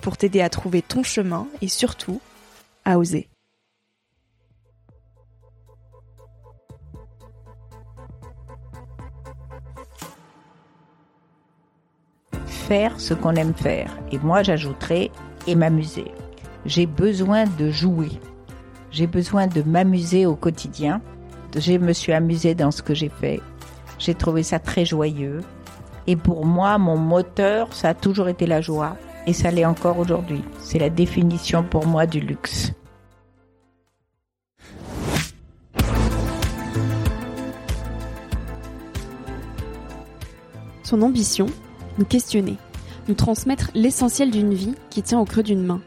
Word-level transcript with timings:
pour 0.00 0.16
t'aider 0.16 0.40
à 0.40 0.48
trouver 0.48 0.82
ton 0.82 1.02
chemin 1.02 1.46
et 1.60 1.68
surtout 1.68 2.20
à 2.84 2.98
oser. 2.98 3.28
Faire 12.46 13.00
ce 13.00 13.14
qu'on 13.14 13.34
aime 13.34 13.54
faire. 13.54 13.98
Et 14.12 14.18
moi, 14.18 14.42
j'ajouterais 14.42 15.10
et 15.46 15.54
m'amuser. 15.54 16.12
J'ai 16.66 16.86
besoin 16.86 17.44
de 17.44 17.70
jouer. 17.70 18.10
J'ai 18.90 19.06
besoin 19.06 19.46
de 19.46 19.62
m'amuser 19.62 20.26
au 20.26 20.36
quotidien. 20.36 21.00
Je 21.56 21.72
me 21.78 21.92
suis 21.92 22.12
amusée 22.12 22.54
dans 22.54 22.70
ce 22.70 22.82
que 22.82 22.94
j'ai 22.94 23.08
fait. 23.08 23.40
J'ai 23.98 24.14
trouvé 24.14 24.42
ça 24.42 24.58
très 24.58 24.84
joyeux. 24.84 25.40
Et 26.06 26.16
pour 26.16 26.44
moi, 26.44 26.78
mon 26.78 26.98
moteur, 26.98 27.72
ça 27.72 27.90
a 27.90 27.94
toujours 27.94 28.28
été 28.28 28.46
la 28.46 28.60
joie 28.60 28.96
et 29.28 29.34
ça 29.34 29.50
l'est 29.50 29.66
encore 29.66 29.98
aujourd'hui. 29.98 30.40
C'est 30.58 30.78
la 30.78 30.88
définition 30.88 31.62
pour 31.62 31.86
moi 31.86 32.06
du 32.06 32.18
luxe. 32.18 32.72
Son 40.82 41.02
ambition, 41.02 41.44
nous 41.98 42.06
questionner, 42.06 42.56
nous 43.06 43.14
transmettre 43.14 43.70
l'essentiel 43.74 44.30
d'une 44.30 44.54
vie 44.54 44.74
qui 44.88 45.02
tient 45.02 45.20
au 45.20 45.26
creux 45.26 45.42
d'une 45.42 45.62
main. 45.62 45.82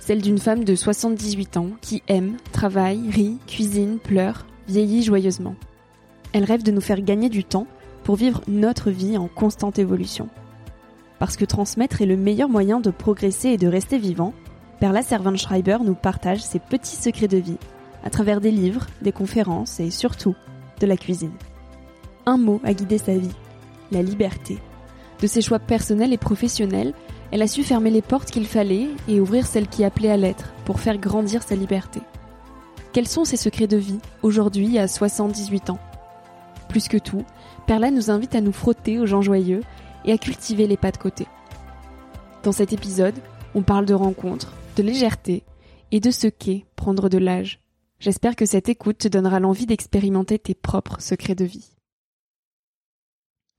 Celle 0.00 0.20
d'une 0.20 0.36
femme 0.36 0.64
de 0.64 0.74
78 0.74 1.56
ans 1.56 1.70
qui 1.80 2.02
aime, 2.06 2.36
travaille, 2.52 3.08
rit, 3.08 3.38
cuisine, 3.46 3.98
pleure, 3.98 4.44
vieillit 4.68 5.02
joyeusement. 5.02 5.54
Elle 6.34 6.44
rêve 6.44 6.62
de 6.62 6.72
nous 6.72 6.82
faire 6.82 7.00
gagner 7.00 7.30
du 7.30 7.44
temps 7.44 7.66
pour 8.04 8.16
vivre 8.16 8.42
notre 8.46 8.90
vie 8.90 9.16
en 9.16 9.26
constante 9.26 9.78
évolution. 9.78 10.28
Parce 11.18 11.36
que 11.36 11.44
transmettre 11.44 12.02
est 12.02 12.06
le 12.06 12.16
meilleur 12.16 12.48
moyen 12.48 12.80
de 12.80 12.90
progresser 12.90 13.48
et 13.48 13.56
de 13.56 13.68
rester 13.68 13.98
vivant, 13.98 14.32
Perla 14.80 15.02
Servan-Schreiber 15.02 15.78
nous 15.84 15.94
partage 15.94 16.42
ses 16.42 16.60
petits 16.60 16.96
secrets 16.96 17.28
de 17.28 17.38
vie 17.38 17.58
à 18.04 18.10
travers 18.10 18.40
des 18.40 18.52
livres, 18.52 18.86
des 19.02 19.12
conférences 19.12 19.80
et 19.80 19.90
surtout 19.90 20.36
de 20.80 20.86
la 20.86 20.96
cuisine. 20.96 21.32
Un 22.26 22.36
mot 22.36 22.60
a 22.62 22.72
guidé 22.72 22.98
sa 22.98 23.16
vie, 23.16 23.34
la 23.90 24.02
liberté. 24.02 24.58
De 25.20 25.26
ses 25.26 25.42
choix 25.42 25.58
personnels 25.58 26.12
et 26.12 26.18
professionnels, 26.18 26.94
elle 27.32 27.42
a 27.42 27.48
su 27.48 27.64
fermer 27.64 27.90
les 27.90 28.02
portes 28.02 28.30
qu'il 28.30 28.46
fallait 28.46 28.88
et 29.08 29.20
ouvrir 29.20 29.46
celles 29.46 29.66
qui 29.66 29.84
appelaient 29.84 30.10
à 30.10 30.16
l'être 30.16 30.52
pour 30.64 30.78
faire 30.78 30.98
grandir 30.98 31.42
sa 31.42 31.56
liberté. 31.56 32.00
Quels 32.92 33.08
sont 33.08 33.24
ses 33.24 33.36
secrets 33.36 33.66
de 33.66 33.76
vie 33.76 33.98
aujourd'hui 34.22 34.78
à 34.78 34.86
78 34.86 35.70
ans? 35.70 35.78
Plus 36.68 36.86
que 36.88 36.98
tout, 36.98 37.24
Perla 37.66 37.90
nous 37.90 38.10
invite 38.10 38.34
à 38.34 38.40
nous 38.40 38.52
frotter 38.52 38.98
aux 38.98 39.06
gens 39.06 39.22
joyeux 39.22 39.62
et 40.04 40.12
à 40.12 40.18
cultiver 40.18 40.66
les 40.66 40.76
pas 40.76 40.92
de 40.92 40.98
côté. 40.98 41.26
Dans 42.42 42.52
cet 42.52 42.72
épisode, 42.72 43.16
on 43.54 43.62
parle 43.62 43.86
de 43.86 43.94
rencontres, 43.94 44.52
de 44.76 44.82
légèreté 44.82 45.44
et 45.90 46.00
de 46.00 46.10
ce 46.10 46.26
qu'est 46.26 46.66
prendre 46.76 47.08
de 47.08 47.18
l'âge. 47.18 47.60
J'espère 48.00 48.36
que 48.36 48.46
cette 48.46 48.68
écoute 48.68 48.98
te 48.98 49.08
donnera 49.08 49.40
l'envie 49.40 49.66
d'expérimenter 49.66 50.38
tes 50.38 50.54
propres 50.54 51.00
secrets 51.00 51.34
de 51.34 51.44
vie. 51.44 51.74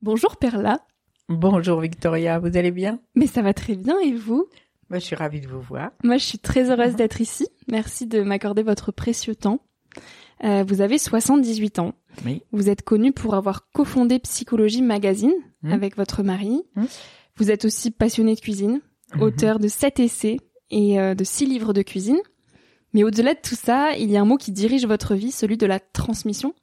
Bonjour 0.02 0.38
Perla. 0.38 0.80
Bonjour 1.28 1.82
Victoria, 1.82 2.40
vous 2.40 2.56
allez 2.56 2.72
bien? 2.72 3.00
Mais 3.16 3.28
ça 3.28 3.42
va 3.42 3.54
très 3.54 3.76
bien 3.76 4.00
et 4.00 4.14
vous? 4.14 4.48
Moi 4.90 5.00
je 5.00 5.06
suis 5.06 5.16
ravie 5.16 5.42
de 5.42 5.48
vous 5.48 5.62
voir. 5.62 5.92
Moi 6.04 6.18
je 6.18 6.24
suis 6.24 6.40
très 6.40 6.72
heureuse 6.72 6.96
d'être 6.96 7.20
ici. 7.22 7.48
Merci 7.68 8.08
de 8.08 8.22
m'accorder 8.22 8.64
votre 8.64 8.92
précieux 8.92 9.36
temps. 9.36 9.60
Euh, 10.44 10.64
vous 10.66 10.82
avez 10.82 10.98
78 10.98 11.80
ans. 11.80 11.94
Oui. 12.26 12.42
Vous 12.52 12.70
êtes 12.70 12.82
connue 12.84 13.12
pour 13.12 13.36
avoir 13.36 13.70
cofondé 13.72 14.20
Psychologie 14.20 14.82
Magazine 14.82 15.34
Mmh. 15.62 15.72
avec 15.74 15.98
votre 15.98 16.24
mari. 16.24 16.62
Mmh. 16.76 16.84
Vous 17.36 17.52
êtes 17.52 17.66
aussi 17.66 17.92
passionné 17.92 18.34
de 18.36 18.40
cuisine, 18.40 18.80
Mhm. 19.16 19.22
auteur 19.24 19.60
de 19.60 19.68
sept 19.68 20.00
essais 20.00 20.38
et 20.72 21.00
euh, 21.02 21.16
de 21.16 21.24
six 21.26 21.46
livres 21.46 21.74
de 21.74 21.82
cuisine. 21.82 22.20
Mais 22.94 23.04
au-delà 23.04 23.34
de 23.34 23.40
tout 23.44 23.56
ça, 23.56 23.92
il 23.98 24.10
y 24.10 24.16
a 24.16 24.22
un 24.22 24.26
mot 24.26 24.38
qui 24.38 24.52
dirige 24.54 24.86
votre 24.86 25.16
vie, 25.16 25.32
celui 25.32 25.58
de 25.58 25.66
la 25.66 25.80
transmission, 25.82 26.54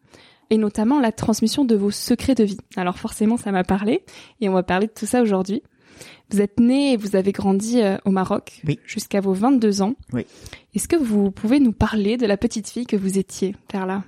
et 0.48 0.56
notamment 0.58 0.98
la 1.00 1.12
transmission 1.12 1.64
de 1.66 1.74
vos 1.76 1.90
secrets 1.90 2.34
de 2.34 2.44
vie. 2.44 2.56
Alors 2.76 2.96
forcément, 2.98 3.36
ça 3.36 3.52
m'a 3.52 3.64
parlé, 3.64 4.02
et 4.40 4.48
on 4.48 4.52
va 4.54 4.62
parler 4.62 4.86
de 4.86 4.92
tout 4.92 5.06
ça 5.06 5.20
aujourd'hui. 5.22 5.62
Vous 6.30 6.40
êtes 6.40 6.58
né 6.58 6.92
et 6.92 6.96
vous 6.96 7.16
avez 7.16 7.32
grandi 7.32 7.80
euh, 7.82 7.96
au 8.04 8.10
Maroc 8.10 8.60
Oui. 8.66 8.78
jusqu'à 8.86 9.20
vos 9.20 9.32
22 9.34 9.82
ans. 9.82 9.94
Oui. 10.12 10.24
Est-ce 10.74 10.88
que 10.88 10.96
vous 10.96 11.30
pouvez 11.30 11.60
nous 11.60 11.72
parler 11.72 12.16
de 12.16 12.26
la 12.26 12.36
petite 12.36 12.68
fille 12.68 12.86
que 12.86 12.96
vous 12.96 13.18
étiez, 13.18 13.54
Perla 13.68 14.04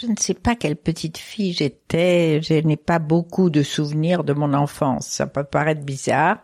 Je 0.00 0.08
ne 0.08 0.16
sais 0.18 0.34
pas 0.34 0.56
quelle 0.56 0.74
petite 0.74 1.18
fille 1.18 1.52
j'étais. 1.52 2.40
Je 2.42 2.54
n'ai 2.54 2.76
pas 2.76 2.98
beaucoup 2.98 3.48
de 3.48 3.62
souvenirs 3.62 4.24
de 4.24 4.32
mon 4.32 4.52
enfance. 4.52 5.06
Ça 5.06 5.28
peut 5.28 5.44
paraître 5.44 5.82
bizarre. 5.82 6.38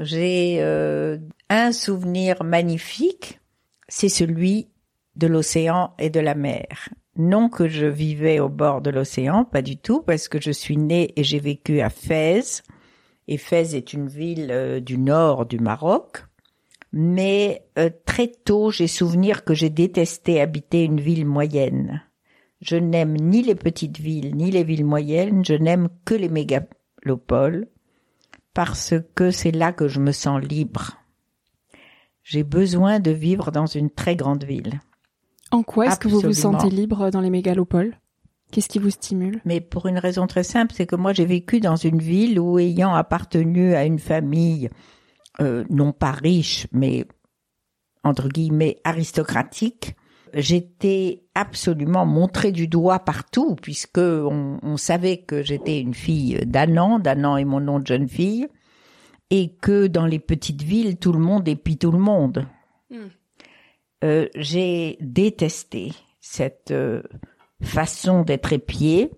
J'ai 0.00 0.56
euh, 0.60 1.18
un 1.50 1.70
souvenir 1.70 2.42
magnifique, 2.42 3.38
c'est 3.88 4.08
celui 4.08 4.68
de 5.14 5.28
l'océan 5.28 5.94
et 6.00 6.10
de 6.10 6.18
la 6.18 6.34
mer. 6.34 6.88
Non 7.16 7.48
que 7.48 7.68
je 7.68 7.86
vivais 7.86 8.40
au 8.40 8.48
bord 8.48 8.80
de 8.80 8.90
l'océan, 8.90 9.44
pas 9.44 9.62
du 9.62 9.76
tout, 9.76 10.02
parce 10.02 10.26
que 10.26 10.40
je 10.40 10.50
suis 10.50 10.76
née 10.76 11.12
et 11.14 11.22
j'ai 11.22 11.38
vécu 11.38 11.80
à 11.80 11.90
Fès. 11.90 12.64
Et 13.28 13.38
Fès 13.38 13.74
est 13.74 13.92
une 13.92 14.08
ville 14.08 14.50
euh, 14.50 14.80
du 14.80 14.98
nord 14.98 15.46
du 15.46 15.60
Maroc. 15.60 16.24
Mais 16.92 17.62
euh, 17.78 17.90
très 18.04 18.28
tôt, 18.28 18.72
j'ai 18.72 18.88
souvenir 18.88 19.44
que 19.44 19.54
j'ai 19.54 19.70
détesté 19.70 20.40
habiter 20.40 20.82
une 20.82 21.00
ville 21.00 21.26
moyenne. 21.26 22.02
Je 22.60 22.76
n'aime 22.76 23.14
ni 23.14 23.42
les 23.42 23.54
petites 23.54 23.98
villes, 23.98 24.34
ni 24.34 24.50
les 24.50 24.64
villes 24.64 24.84
moyennes, 24.84 25.44
je 25.44 25.54
n'aime 25.54 25.88
que 26.04 26.14
les 26.14 26.28
mégalopoles, 26.28 27.68
parce 28.52 28.94
que 29.14 29.30
c'est 29.30 29.52
là 29.52 29.72
que 29.72 29.86
je 29.86 30.00
me 30.00 30.12
sens 30.12 30.42
libre. 30.42 30.98
J'ai 32.24 32.42
besoin 32.42 33.00
de 33.00 33.10
vivre 33.10 33.52
dans 33.52 33.66
une 33.66 33.90
très 33.90 34.16
grande 34.16 34.44
ville. 34.44 34.80
En 35.50 35.62
quoi 35.62 35.86
est-ce 35.86 35.98
que 35.98 36.08
vous 36.08 36.20
vous 36.20 36.32
sentez 36.32 36.68
libre 36.68 37.10
dans 37.10 37.20
les 37.20 37.30
mégalopoles? 37.30 37.96
Qu'est-ce 38.50 38.68
qui 38.68 38.78
vous 38.78 38.90
stimule? 38.90 39.40
Mais 39.44 39.60
pour 39.60 39.86
une 39.86 39.98
raison 39.98 40.26
très 40.26 40.42
simple, 40.42 40.72
c'est 40.74 40.86
que 40.86 40.96
moi 40.96 41.12
j'ai 41.12 41.26
vécu 41.26 41.60
dans 41.60 41.76
une 41.76 41.98
ville 41.98 42.40
où 42.40 42.58
ayant 42.58 42.94
appartenu 42.94 43.74
à 43.74 43.84
une 43.84 43.98
famille 43.98 44.70
euh, 45.40 45.64
non 45.70 45.92
pas 45.92 46.12
riche, 46.12 46.66
mais 46.72 47.06
entre 48.04 48.28
guillemets 48.28 48.78
aristocratique, 48.84 49.94
j'étais 50.34 51.22
absolument 51.34 52.06
montrée 52.06 52.52
du 52.52 52.68
doigt 52.68 53.00
partout 53.00 53.56
puisque 53.60 53.98
on, 53.98 54.58
on 54.62 54.76
savait 54.76 55.18
que 55.18 55.42
j'étais 55.42 55.80
une 55.80 55.94
fille 55.94 56.40
d'Annan, 56.46 56.98
d'Annan 56.98 57.36
est 57.36 57.44
mon 57.44 57.60
nom 57.60 57.78
de 57.78 57.86
jeune 57.86 58.08
fille, 58.08 58.48
et 59.30 59.54
que 59.60 59.86
dans 59.86 60.06
les 60.06 60.18
petites 60.18 60.62
villes 60.62 60.96
tout 60.96 61.12
le 61.12 61.18
monde 61.18 61.48
épie 61.48 61.78
tout 61.78 61.92
le 61.92 61.98
monde. 61.98 62.46
Mm. 62.90 62.96
Euh, 64.04 64.28
j'ai 64.36 64.96
détesté 65.00 65.92
cette 66.20 66.70
euh, 66.70 67.02
façon 67.62 68.22
d'être 68.22 68.52
épié 68.52 69.10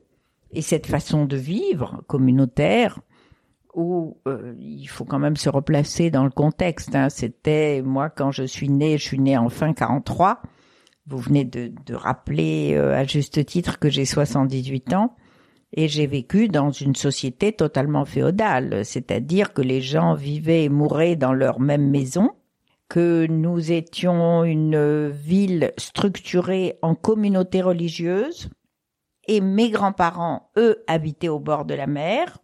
et 0.52 0.62
cette 0.62 0.86
façon 0.86 1.26
de 1.26 1.36
vivre 1.36 2.02
communautaire 2.06 2.98
où 3.74 4.16
euh, 4.26 4.54
il 4.58 4.86
faut 4.86 5.04
quand 5.04 5.18
même 5.18 5.36
se 5.36 5.48
replacer 5.48 6.10
dans 6.10 6.24
le 6.24 6.30
contexte. 6.30 6.94
Hein. 6.94 7.08
C'était 7.08 7.82
moi 7.82 8.10
quand 8.10 8.30
je 8.30 8.44
suis 8.44 8.68
née, 8.68 8.98
je 8.98 9.04
suis 9.04 9.18
née 9.18 9.36
en 9.36 9.48
fin 9.48 9.72
43. 9.72 10.40
Vous 11.06 11.18
venez 11.18 11.44
de, 11.44 11.72
de 11.86 11.94
rappeler 11.94 12.74
euh, 12.74 12.94
à 12.94 13.04
juste 13.04 13.44
titre 13.46 13.78
que 13.78 13.88
j'ai 13.88 14.04
78 14.04 14.92
ans 14.94 15.16
et 15.72 15.88
j'ai 15.88 16.06
vécu 16.06 16.48
dans 16.48 16.70
une 16.70 16.94
société 16.94 17.52
totalement 17.52 18.04
féodale, 18.04 18.84
c'est-à-dire 18.84 19.52
que 19.52 19.62
les 19.62 19.80
gens 19.80 20.14
vivaient 20.14 20.64
et 20.64 20.68
mouraient 20.68 21.16
dans 21.16 21.32
leur 21.32 21.60
même 21.60 21.88
maison, 21.88 22.30
que 22.88 23.26
nous 23.28 23.70
étions 23.70 24.42
une 24.42 25.08
ville 25.08 25.72
structurée 25.78 26.76
en 26.82 26.96
communauté 26.96 27.62
religieuse 27.62 28.50
et 29.28 29.40
mes 29.40 29.70
grands-parents, 29.70 30.50
eux, 30.56 30.82
habitaient 30.88 31.28
au 31.28 31.38
bord 31.38 31.64
de 31.64 31.74
la 31.74 31.86
mer 31.86 32.38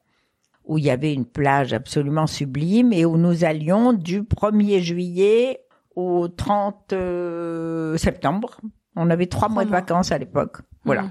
où 0.66 0.78
il 0.78 0.84
y 0.84 0.90
avait 0.90 1.14
une 1.14 1.26
plage 1.26 1.72
absolument 1.72 2.26
sublime 2.26 2.92
et 2.92 3.04
où 3.04 3.16
nous 3.16 3.44
allions 3.44 3.92
du 3.92 4.22
1er 4.22 4.80
juillet 4.80 5.60
au 5.96 6.28
30 6.28 6.92
euh, 6.92 7.96
septembre. 7.96 8.60
On 8.94 9.10
avait 9.10 9.26
trois 9.26 9.48
mois 9.48 9.64
de 9.64 9.70
vacances 9.70 10.12
à 10.12 10.18
l'époque. 10.18 10.58
Voilà. 10.84 11.02
Mhm. 11.02 11.10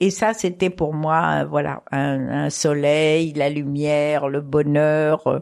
Et 0.00 0.10
ça, 0.10 0.32
c'était 0.34 0.70
pour 0.70 0.94
moi, 0.94 1.40
euh, 1.40 1.44
voilà, 1.44 1.82
un, 1.90 2.44
un 2.44 2.50
soleil, 2.50 3.32
la 3.32 3.48
lumière, 3.48 4.28
le 4.28 4.40
bonheur. 4.40 5.26
euh. 5.26 5.40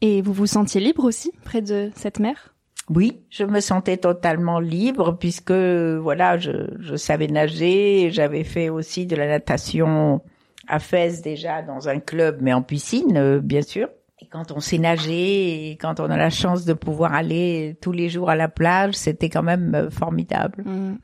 Et 0.00 0.22
vous 0.22 0.32
vous 0.32 0.46
sentiez 0.46 0.80
libre 0.80 1.04
aussi 1.04 1.32
près 1.44 1.62
de 1.62 1.90
cette 1.96 2.20
mer? 2.20 2.54
Oui, 2.88 3.24
je 3.30 3.44
me 3.44 3.60
sentais 3.60 3.96
totalement 3.96 4.60
libre 4.60 5.12
puisque, 5.18 5.50
voilà, 5.50 6.38
je, 6.38 6.52
je 6.78 6.94
savais 6.96 7.26
nager. 7.26 8.10
J'avais 8.12 8.44
fait 8.44 8.68
aussi 8.68 9.06
de 9.06 9.16
la 9.16 9.26
natation 9.26 10.22
à 10.68 10.78
Fès 10.78 11.20
déjà 11.20 11.62
dans 11.62 11.88
un 11.88 11.98
club, 11.98 12.38
mais 12.40 12.52
en 12.52 12.62
piscine, 12.62 13.38
bien 13.40 13.62
sûr. 13.62 13.88
Et 14.20 14.26
quand 14.26 14.50
on 14.52 14.60
sait 14.60 14.78
nager 14.78 15.70
et 15.70 15.76
quand 15.76 16.00
on 16.00 16.10
a 16.10 16.16
la 16.16 16.30
chance 16.30 16.64
de 16.64 16.72
pouvoir 16.72 17.14
aller 17.14 17.76
tous 17.80 17.92
les 17.92 18.08
jours 18.08 18.30
à 18.30 18.36
la 18.36 18.48
plage, 18.48 18.94
c'était 18.94 19.28
quand 19.30 19.42
même 19.44 19.74
euh, 19.74 19.90
formidable. 19.90 20.64
Mm. 20.64 20.98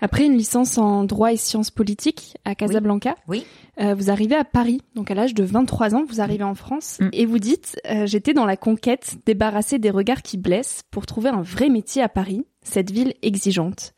Après 0.00 0.24
une 0.24 0.36
licence 0.36 0.78
en 0.78 1.02
droit 1.02 1.32
et 1.32 1.36
sciences 1.36 1.72
politiques 1.72 2.36
à 2.44 2.54
Casablanca, 2.54 3.16
Oui. 3.26 3.44
euh, 3.80 3.94
vous 3.96 4.08
arrivez 4.08 4.36
à 4.36 4.44
Paris. 4.44 4.82
Donc 4.94 5.10
à 5.10 5.14
l'âge 5.14 5.34
de 5.34 5.42
23 5.42 5.96
ans, 5.96 6.04
vous 6.08 6.20
arrivez 6.20 6.44
en 6.44 6.54
France 6.54 6.98
Mm. 7.00 7.08
et 7.12 7.26
vous 7.26 7.40
dites 7.40 7.76
euh, 7.90 8.06
j'étais 8.06 8.34
dans 8.34 8.46
la 8.46 8.56
conquête, 8.56 9.16
débarrassée 9.26 9.80
des 9.80 9.90
regards 9.90 10.22
qui 10.22 10.36
blessent 10.38 10.82
pour 10.92 11.06
trouver 11.06 11.30
un 11.30 11.42
vrai 11.42 11.68
métier 11.70 12.02
à 12.02 12.08
Paris, 12.08 12.46
cette 12.62 12.92
ville 12.92 13.14
exigeante. 13.22 13.94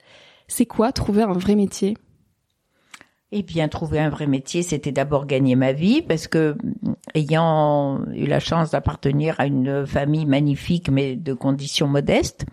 C'est 0.48 0.64
quoi 0.64 0.92
trouver 0.92 1.22
un 1.22 1.32
vrai 1.34 1.56
métier? 1.56 1.98
Eh 3.32 3.42
bien, 3.42 3.68
trouver 3.68 3.98
un 3.98 4.08
vrai 4.08 4.26
métier, 4.26 4.62
c'était 4.62 4.92
d'abord 4.92 5.26
gagner 5.26 5.56
ma 5.56 5.72
vie, 5.72 6.00
parce 6.00 6.28
que 6.28 6.54
mm, 6.82 6.94
ayant 7.14 8.04
eu 8.14 8.26
la 8.26 8.40
chance 8.40 8.70
d'appartenir 8.70 9.34
à 9.40 9.46
une 9.46 9.86
famille 9.86 10.26
magnifique, 10.26 10.88
mais 10.90 11.16
de 11.16 11.32
conditions 11.34 11.88
modestes, 11.88 12.46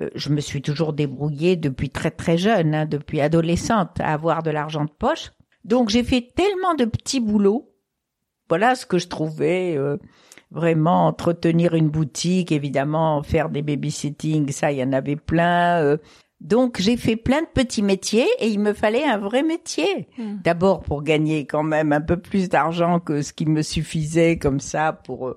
euh, 0.00 0.08
je 0.14 0.28
me 0.30 0.40
suis 0.40 0.62
toujours 0.62 0.92
débrouillée 0.92 1.56
depuis 1.56 1.90
très 1.90 2.10
très 2.12 2.38
jeune, 2.38 2.74
hein, 2.74 2.86
depuis 2.86 3.20
adolescente, 3.20 4.00
à 4.00 4.12
avoir 4.12 4.42
de 4.42 4.50
l'argent 4.50 4.84
de 4.84 4.90
poche. 4.90 5.32
Donc 5.64 5.88
j'ai 5.90 6.04
fait 6.04 6.32
tellement 6.34 6.74
de 6.74 6.84
petits 6.84 7.20
boulots. 7.20 7.72
Voilà 8.48 8.74
ce 8.76 8.86
que 8.86 8.98
je 8.98 9.08
trouvais. 9.08 9.76
euh, 9.76 9.96
vraiment 10.52 11.06
entretenir 11.06 11.74
une 11.74 11.88
boutique, 11.90 12.50
évidemment, 12.52 13.22
faire 13.22 13.50
des 13.50 13.62
babysitting, 13.62 14.50
ça, 14.50 14.72
il 14.72 14.78
y 14.78 14.82
en 14.82 14.92
avait 14.92 15.16
plein. 15.16 15.80
euh, 15.82 15.96
donc 16.40 16.80
j'ai 16.80 16.96
fait 16.96 17.16
plein 17.16 17.42
de 17.42 17.46
petits 17.46 17.82
métiers 17.82 18.26
et 18.38 18.48
il 18.48 18.60
me 18.60 18.72
fallait 18.72 19.04
un 19.04 19.18
vrai 19.18 19.42
métier. 19.42 20.08
Mm. 20.18 20.36
D'abord 20.42 20.82
pour 20.82 21.02
gagner 21.02 21.46
quand 21.46 21.62
même 21.62 21.92
un 21.92 22.00
peu 22.00 22.16
plus 22.16 22.48
d'argent 22.48 23.00
que 23.00 23.22
ce 23.22 23.32
qui 23.32 23.46
me 23.46 23.62
suffisait 23.62 24.38
comme 24.38 24.60
ça 24.60 24.92
pour 24.92 25.36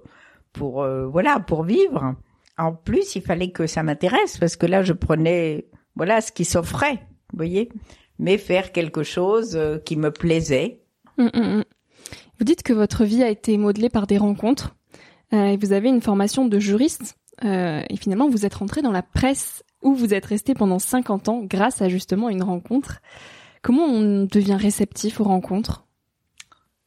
pour 0.54 0.84
euh, 0.84 1.06
voilà 1.06 1.40
pour 1.40 1.64
vivre. 1.64 2.16
En 2.58 2.74
plus, 2.74 3.16
il 3.16 3.24
fallait 3.24 3.52
que 3.52 3.66
ça 3.66 3.84
m'intéresse 3.84 4.38
parce 4.38 4.56
que 4.56 4.66
là 4.66 4.84
je 4.84 4.94
prenais 4.94 5.66
voilà 5.96 6.22
ce 6.22 6.32
qui 6.32 6.46
s'offrait, 6.46 7.00
vous 7.32 7.38
voyez, 7.38 7.70
mais 8.20 8.38
faire 8.38 8.72
quelque 8.72 9.04
chose 9.04 9.56
euh, 9.56 9.78
qui 9.80 9.98
me 9.98 10.12
plaisait. 10.12 10.82
Mm, 11.18 11.30
mm, 11.34 11.58
mm. 11.58 11.64
Vous 12.40 12.46
dites 12.46 12.64
que 12.64 12.74
votre 12.74 13.04
vie 13.04 13.24
a 13.24 13.30
été 13.30 13.58
modelée 13.58 13.90
par 13.90 14.08
des 14.08 14.18
rencontres 14.18 14.76
euh, 15.34 15.58
vous 15.60 15.74
avez 15.74 15.90
une 15.90 16.02
formation 16.02 16.46
de 16.46 16.60
juriste 16.60 17.18
euh, 17.44 17.82
et 17.90 17.98
finalement 17.98 18.30
vous 18.30 18.46
êtes 18.46 18.54
rentré 18.54 18.82
dans 18.82 18.92
la 18.92 19.02
presse 19.02 19.64
où 19.84 19.94
vous 19.96 20.14
êtes 20.14 20.26
resté 20.26 20.54
pendant 20.54 20.80
50 20.80 21.30
ans 21.30 21.42
grâce 21.44 21.82
à 21.82 21.90
justement 21.90 22.30
une 22.30 22.44
rencontre. 22.44 23.02
Comment 23.62 23.86
on 23.86 24.26
devient 24.26 24.58
réceptif 24.60 25.20
aux 25.20 25.26
rencontres? 25.26 25.86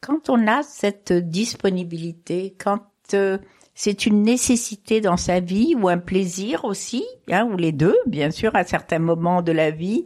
Quand 0.00 0.28
on 0.28 0.46
a 0.46 0.62
cette 0.62 1.12
disponibilité, 1.12 2.54
quand 2.58 2.82
euh, 3.14 3.38
c'est 3.74 4.06
une 4.06 4.22
nécessité 4.22 5.00
dans 5.00 5.16
sa 5.16 5.40
vie 5.40 5.74
ou 5.74 5.88
un 5.88 5.98
plaisir 5.98 6.64
aussi, 6.64 7.04
hein, 7.30 7.44
ou 7.44 7.56
les 7.56 7.72
deux, 7.72 7.96
bien 8.06 8.30
sûr, 8.30 8.54
à 8.54 8.64
certains 8.64 8.98
moments 8.98 9.42
de 9.42 9.52
la 9.52 9.70
vie, 9.70 10.04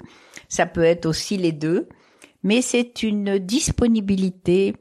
ça 0.49 0.67
peut 0.67 0.85
être 0.85 1.07
aussi 1.07 1.37
les 1.37 1.53
deux, 1.53 1.89
mais 2.43 2.63
c'est 2.63 3.03
une 3.03 3.39
disponibilité. 3.39 4.75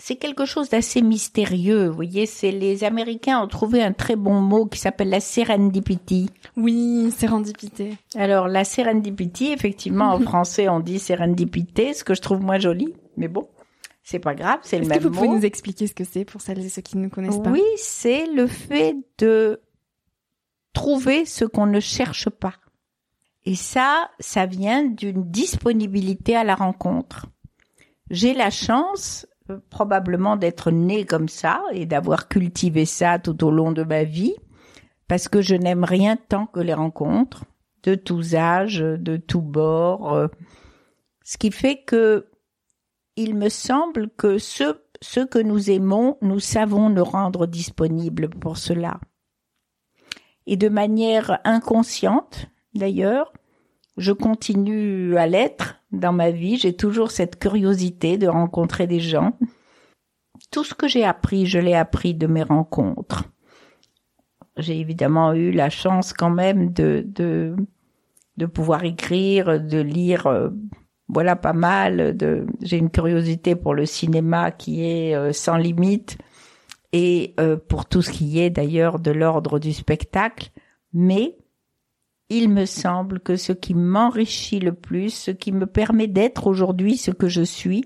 C'est 0.00 0.16
quelque 0.16 0.44
chose 0.44 0.68
d'assez 0.70 1.02
mystérieux, 1.02 1.88
vous 1.88 1.94
voyez. 1.94 2.26
C'est 2.26 2.52
les 2.52 2.84
Américains 2.84 3.40
ont 3.42 3.48
trouvé 3.48 3.82
un 3.82 3.92
très 3.92 4.16
bon 4.16 4.40
mot 4.40 4.66
qui 4.66 4.78
s'appelle 4.78 5.10
la 5.10 5.20
serendipity. 5.20 6.30
Oui, 6.56 7.10
sérendipité. 7.16 7.96
Alors 8.14 8.48
la 8.48 8.64
serendipity, 8.64 9.52
effectivement, 9.52 10.12
en 10.12 10.20
français 10.20 10.68
on 10.68 10.80
dit 10.80 10.98
sérendipité, 10.98 11.94
ce 11.94 12.04
que 12.04 12.14
je 12.14 12.20
trouve 12.22 12.40
moins 12.40 12.58
joli, 12.58 12.94
mais 13.16 13.28
bon, 13.28 13.48
c'est 14.02 14.18
pas 14.18 14.34
grave, 14.34 14.60
c'est 14.62 14.78
le 14.78 14.84
Est-ce 14.84 14.88
que 14.90 14.94
même 14.94 15.02
vous 15.02 15.10
mot. 15.10 15.14
pouvez 15.16 15.28
nous 15.28 15.44
expliquer 15.44 15.86
ce 15.86 15.94
que 15.94 16.04
c'est 16.04 16.24
pour 16.24 16.40
celles 16.40 16.64
et 16.64 16.68
ceux 16.68 16.82
qui 16.82 16.96
ne 16.96 17.08
connaissent 17.08 17.42
pas? 17.42 17.50
Oui, 17.50 17.62
c'est 17.76 18.26
le 18.26 18.46
fait 18.46 18.96
de 19.18 19.60
trouver 20.72 21.26
ce 21.26 21.44
qu'on 21.44 21.66
ne 21.66 21.80
cherche 21.80 22.30
pas. 22.30 22.54
Et 23.44 23.54
ça, 23.54 24.10
ça 24.20 24.46
vient 24.46 24.84
d'une 24.84 25.30
disponibilité 25.30 26.36
à 26.36 26.44
la 26.44 26.54
rencontre. 26.54 27.26
J'ai 28.10 28.32
la 28.32 28.50
chance 28.50 29.26
probablement 29.70 30.36
d'être 30.36 30.70
née 30.70 31.04
comme 31.04 31.28
ça 31.28 31.62
et 31.72 31.86
d'avoir 31.86 32.28
cultivé 32.28 32.84
ça 32.84 33.18
tout 33.18 33.44
au 33.44 33.50
long 33.50 33.72
de 33.72 33.82
ma 33.82 34.04
vie 34.04 34.34
parce 35.08 35.28
que 35.28 35.40
je 35.40 35.54
n'aime 35.54 35.84
rien 35.84 36.16
tant 36.16 36.46
que 36.46 36.60
les 36.60 36.74
rencontres 36.74 37.44
de 37.82 37.94
tous 37.94 38.34
âges, 38.34 38.78
de 38.80 39.16
tous 39.16 39.40
bords. 39.40 40.14
euh, 40.14 40.28
Ce 41.24 41.38
qui 41.38 41.50
fait 41.50 41.82
que 41.82 42.26
il 43.16 43.34
me 43.34 43.48
semble 43.48 44.10
que 44.10 44.38
ce, 44.38 44.80
ce 45.00 45.20
que 45.20 45.40
nous 45.40 45.70
aimons, 45.70 46.18
nous 46.22 46.38
savons 46.38 46.88
nous 46.88 47.04
rendre 47.04 47.46
disponibles 47.46 48.28
pour 48.28 48.58
cela. 48.58 49.00
Et 50.46 50.56
de 50.56 50.68
manière 50.68 51.40
inconsciente, 51.44 52.46
d'ailleurs, 52.74 53.32
je 53.98 54.12
continue 54.12 55.16
à 55.16 55.26
l'être 55.26 55.76
dans 55.92 56.12
ma 56.12 56.30
vie. 56.30 56.56
J'ai 56.56 56.74
toujours 56.74 57.10
cette 57.10 57.38
curiosité 57.38 58.16
de 58.16 58.28
rencontrer 58.28 58.86
des 58.86 59.00
gens. 59.00 59.36
Tout 60.50 60.64
ce 60.64 60.74
que 60.74 60.88
j'ai 60.88 61.04
appris, 61.04 61.46
je 61.46 61.58
l'ai 61.58 61.74
appris 61.74 62.14
de 62.14 62.26
mes 62.26 62.42
rencontres. 62.42 63.24
J'ai 64.56 64.78
évidemment 64.78 65.34
eu 65.34 65.50
la 65.50 65.68
chance 65.70 66.12
quand 66.12 66.30
même 66.30 66.72
de, 66.72 67.04
de, 67.06 67.54
de 68.36 68.46
pouvoir 68.46 68.84
écrire, 68.84 69.60
de 69.60 69.78
lire 69.78 70.26
euh, 70.26 70.48
voilà 71.08 71.36
pas 71.36 71.52
mal 71.52 72.16
de 72.16 72.46
j'ai 72.60 72.76
une 72.76 72.90
curiosité 72.90 73.56
pour 73.56 73.74
le 73.74 73.86
cinéma 73.86 74.50
qui 74.50 74.84
est 74.84 75.14
euh, 75.14 75.32
sans 75.32 75.56
limite 75.56 76.18
et 76.92 77.34
euh, 77.40 77.56
pour 77.56 77.86
tout 77.86 78.02
ce 78.02 78.10
qui 78.10 78.40
est 78.40 78.50
d'ailleurs 78.50 78.98
de 78.98 79.10
l'ordre 79.10 79.58
du 79.58 79.72
spectacle 79.72 80.50
mais 80.92 81.37
il 82.30 82.48
me 82.50 82.66
semble 82.66 83.20
que 83.20 83.36
ce 83.36 83.52
qui 83.52 83.74
m'enrichit 83.74 84.60
le 84.60 84.72
plus 84.72 85.10
ce 85.10 85.30
qui 85.30 85.52
me 85.52 85.66
permet 85.66 86.06
d'être 86.08 86.46
aujourd'hui 86.46 86.96
ce 86.96 87.10
que 87.10 87.28
je 87.28 87.42
suis 87.42 87.84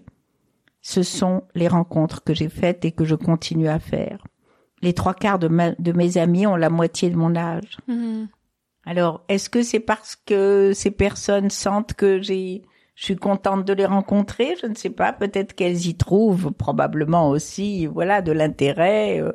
ce 0.80 1.02
sont 1.02 1.44
les 1.54 1.68
rencontres 1.68 2.25
que 2.25 2.34
j'ai 2.34 2.49
faites 2.49 2.84
et 2.84 2.90
que 2.92 3.04
je 3.04 3.14
continue 3.14 3.68
à 3.68 3.78
faire 3.78 4.26
les 4.82 4.94
trois 4.94 5.14
quarts 5.14 5.38
de, 5.38 5.46
ma- 5.49 5.72
de 5.72 5.92
mes 5.92 6.18
amis 6.18 6.46
ont 6.46 6.56
la 6.56 6.70
moitié 6.70 7.08
de 7.11 7.16
mon 7.16 7.37
âge 7.37 7.78
Mhm. 7.87 8.28
alors, 8.84 9.25
est-ce 9.28 9.49
que 9.49 9.62
c'est 9.62 9.78
parce 9.80 10.16
que 10.16 10.72
ces 10.75 10.90
personnes 10.90 11.50
sentent 11.50 11.94
que 11.94 12.20
j'ai 12.20 12.62
je 12.94 13.04
suis 13.06 13.16
contente 13.16 13.64
de 13.64 13.72
les 13.72 13.87
rencontrer? 13.87 14.54
Je 14.61 14.66
ne 14.66 14.75
sais 14.75 14.90
pas, 14.90 15.14
peut-être 15.14 15.54
qu'elles 15.54 15.87
y 15.87 15.96
trouvent 15.96 16.50
probablement 16.52 17.30
aussi, 17.30 17.87
voilà, 17.87 18.20
de 18.20 18.32
l'intérêt. 18.32 19.18
Euh, 19.20 19.32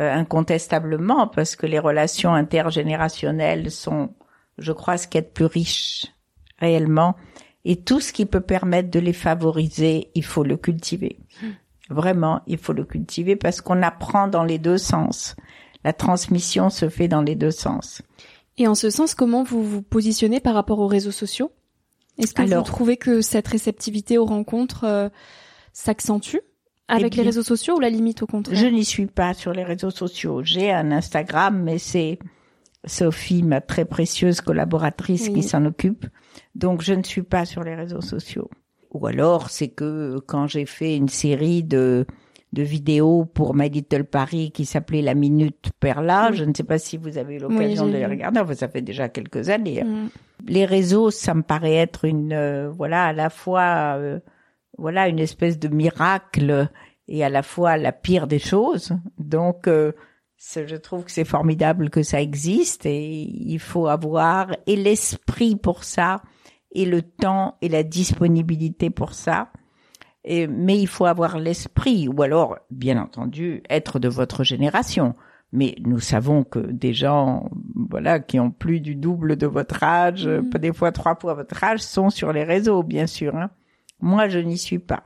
euh, 0.00 0.10
incontestablement, 0.12 1.28
parce 1.28 1.54
que 1.54 1.66
les 1.66 1.78
relations 1.78 2.32
intergénérationnelles 2.34 3.70
sont, 3.70 4.14
je 4.58 4.72
crois, 4.72 4.98
ce 4.98 5.08
qui 5.08 5.18
est 5.18 5.22
plus 5.22 5.46
riche 5.46 6.06
réellement. 6.58 7.16
Et 7.64 7.76
tout 7.76 8.00
ce 8.00 8.12
qui 8.12 8.26
peut 8.26 8.40
permettre 8.40 8.90
de 8.90 8.98
les 8.98 9.12
favoriser, 9.12 10.10
il 10.14 10.24
faut 10.24 10.42
le 10.42 10.56
cultiver. 10.56 11.18
Vraiment, 11.90 12.40
il 12.46 12.58
faut 12.58 12.72
le 12.72 12.84
cultiver 12.84 13.36
parce 13.36 13.60
qu'on 13.60 13.82
apprend 13.82 14.26
dans 14.28 14.44
les 14.44 14.58
deux 14.58 14.78
sens. 14.78 15.36
La 15.84 15.92
transmission 15.92 16.70
se 16.70 16.88
fait 16.88 17.08
dans 17.08 17.22
les 17.22 17.34
deux 17.34 17.50
sens. 17.50 18.02
Et 18.58 18.66
en 18.66 18.74
ce 18.74 18.90
sens, 18.90 19.14
comment 19.14 19.42
vous 19.42 19.64
vous 19.64 19.82
positionnez 19.82 20.40
par 20.40 20.54
rapport 20.54 20.78
aux 20.78 20.86
réseaux 20.86 21.12
sociaux? 21.12 21.52
Est-ce 22.18 22.34
que 22.34 22.42
vous 22.42 22.62
trouvez 22.62 22.96
que 22.96 23.20
cette 23.20 23.48
réceptivité 23.48 24.18
aux 24.18 24.26
rencontres 24.26 24.84
euh, 24.84 25.08
s'accentue 25.72 26.38
avec 26.88 27.14
les 27.16 27.22
réseaux 27.22 27.42
sociaux 27.42 27.76
ou 27.76 27.80
la 27.80 27.90
limite 27.90 28.22
au 28.22 28.26
contraire? 28.26 28.58
Je 28.58 28.66
n'y 28.66 28.84
suis 28.84 29.06
pas 29.06 29.34
sur 29.34 29.52
les 29.52 29.64
réseaux 29.64 29.90
sociaux. 29.90 30.42
J'ai 30.42 30.70
un 30.70 30.92
Instagram, 30.92 31.62
mais 31.62 31.78
c'est 31.78 32.18
Sophie, 32.84 33.42
ma 33.42 33.60
très 33.60 33.84
précieuse 33.84 34.40
collaboratrice, 34.40 35.28
qui 35.28 35.42
s'en 35.42 35.64
occupe. 35.64 36.06
Donc 36.54 36.82
je 36.82 36.94
ne 36.94 37.02
suis 37.02 37.22
pas 37.22 37.44
sur 37.44 37.62
les 37.62 37.74
réseaux 37.74 38.00
sociaux. 38.00 38.50
Ou 38.90 39.06
alors 39.06 39.50
c'est 39.50 39.68
que 39.68 40.18
quand 40.26 40.46
j'ai 40.46 40.66
fait 40.66 40.96
une 40.96 41.08
série 41.08 41.62
de 41.62 42.06
de 42.52 42.62
vidéos 42.62 43.24
pour 43.24 43.54
My 43.54 43.68
Little 43.68 44.04
Paris 44.04 44.50
qui 44.52 44.66
s'appelait 44.66 45.02
La 45.02 45.14
Minute 45.14 45.70
Perla. 45.80 46.32
Je 46.32 46.44
ne 46.44 46.52
sais 46.54 46.64
pas 46.64 46.78
si 46.78 46.98
vous 46.98 47.16
avez 47.16 47.36
eu 47.36 47.38
l'occasion 47.38 47.86
de 47.86 47.92
les 47.92 48.06
regarder. 48.06 48.40
Enfin, 48.40 48.54
ça 48.54 48.68
fait 48.68 48.82
déjà 48.82 49.08
quelques 49.08 49.48
années. 49.48 49.82
Hein. 49.82 49.86
Mm. 49.86 50.08
Les 50.48 50.64
réseaux, 50.66 51.10
ça 51.10 51.34
me 51.34 51.42
paraît 51.42 51.76
être 51.76 52.04
une, 52.04 52.32
euh, 52.32 52.68
voilà, 52.70 53.06
à 53.06 53.12
la 53.12 53.30
fois 53.30 53.96
euh, 53.96 54.18
voilà 54.76 55.08
une 55.08 55.18
espèce 55.18 55.58
de 55.58 55.68
miracle 55.68 56.68
et 57.08 57.24
à 57.24 57.28
la 57.28 57.42
fois 57.42 57.78
la 57.78 57.92
pire 57.92 58.26
des 58.26 58.38
choses. 58.38 58.92
Donc 59.18 59.66
euh, 59.66 59.92
je 60.66 60.76
trouve 60.76 61.04
que 61.04 61.10
c'est 61.10 61.24
formidable 61.24 61.90
que 61.90 62.02
ça 62.02 62.20
existe 62.20 62.86
et 62.86 63.12
il 63.12 63.58
faut 63.58 63.86
avoir 63.86 64.54
et 64.66 64.76
l'esprit 64.76 65.56
pour 65.56 65.84
ça 65.84 66.22
et 66.72 66.84
le 66.84 67.02
temps 67.02 67.56
et 67.62 67.68
la 67.68 67.82
disponibilité 67.82 68.90
pour 68.90 69.14
ça. 69.14 69.50
Et, 70.24 70.46
mais 70.46 70.78
il 70.78 70.86
faut 70.86 71.06
avoir 71.06 71.38
l'esprit 71.38 72.08
ou 72.08 72.22
alors, 72.22 72.58
bien 72.70 73.00
entendu, 73.00 73.62
être 73.68 73.98
de 73.98 74.08
votre 74.08 74.44
génération. 74.44 75.14
Mais 75.52 75.74
nous 75.80 76.00
savons 76.00 76.44
que 76.44 76.58
des 76.58 76.94
gens, 76.94 77.50
voilà, 77.74 78.20
qui 78.20 78.40
ont 78.40 78.50
plus 78.50 78.80
du 78.80 78.94
double 78.94 79.36
de 79.36 79.46
votre 79.46 79.82
âge, 79.82 80.26
mmh. 80.26 80.48
des 80.58 80.72
fois 80.72 80.92
trois 80.92 81.14
fois 81.14 81.34
votre 81.34 81.62
âge, 81.62 81.80
sont 81.80 82.08
sur 82.08 82.32
les 82.32 82.44
réseaux, 82.44 82.82
bien 82.82 83.06
sûr. 83.06 83.36
Hein. 83.36 83.50
Moi, 84.00 84.28
je 84.28 84.38
n'y 84.38 84.56
suis 84.56 84.78
pas. 84.78 85.04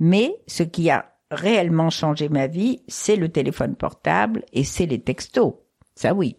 Mais 0.00 0.34
ce 0.46 0.64
qui 0.64 0.90
a 0.90 1.09
réellement 1.30 1.90
changé 1.90 2.28
ma 2.28 2.46
vie, 2.46 2.82
c'est 2.88 3.16
le 3.16 3.28
téléphone 3.28 3.76
portable 3.76 4.44
et 4.52 4.64
c'est 4.64 4.86
les 4.86 5.00
textos. 5.00 5.54
Ça, 5.94 6.14
oui. 6.14 6.36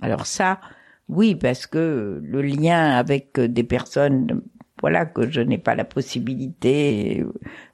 Alors 0.00 0.26
ça, 0.26 0.60
oui, 1.08 1.34
parce 1.34 1.66
que 1.66 2.20
le 2.22 2.42
lien 2.42 2.90
avec 2.90 3.38
des 3.38 3.64
personnes, 3.64 4.42
voilà, 4.80 5.06
que 5.06 5.30
je 5.30 5.40
n'ai 5.40 5.58
pas 5.58 5.74
la 5.74 5.84
possibilité, 5.84 7.24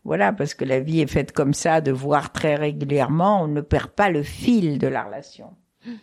voilà, 0.05 0.33
parce 0.33 0.55
que 0.55 0.65
la 0.65 0.81
vie 0.81 1.01
est 1.01 1.11
faite 1.11 1.33
comme 1.33 1.55
ça, 1.55 1.81
de 1.81 1.93
voir 1.93 2.33
très 2.33 2.57
régulièrement, 2.57 3.43
on 3.43 3.49
ne 3.49 3.61
perd 3.61 3.91
pas 3.91 4.11
le 4.11 4.23
fil 4.23 4.79
de 4.79 4.89
la 4.89 5.05
relation. 5.05 5.55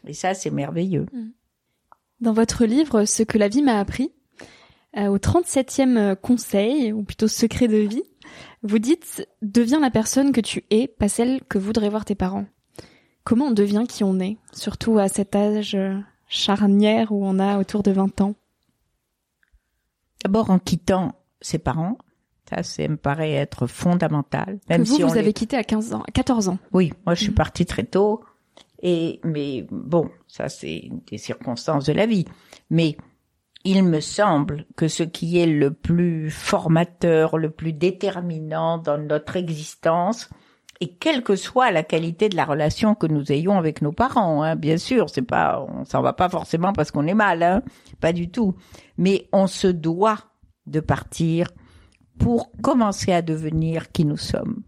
Et 0.08 0.14
ça, 0.14 0.34
c'est 0.34 0.50
merveilleux. 0.50 1.06
Dans 2.22 2.34
votre 2.34 2.66
livre, 2.66 3.06
Ce 3.06 3.24
que 3.24 3.38
la 3.38 3.50
vie 3.50 3.62
m'a 3.62 3.80
appris, 3.80 4.12
euh, 4.98 5.08
au 5.08 5.18
37e 5.18 5.98
euh, 5.98 6.16
conseil, 6.16 6.94
ou 6.94 7.04
plutôt 7.04 7.28
secret 7.28 7.68
de 7.68 7.78
vie, 7.78 8.04
vous 8.65 8.79
dites 8.79 9.27
«Deviens 9.41 9.79
la 9.79 9.91
personne 9.91 10.31
que 10.31 10.41
tu 10.41 10.65
es, 10.72 10.88
pas 10.88 11.07
celle 11.07 11.43
que 11.43 11.57
voudraient 11.57 11.89
voir 11.89 12.05
tes 12.05 12.15
parents». 12.15 12.45
Comment 13.24 13.45
on 13.45 13.51
devient 13.51 13.86
qui 13.88 14.03
on 14.03 14.19
est, 14.19 14.38
surtout 14.53 15.00
à 15.00 15.07
cet 15.07 15.36
âge 15.36 15.75
euh, 15.75 15.98
charnière 16.27 17.12
où 17.12 17.25
on 17.25 17.39
a 17.39 17.60
autour 17.60 17.81
de 17.81 17.91
20 17.91 18.22
ans? 18.22 18.36
D'abord 20.24 20.50
en 20.50 20.60
quittant 20.60 21.13
ses 21.41 21.57
parents, 21.57 21.98
ça, 22.50 22.63
ça 22.63 22.88
me 22.88 22.98
paraît 22.98 23.34
être 23.34 23.67
fondamental. 23.67 24.60
Même 24.69 24.84
que 24.84 24.88
vous, 24.88 24.95
si 24.95 25.03
vous 25.03 25.17
avez 25.17 25.34
quitté 25.34 25.57
à 25.57 25.63
15 25.63 25.93
ans, 25.93 26.03
14 26.13 26.50
ans. 26.50 26.60
Oui, 26.72 26.93
moi 27.05 27.15
je 27.15 27.24
suis 27.24 27.31
mmh. 27.31 27.36
partie 27.36 27.65
très 27.65 27.84
tôt. 27.84 28.24
Et 28.81 29.19
mais 29.24 29.65
bon, 29.72 30.10
ça 30.27 30.50
c'est 30.50 30.89
des 31.10 31.17
circonstances 31.17 31.86
de 31.86 31.93
la 31.93 32.05
vie. 32.05 32.25
Mais 32.69 32.98
il 33.65 33.84
me 33.84 34.00
semble 34.00 34.65
que 34.77 34.88
ce 34.88 35.03
qui 35.03 35.39
est 35.39 35.48
le 35.48 35.74
plus 35.74 36.29
formateur, 36.29 37.38
le 37.38 37.50
plus 37.50 37.74
déterminant 37.74 38.77
dans 38.77 39.00
notre 39.00 39.36
existence, 39.36 40.29
et 40.81 40.93
quelle 40.95 41.24
que 41.24 41.36
soit 41.36 41.72
la 41.72 41.84
qualité 41.84 42.29
de 42.29 42.36
la 42.36 42.45
relation 42.45 42.95
que 42.95 43.07
nous 43.07 43.31
ayons 43.31 43.57
avec 43.57 43.81
nos 43.81 43.91
parents, 43.91 44.43
hein, 44.43 44.55
bien 44.55 44.77
sûr, 44.77 45.10
c'est 45.10 45.22
pas, 45.24 45.65
on 45.67 45.84
s'en 45.84 46.01
va 46.01 46.13
pas 46.13 46.29
forcément 46.29 46.74
parce 46.74 46.91
qu'on 46.91 47.07
est 47.07 47.15
mal, 47.15 47.41
hein, 47.43 47.63
pas 48.00 48.13
du 48.13 48.29
tout, 48.29 48.55
mais 48.98 49.27
on 49.31 49.48
se 49.48 49.67
doit 49.67 50.19
de 50.67 50.79
partir 50.79 51.48
pour 52.19 52.51
commencer 52.62 53.13
à 53.13 53.22
devenir 53.22 53.91
qui 53.91 54.05
nous 54.05 54.17
sommes. 54.17 54.63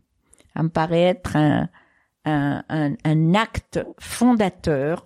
Ça 0.56 0.64
me 0.64 0.70
paraît 0.70 1.02
être 1.04 1.36
un, 1.36 1.70
un, 2.26 2.64
un, 2.70 2.94
un 3.04 3.34
acte 3.36 3.86
fondateur 4.00 5.04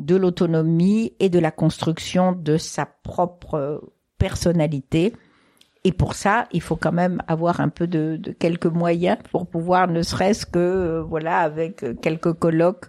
de 0.00 0.16
l'autonomie 0.16 1.12
et 1.20 1.28
de 1.28 1.38
la 1.38 1.50
construction 1.50 2.32
de 2.32 2.56
sa 2.56 2.86
propre 2.86 3.82
personnalité. 4.18 5.14
Et 5.84 5.92
pour 5.92 6.14
ça, 6.14 6.48
il 6.52 6.60
faut 6.60 6.76
quand 6.76 6.92
même 6.92 7.22
avoir 7.28 7.60
un 7.60 7.68
peu 7.68 7.86
de, 7.86 8.16
de 8.18 8.32
quelques 8.32 8.66
moyens 8.66 9.18
pour 9.30 9.46
pouvoir, 9.46 9.88
ne 9.88 10.02
serait-ce 10.02 10.46
que, 10.46 10.58
euh, 10.58 11.02
voilà, 11.02 11.38
avec 11.38 12.00
quelques 12.00 12.32
colloques, 12.32 12.86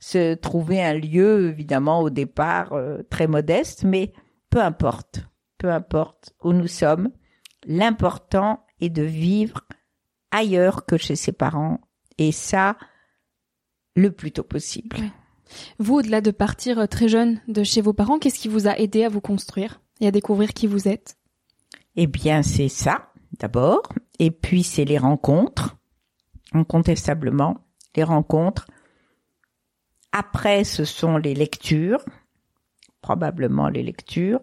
se 0.00 0.34
trouver 0.34 0.82
un 0.82 0.94
lieu, 0.94 1.48
évidemment, 1.48 2.00
au 2.00 2.10
départ, 2.10 2.72
euh, 2.72 3.02
très 3.10 3.26
modeste, 3.26 3.84
mais 3.84 4.12
peu 4.48 4.60
importe, 4.60 5.20
peu 5.58 5.70
importe 5.70 6.34
où 6.42 6.52
nous 6.52 6.68
sommes, 6.68 7.10
l'important 7.66 8.64
est 8.80 8.90
de 8.90 9.02
vivre 9.02 9.62
ailleurs 10.30 10.86
que 10.86 10.96
chez 10.96 11.16
ses 11.16 11.32
parents, 11.32 11.80
et 12.18 12.32
ça, 12.32 12.76
le 13.94 14.10
plus 14.10 14.32
tôt 14.32 14.42
possible. 14.42 14.98
Vous, 15.78 15.96
au-delà 15.96 16.20
de 16.20 16.30
partir 16.30 16.78
euh, 16.78 16.86
très 16.86 17.08
jeune 17.08 17.40
de 17.48 17.62
chez 17.62 17.80
vos 17.80 17.92
parents, 17.92 18.18
qu'est-ce 18.18 18.38
qui 18.38 18.48
vous 18.48 18.68
a 18.68 18.78
aidé 18.78 19.04
à 19.04 19.08
vous 19.08 19.20
construire 19.20 19.80
et 20.00 20.06
à 20.06 20.10
découvrir 20.10 20.52
qui 20.52 20.66
vous 20.66 20.88
êtes? 20.88 21.16
Eh 21.96 22.06
bien, 22.06 22.42
c'est 22.42 22.68
ça, 22.68 23.10
d'abord. 23.38 23.82
Et 24.18 24.30
puis, 24.30 24.62
c'est 24.62 24.84
les 24.84 24.98
rencontres, 24.98 25.76
incontestablement, 26.52 27.58
les 27.96 28.04
rencontres. 28.04 28.66
Après, 30.12 30.64
ce 30.64 30.84
sont 30.84 31.16
les 31.16 31.34
lectures, 31.34 32.04
probablement 33.00 33.68
les 33.68 33.82
lectures, 33.82 34.40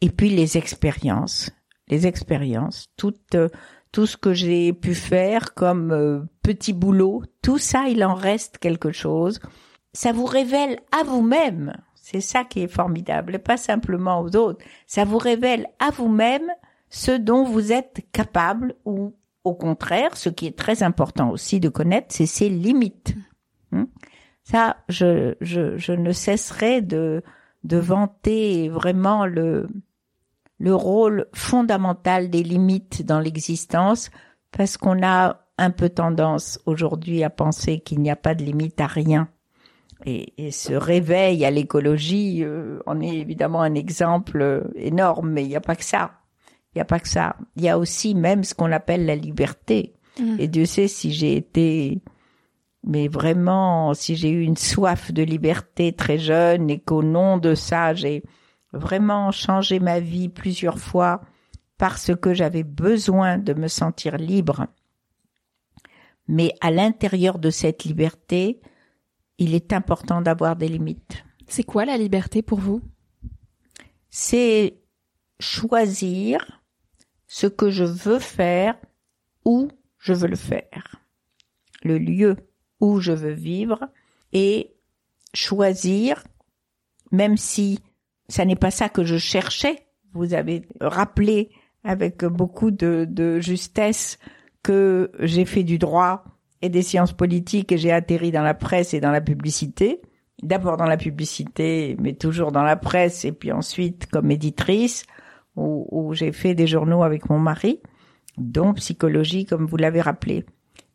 et 0.00 0.10
puis 0.10 0.30
les 0.30 0.56
expériences, 0.56 1.50
les 1.88 2.06
expériences, 2.06 2.86
tout, 2.96 3.14
euh, 3.34 3.48
tout 3.92 4.06
ce 4.06 4.16
que 4.16 4.32
j'ai 4.32 4.72
pu 4.72 4.94
faire 4.94 5.54
comme 5.54 5.92
euh, 5.92 6.20
petit 6.42 6.72
boulot, 6.72 7.22
tout 7.42 7.58
ça, 7.58 7.88
il 7.88 8.04
en 8.04 8.14
reste 8.14 8.58
quelque 8.58 8.92
chose 8.92 9.40
ça 9.92 10.12
vous 10.12 10.24
révèle 10.24 10.80
à 10.92 11.04
vous-même. 11.04 11.76
C'est 11.94 12.20
ça 12.20 12.44
qui 12.44 12.60
est 12.60 12.68
formidable, 12.68 13.36
et 13.36 13.38
pas 13.38 13.56
simplement 13.56 14.20
aux 14.20 14.34
autres. 14.36 14.64
Ça 14.86 15.04
vous 15.04 15.18
révèle 15.18 15.66
à 15.78 15.90
vous-même 15.90 16.50
ce 16.88 17.12
dont 17.12 17.44
vous 17.44 17.72
êtes 17.72 18.00
capable 18.12 18.74
ou 18.84 19.14
au 19.44 19.54
contraire, 19.54 20.16
ce 20.16 20.28
qui 20.28 20.46
est 20.46 20.58
très 20.58 20.82
important 20.82 21.30
aussi 21.30 21.60
de 21.60 21.68
connaître, 21.68 22.08
c'est 22.10 22.26
ses 22.26 22.48
limites. 22.48 23.14
Hmm? 23.72 23.84
Ça, 24.42 24.78
je, 24.88 25.34
je, 25.40 25.78
je 25.78 25.92
ne 25.92 26.12
cesserai 26.12 26.82
de, 26.82 27.22
de 27.64 27.76
vanter 27.76 28.68
vraiment 28.68 29.24
le, 29.24 29.68
le 30.58 30.74
rôle 30.74 31.26
fondamental 31.32 32.28
des 32.28 32.42
limites 32.42 33.04
dans 33.04 33.20
l'existence 33.20 34.10
parce 34.50 34.76
qu'on 34.76 35.02
a 35.02 35.46
un 35.58 35.70
peu 35.70 35.88
tendance 35.88 36.58
aujourd'hui 36.66 37.22
à 37.22 37.30
penser 37.30 37.80
qu'il 37.80 38.00
n'y 38.00 38.10
a 38.10 38.16
pas 38.16 38.34
de 38.34 38.44
limite 38.44 38.80
à 38.80 38.86
rien 38.86 39.28
et, 40.06 40.46
et 40.46 40.50
ce 40.50 40.72
réveil 40.72 41.44
à 41.44 41.50
l'écologie 41.50 42.42
euh, 42.42 42.80
en 42.86 43.00
est 43.00 43.16
évidemment 43.16 43.62
un 43.62 43.74
exemple 43.74 44.40
euh, 44.40 44.62
énorme, 44.74 45.30
mais 45.30 45.44
il 45.44 45.48
n'y 45.48 45.56
a 45.56 45.60
pas 45.60 45.76
que 45.76 45.84
ça. 45.84 46.12
Il 46.74 46.78
n'y 46.78 46.82
a 46.82 46.86
pas 46.86 47.00
que 47.00 47.08
ça. 47.08 47.36
Il 47.56 47.62
y 47.62 47.68
a 47.68 47.78
aussi 47.78 48.14
même 48.14 48.44
ce 48.44 48.54
qu'on 48.54 48.72
appelle 48.72 49.04
la 49.04 49.16
liberté. 49.16 49.94
Mmh. 50.18 50.36
Et 50.38 50.48
Dieu 50.48 50.64
sait 50.64 50.88
si 50.88 51.12
j'ai 51.12 51.36
été, 51.36 52.00
mais 52.84 53.08
vraiment, 53.08 53.92
si 53.92 54.16
j'ai 54.16 54.30
eu 54.30 54.42
une 54.42 54.56
soif 54.56 55.12
de 55.12 55.22
liberté 55.22 55.92
très 55.92 56.18
jeune 56.18 56.70
et 56.70 56.78
qu'au 56.78 57.02
nom 57.02 57.38
de 57.38 57.54
ça, 57.54 57.92
j'ai 57.94 58.22
vraiment 58.72 59.32
changé 59.32 59.80
ma 59.80 60.00
vie 60.00 60.28
plusieurs 60.28 60.78
fois 60.78 61.20
parce 61.76 62.14
que 62.14 62.34
j'avais 62.34 62.62
besoin 62.62 63.38
de 63.38 63.52
me 63.52 63.68
sentir 63.68 64.16
libre. 64.16 64.66
Mais 66.28 66.54
à 66.60 66.70
l'intérieur 66.70 67.38
de 67.38 67.50
cette 67.50 67.84
liberté, 67.84 68.60
il 69.40 69.54
est 69.54 69.72
important 69.72 70.20
d'avoir 70.20 70.54
des 70.54 70.68
limites. 70.68 71.24
C'est 71.48 71.64
quoi 71.64 71.84
la 71.84 71.96
liberté 71.96 72.42
pour 72.42 72.60
vous? 72.60 72.82
C'est 74.10 74.78
choisir 75.40 76.62
ce 77.26 77.46
que 77.46 77.70
je 77.70 77.84
veux 77.84 78.18
faire, 78.18 78.76
où 79.44 79.68
je 79.98 80.12
veux 80.12 80.28
le 80.28 80.36
faire, 80.36 80.96
le 81.82 81.98
lieu 81.98 82.36
où 82.80 83.00
je 83.00 83.12
veux 83.12 83.32
vivre 83.32 83.88
et 84.32 84.74
choisir, 85.32 86.22
même 87.10 87.36
si 87.36 87.80
ça 88.28 88.44
n'est 88.44 88.56
pas 88.56 88.70
ça 88.70 88.88
que 88.88 89.04
je 89.04 89.16
cherchais. 89.16 89.86
Vous 90.12 90.34
avez 90.34 90.68
rappelé 90.80 91.50
avec 91.82 92.24
beaucoup 92.24 92.70
de, 92.70 93.06
de 93.08 93.40
justesse 93.40 94.18
que 94.62 95.10
j'ai 95.20 95.46
fait 95.46 95.62
du 95.62 95.78
droit 95.78 96.24
et 96.62 96.68
des 96.68 96.82
sciences 96.82 97.12
politiques 97.12 97.72
et 97.72 97.78
j'ai 97.78 97.92
atterri 97.92 98.30
dans 98.30 98.42
la 98.42 98.54
presse 98.54 98.94
et 98.94 99.00
dans 99.00 99.10
la 99.10 99.20
publicité. 99.20 100.00
D'abord 100.42 100.76
dans 100.76 100.86
la 100.86 100.96
publicité, 100.96 101.96
mais 101.98 102.14
toujours 102.14 102.50
dans 102.50 102.62
la 102.62 102.76
presse 102.76 103.24
et 103.24 103.32
puis 103.32 103.52
ensuite 103.52 104.06
comme 104.06 104.30
éditrice 104.30 105.04
où, 105.56 105.86
où 105.90 106.14
j'ai 106.14 106.32
fait 106.32 106.54
des 106.54 106.66
journaux 106.66 107.02
avec 107.02 107.28
mon 107.28 107.38
mari, 107.38 107.80
dont 108.38 108.72
psychologie 108.74 109.44
comme 109.44 109.66
vous 109.66 109.76
l'avez 109.76 110.00
rappelé. 110.00 110.46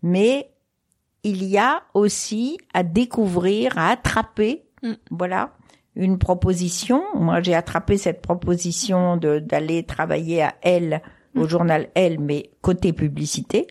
Mais 0.01 0.49
il 1.23 1.43
y 1.43 1.57
a 1.57 1.83
aussi 1.93 2.57
à 2.73 2.83
découvrir, 2.83 3.77
à 3.77 3.89
attraper, 3.89 4.65
Mm. 4.85 4.93
voilà, 5.11 5.51
une 5.95 6.17
proposition. 6.17 7.01
Moi, 7.15 7.41
j'ai 7.41 7.55
attrapé 7.55 7.97
cette 7.97 8.21
proposition 8.21 9.17
de 9.17 9.39
d'aller 9.39 9.83
travailler 9.83 10.43
à 10.43 10.55
Elle, 10.61 11.01
au 11.35 11.47
journal 11.47 11.89
Elle, 11.95 12.19
mais 12.19 12.51
côté 12.61 12.93
publicité. 12.93 13.67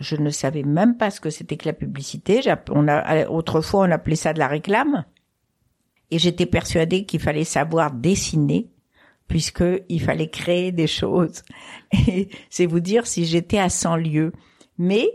Je 0.00 0.16
ne 0.16 0.30
savais 0.30 0.62
même 0.62 0.96
pas 0.96 1.10
ce 1.10 1.20
que 1.20 1.30
c'était 1.30 1.56
que 1.56 1.68
la 1.68 1.74
publicité. 1.74 2.40
On 2.70 2.88
a, 2.88 3.28
autrefois, 3.28 3.86
on 3.86 3.90
appelait 3.90 4.16
ça 4.16 4.32
de 4.32 4.38
la 4.38 4.48
réclame. 4.48 5.04
Et 6.10 6.18
j'étais 6.18 6.46
persuadée 6.46 7.04
qu'il 7.04 7.20
fallait 7.20 7.44
savoir 7.44 7.92
dessiner, 7.92 8.70
puisque 9.28 9.62
il 9.88 10.02
fallait 10.02 10.30
créer 10.30 10.72
des 10.72 10.86
choses. 10.86 11.42
Et 12.08 12.30
c'est 12.48 12.66
vous 12.66 12.80
dire 12.80 13.06
si 13.06 13.26
j'étais 13.26 13.58
à 13.58 13.68
100 13.68 13.96
lieues. 13.96 14.32
Mais 14.78 15.06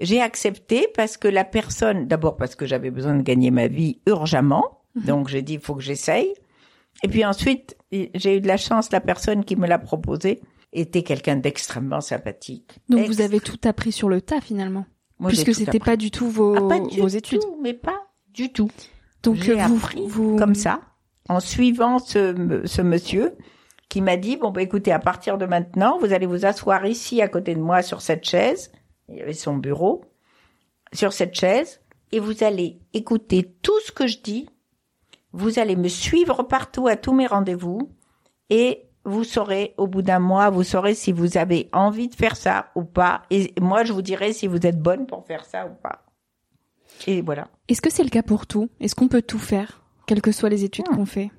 j'ai 0.00 0.20
accepté 0.20 0.88
parce 0.96 1.16
que 1.16 1.28
la 1.28 1.44
personne, 1.44 2.08
d'abord 2.08 2.36
parce 2.36 2.56
que 2.56 2.66
j'avais 2.66 2.90
besoin 2.90 3.14
de 3.14 3.22
gagner 3.22 3.50
ma 3.50 3.68
vie 3.68 4.00
urgemment, 4.06 4.80
donc 4.96 5.28
j'ai 5.28 5.42
dit 5.42 5.54
il 5.54 5.60
faut 5.60 5.74
que 5.74 5.82
j'essaye. 5.82 6.32
Et 7.02 7.08
puis 7.08 7.24
ensuite, 7.24 7.76
j'ai 7.92 8.38
eu 8.38 8.40
de 8.40 8.48
la 8.48 8.56
chance, 8.56 8.90
la 8.90 9.00
personne 9.00 9.44
qui 9.44 9.56
me 9.56 9.66
l'a 9.66 9.78
proposé 9.78 10.40
était 10.74 11.02
quelqu'un 11.02 11.36
d'extrêmement 11.36 12.00
sympathique. 12.00 12.78
Donc 12.88 13.06
vous 13.06 13.20
avez 13.20 13.40
tout 13.40 13.58
appris 13.64 13.92
sur 13.92 14.08
le 14.08 14.20
tas 14.20 14.40
finalement, 14.40 14.86
Moi, 15.18 15.28
puisque 15.30 15.54
c'était 15.54 15.78
pas 15.78 15.96
du 15.96 16.10
tout 16.10 16.28
vos, 16.28 16.54
Ah, 16.56 16.68
pas 16.68 16.80
du 16.80 17.00
vos 17.00 17.08
études. 17.08 17.40
tout, 17.40 17.58
mais 17.62 17.72
pas 17.74 18.02
du 18.32 18.52
tout. 18.52 18.70
Donc 19.22 19.36
vous, 19.38 19.58
appris 19.58 20.06
vous 20.06 20.36
comme 20.36 20.54
ça, 20.54 20.80
en 21.28 21.40
suivant 21.40 21.98
ce, 21.98 22.62
ce 22.64 22.82
monsieur 22.82 23.36
qui 23.88 24.00
m'a 24.00 24.16
dit, 24.16 24.36
bon, 24.36 24.50
bah, 24.50 24.60
écoutez, 24.62 24.90
à 24.92 24.98
partir 24.98 25.38
de 25.38 25.46
maintenant, 25.46 25.98
vous 25.98 26.12
allez 26.12 26.26
vous 26.26 26.44
asseoir 26.44 26.84
ici 26.84 27.22
à 27.22 27.28
côté 27.28 27.54
de 27.54 27.60
moi 27.60 27.80
sur 27.82 28.00
cette 28.02 28.24
chaise. 28.24 28.72
Il 29.08 29.16
y 29.16 29.20
avait 29.22 29.32
son 29.34 29.56
bureau. 29.56 30.04
Sur 30.92 31.12
cette 31.12 31.34
chaise. 31.34 31.80
Et 32.10 32.18
vous 32.18 32.42
allez 32.42 32.80
écouter 32.92 33.54
tout 33.62 33.78
ce 33.86 33.92
que 33.92 34.06
je 34.06 34.18
dis. 34.18 34.48
Vous 35.32 35.58
allez 35.58 35.76
me 35.76 35.88
suivre 35.88 36.42
partout 36.42 36.88
à 36.88 36.96
tous 36.96 37.12
mes 37.12 37.26
rendez-vous. 37.26 37.90
Et 38.50 38.88
vous 39.04 39.24
saurez, 39.24 39.74
au 39.76 39.86
bout 39.86 40.02
d'un 40.02 40.18
mois, 40.18 40.50
vous 40.50 40.62
saurez 40.64 40.94
si 40.94 41.12
vous 41.12 41.36
avez 41.36 41.68
envie 41.72 42.08
de 42.08 42.14
faire 42.14 42.36
ça 42.36 42.70
ou 42.74 42.84
pas. 42.84 43.22
Et 43.30 43.52
moi, 43.60 43.84
je 43.84 43.92
vous 43.92 44.02
dirai 44.02 44.32
si 44.32 44.46
vous 44.46 44.66
êtes 44.66 44.80
bonne 44.80 45.06
pour 45.06 45.24
faire 45.26 45.44
ça 45.44 45.66
ou 45.66 45.74
pas. 45.82 46.04
Et 47.06 47.20
voilà. 47.22 47.48
Est-ce 47.68 47.82
que 47.82 47.90
c'est 47.90 48.04
le 48.04 48.10
cas 48.10 48.22
pour 48.22 48.46
tout? 48.46 48.68
Est-ce 48.80 48.94
qu'on 48.94 49.08
peut 49.08 49.22
tout 49.22 49.38
faire, 49.38 49.82
quelles 50.06 50.22
que 50.22 50.32
soient 50.32 50.48
les 50.48 50.64
études 50.64 50.86
Hmm. 50.90 50.96
qu'on 50.96 51.06
fait? 51.06 51.30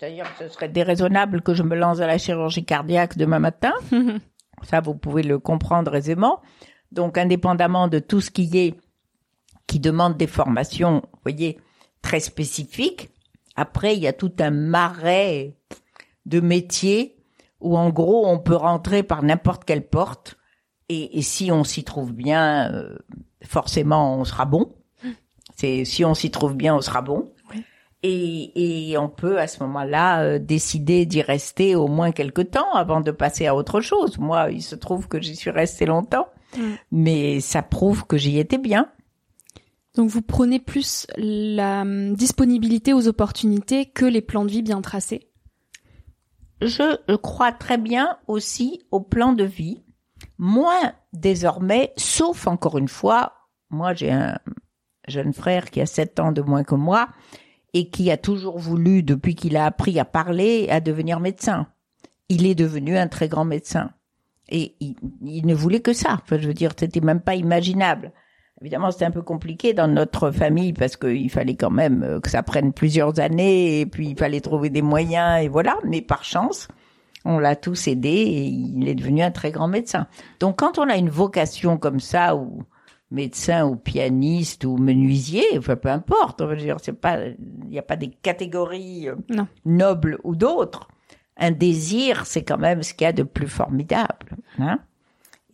D'ailleurs, 0.00 0.26
ce 0.38 0.48
serait 0.48 0.68
déraisonnable 0.68 1.40
que 1.40 1.54
je 1.54 1.62
me 1.62 1.74
lance 1.74 2.00
à 2.00 2.06
la 2.06 2.18
chirurgie 2.18 2.64
cardiaque 2.66 3.16
demain 3.16 3.38
matin. 3.38 3.72
Ça, 4.62 4.80
vous 4.80 4.94
pouvez 4.94 5.22
le 5.22 5.38
comprendre 5.38 5.94
aisément. 5.94 6.40
Donc, 6.92 7.16
indépendamment 7.16 7.88
de 7.88 7.98
tout 7.98 8.20
ce 8.20 8.30
qui 8.30 8.50
est, 8.58 8.74
qui 9.66 9.80
demande 9.80 10.18
des 10.18 10.26
formations, 10.26 11.00
vous 11.14 11.20
voyez, 11.22 11.58
très 12.02 12.20
spécifiques, 12.20 13.08
après, 13.56 13.96
il 13.96 14.02
y 14.02 14.06
a 14.06 14.12
tout 14.12 14.32
un 14.40 14.50
marais 14.50 15.56
de 16.30 16.40
métiers 16.40 17.16
où, 17.60 17.76
en 17.76 17.90
gros, 17.90 18.26
on 18.26 18.38
peut 18.38 18.56
rentrer 18.56 19.02
par 19.02 19.22
n'importe 19.22 19.64
quelle 19.64 19.86
porte. 19.86 20.38
Et, 20.88 21.18
et 21.18 21.22
si 21.22 21.52
on 21.52 21.64
s'y 21.64 21.84
trouve 21.84 22.12
bien, 22.12 22.72
euh, 22.72 22.96
forcément, 23.42 24.16
on 24.16 24.24
sera 24.24 24.46
bon. 24.46 24.72
C'est 25.56 25.84
si 25.84 26.04
on 26.04 26.14
s'y 26.14 26.30
trouve 26.30 26.54
bien, 26.54 26.74
on 26.74 26.80
sera 26.80 27.02
bon. 27.02 27.32
Et, 28.02 28.90
et 28.90 28.96
on 28.96 29.10
peut 29.10 29.38
à 29.38 29.46
ce 29.46 29.62
moment-là 29.62 30.22
euh, 30.22 30.38
décider 30.38 31.04
d'y 31.04 31.20
rester 31.20 31.76
au 31.76 31.86
moins 31.86 32.12
quelque 32.12 32.40
temps 32.40 32.72
avant 32.72 33.02
de 33.02 33.10
passer 33.10 33.46
à 33.46 33.54
autre 33.54 33.82
chose. 33.82 34.16
Moi, 34.16 34.52
il 34.52 34.62
se 34.62 34.74
trouve 34.74 35.06
que 35.06 35.20
j'y 35.20 35.36
suis 35.36 35.50
restée 35.50 35.84
longtemps, 35.84 36.28
mais 36.90 37.40
ça 37.40 37.60
prouve 37.60 38.06
que 38.06 38.16
j'y 38.16 38.38
étais 38.38 38.56
bien. 38.56 38.90
Donc 39.96 40.08
vous 40.08 40.22
prenez 40.22 40.60
plus 40.60 41.06
la 41.16 41.82
hum, 41.82 42.14
disponibilité 42.14 42.94
aux 42.94 43.08
opportunités 43.08 43.86
que 43.86 44.06
les 44.06 44.22
plans 44.22 44.44
de 44.44 44.50
vie 44.50 44.62
bien 44.62 44.80
tracés. 44.80 45.29
Je 46.60 47.16
crois 47.16 47.52
très 47.52 47.78
bien 47.78 48.18
aussi 48.26 48.82
au 48.90 49.00
plan 49.00 49.32
de 49.32 49.44
vie, 49.44 49.82
moins 50.38 50.92
désormais, 51.12 51.92
sauf 51.96 52.46
encore 52.46 52.78
une 52.78 52.88
fois, 52.88 53.48
moi 53.70 53.94
j'ai 53.94 54.10
un 54.10 54.38
jeune 55.08 55.32
frère 55.32 55.70
qui 55.70 55.80
a 55.80 55.86
sept 55.86 56.20
ans 56.20 56.32
de 56.32 56.42
moins 56.42 56.64
que 56.64 56.74
moi 56.74 57.08
et 57.72 57.88
qui 57.88 58.10
a 58.10 58.16
toujours 58.16 58.58
voulu, 58.58 59.02
depuis 59.02 59.34
qu'il 59.34 59.56
a 59.56 59.64
appris 59.64 59.98
à 59.98 60.04
parler, 60.04 60.68
à 60.70 60.80
devenir 60.80 61.20
médecin. 61.20 61.68
Il 62.28 62.46
est 62.46 62.54
devenu 62.54 62.96
un 62.96 63.08
très 63.08 63.28
grand 63.28 63.44
médecin. 63.44 63.92
Et 64.48 64.74
il, 64.80 64.96
il 65.22 65.46
ne 65.46 65.54
voulait 65.54 65.80
que 65.80 65.92
ça. 65.92 66.20
Enfin, 66.22 66.38
je 66.38 66.48
veux 66.48 66.54
dire, 66.54 66.72
c'était 66.76 67.00
même 67.00 67.20
pas 67.20 67.36
imaginable. 67.36 68.12
Évidemment, 68.60 68.90
c'était 68.90 69.06
un 69.06 69.10
peu 69.10 69.22
compliqué 69.22 69.72
dans 69.72 69.88
notre 69.88 70.30
famille 70.30 70.74
parce 70.74 70.96
qu'il 70.96 71.30
fallait 71.30 71.54
quand 71.56 71.70
même 71.70 72.02
euh, 72.02 72.20
que 72.20 72.28
ça 72.28 72.42
prenne 72.42 72.72
plusieurs 72.74 73.18
années 73.18 73.80
et 73.80 73.86
puis 73.86 74.08
il 74.08 74.18
fallait 74.18 74.40
trouver 74.42 74.68
des 74.68 74.82
moyens 74.82 75.42
et 75.42 75.48
voilà. 75.48 75.78
Mais 75.84 76.02
par 76.02 76.24
chance, 76.24 76.68
on 77.24 77.38
l'a 77.38 77.56
tous 77.56 77.88
aidé 77.88 78.08
et 78.10 78.44
il 78.44 78.86
est 78.86 78.94
devenu 78.94 79.22
un 79.22 79.30
très 79.30 79.50
grand 79.50 79.66
médecin. 79.68 80.06
Donc, 80.40 80.56
quand 80.58 80.78
on 80.78 80.88
a 80.90 80.96
une 80.96 81.08
vocation 81.08 81.78
comme 81.78 82.00
ça, 82.00 82.36
ou 82.36 82.62
médecin 83.10 83.66
ou 83.66 83.76
pianiste 83.76 84.64
ou 84.64 84.76
menuisier, 84.76 85.44
enfin 85.56 85.76
peu 85.76 85.88
importe, 85.88 86.42
on 86.42 86.46
va 86.46 86.54
dire, 86.54 86.76
c'est 86.82 86.92
pas, 86.92 87.18
il 87.28 87.68
n'y 87.70 87.78
a 87.78 87.82
pas 87.82 87.96
des 87.96 88.10
catégories 88.10 89.08
euh, 89.08 89.16
Non. 89.30 89.48
nobles 89.64 90.18
ou 90.22 90.36
d'autres. 90.36 90.86
Un 91.38 91.50
désir, 91.50 92.26
c'est 92.26 92.42
quand 92.44 92.58
même 92.58 92.82
ce 92.82 92.92
qu'il 92.92 93.06
y 93.06 93.08
a 93.08 93.12
de 93.14 93.22
plus 93.22 93.48
formidable. 93.48 94.36
Hein 94.58 94.78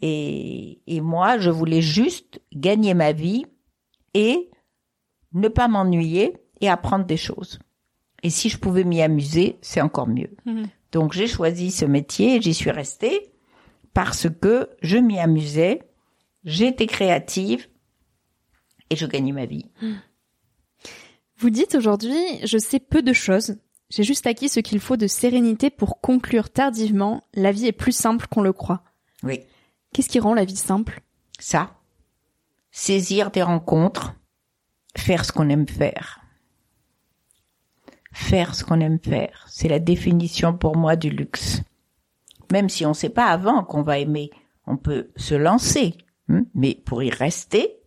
et, 0.02 0.80
et 0.86 1.00
moi, 1.00 1.38
je 1.38 1.50
voulais 1.50 1.82
juste 1.82 2.40
gagner 2.54 2.94
ma 2.94 3.12
vie 3.12 3.46
et 4.14 4.50
ne 5.32 5.48
pas 5.48 5.68
m'ennuyer 5.68 6.36
et 6.60 6.68
apprendre 6.68 7.04
des 7.04 7.16
choses. 7.16 7.58
Et 8.22 8.30
si 8.30 8.48
je 8.48 8.58
pouvais 8.58 8.84
m'y 8.84 9.02
amuser, 9.02 9.58
c'est 9.60 9.80
encore 9.80 10.08
mieux. 10.08 10.30
Mhm. 10.46 10.66
Donc 10.92 11.12
j'ai 11.12 11.26
choisi 11.26 11.70
ce 11.70 11.84
métier 11.84 12.36
et 12.36 12.42
j'y 12.42 12.54
suis 12.54 12.70
restée 12.70 13.32
parce 13.92 14.28
que 14.28 14.70
je 14.82 14.96
m'y 14.96 15.18
amusais, 15.18 15.82
j'étais 16.44 16.86
créative 16.86 17.66
et 18.90 18.96
je 18.96 19.06
gagnais 19.06 19.32
ma 19.32 19.46
vie. 19.46 19.66
Vous 21.38 21.50
dites 21.50 21.74
aujourd'hui, 21.74 22.16
je 22.44 22.56
sais 22.56 22.80
peu 22.80 23.02
de 23.02 23.12
choses. 23.12 23.56
J'ai 23.90 24.02
juste 24.02 24.26
acquis 24.26 24.48
ce 24.48 24.60
qu'il 24.60 24.80
faut 24.80 24.96
de 24.96 25.06
sérénité 25.06 25.70
pour 25.70 26.00
conclure 26.00 26.50
tardivement, 26.50 27.22
la 27.34 27.52
vie 27.52 27.66
est 27.66 27.72
plus 27.72 27.92
simple 27.92 28.26
qu'on 28.26 28.42
le 28.42 28.52
croit. 28.52 28.82
Oui. 29.22 29.40
Qu'est-ce 29.96 30.10
qui 30.10 30.20
rend 30.20 30.34
la 30.34 30.44
vie 30.44 30.56
simple? 30.56 31.00
Ça, 31.38 31.70
saisir 32.70 33.30
des 33.30 33.42
rencontres, 33.42 34.14
faire 34.94 35.24
ce 35.24 35.32
qu'on 35.32 35.48
aime 35.48 35.66
faire. 35.66 36.20
Faire 38.12 38.54
ce 38.54 38.62
qu'on 38.62 38.80
aime 38.80 38.98
faire, 38.98 39.46
c'est 39.48 39.70
la 39.70 39.78
définition 39.78 40.52
pour 40.52 40.76
moi 40.76 40.96
du 40.96 41.08
luxe. 41.08 41.62
Même 42.52 42.68
si 42.68 42.84
on 42.84 42.90
ne 42.90 42.94
sait 42.94 43.08
pas 43.08 43.28
avant 43.28 43.64
qu'on 43.64 43.80
va 43.80 43.98
aimer, 43.98 44.28
on 44.66 44.76
peut 44.76 45.08
se 45.16 45.34
lancer, 45.34 45.96
hein, 46.28 46.44
mais 46.54 46.74
pour 46.74 47.02
y 47.02 47.08
rester, 47.08 47.78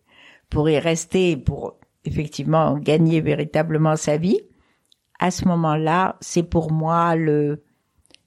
pour 0.50 0.67
y 0.67 0.80
rester, 0.80 1.38
pour 1.38 1.78
effectivement 2.06 2.76
gagner 2.80 3.22
véritablement 3.22 3.95
sa 3.95 4.17
vie, 4.17 4.41
à 5.19 5.30
ce 5.30 5.45
moment-là, 5.45 6.17
c'est 6.22 6.41
pour 6.41 6.72
moi 6.72 7.15
le, 7.15 7.63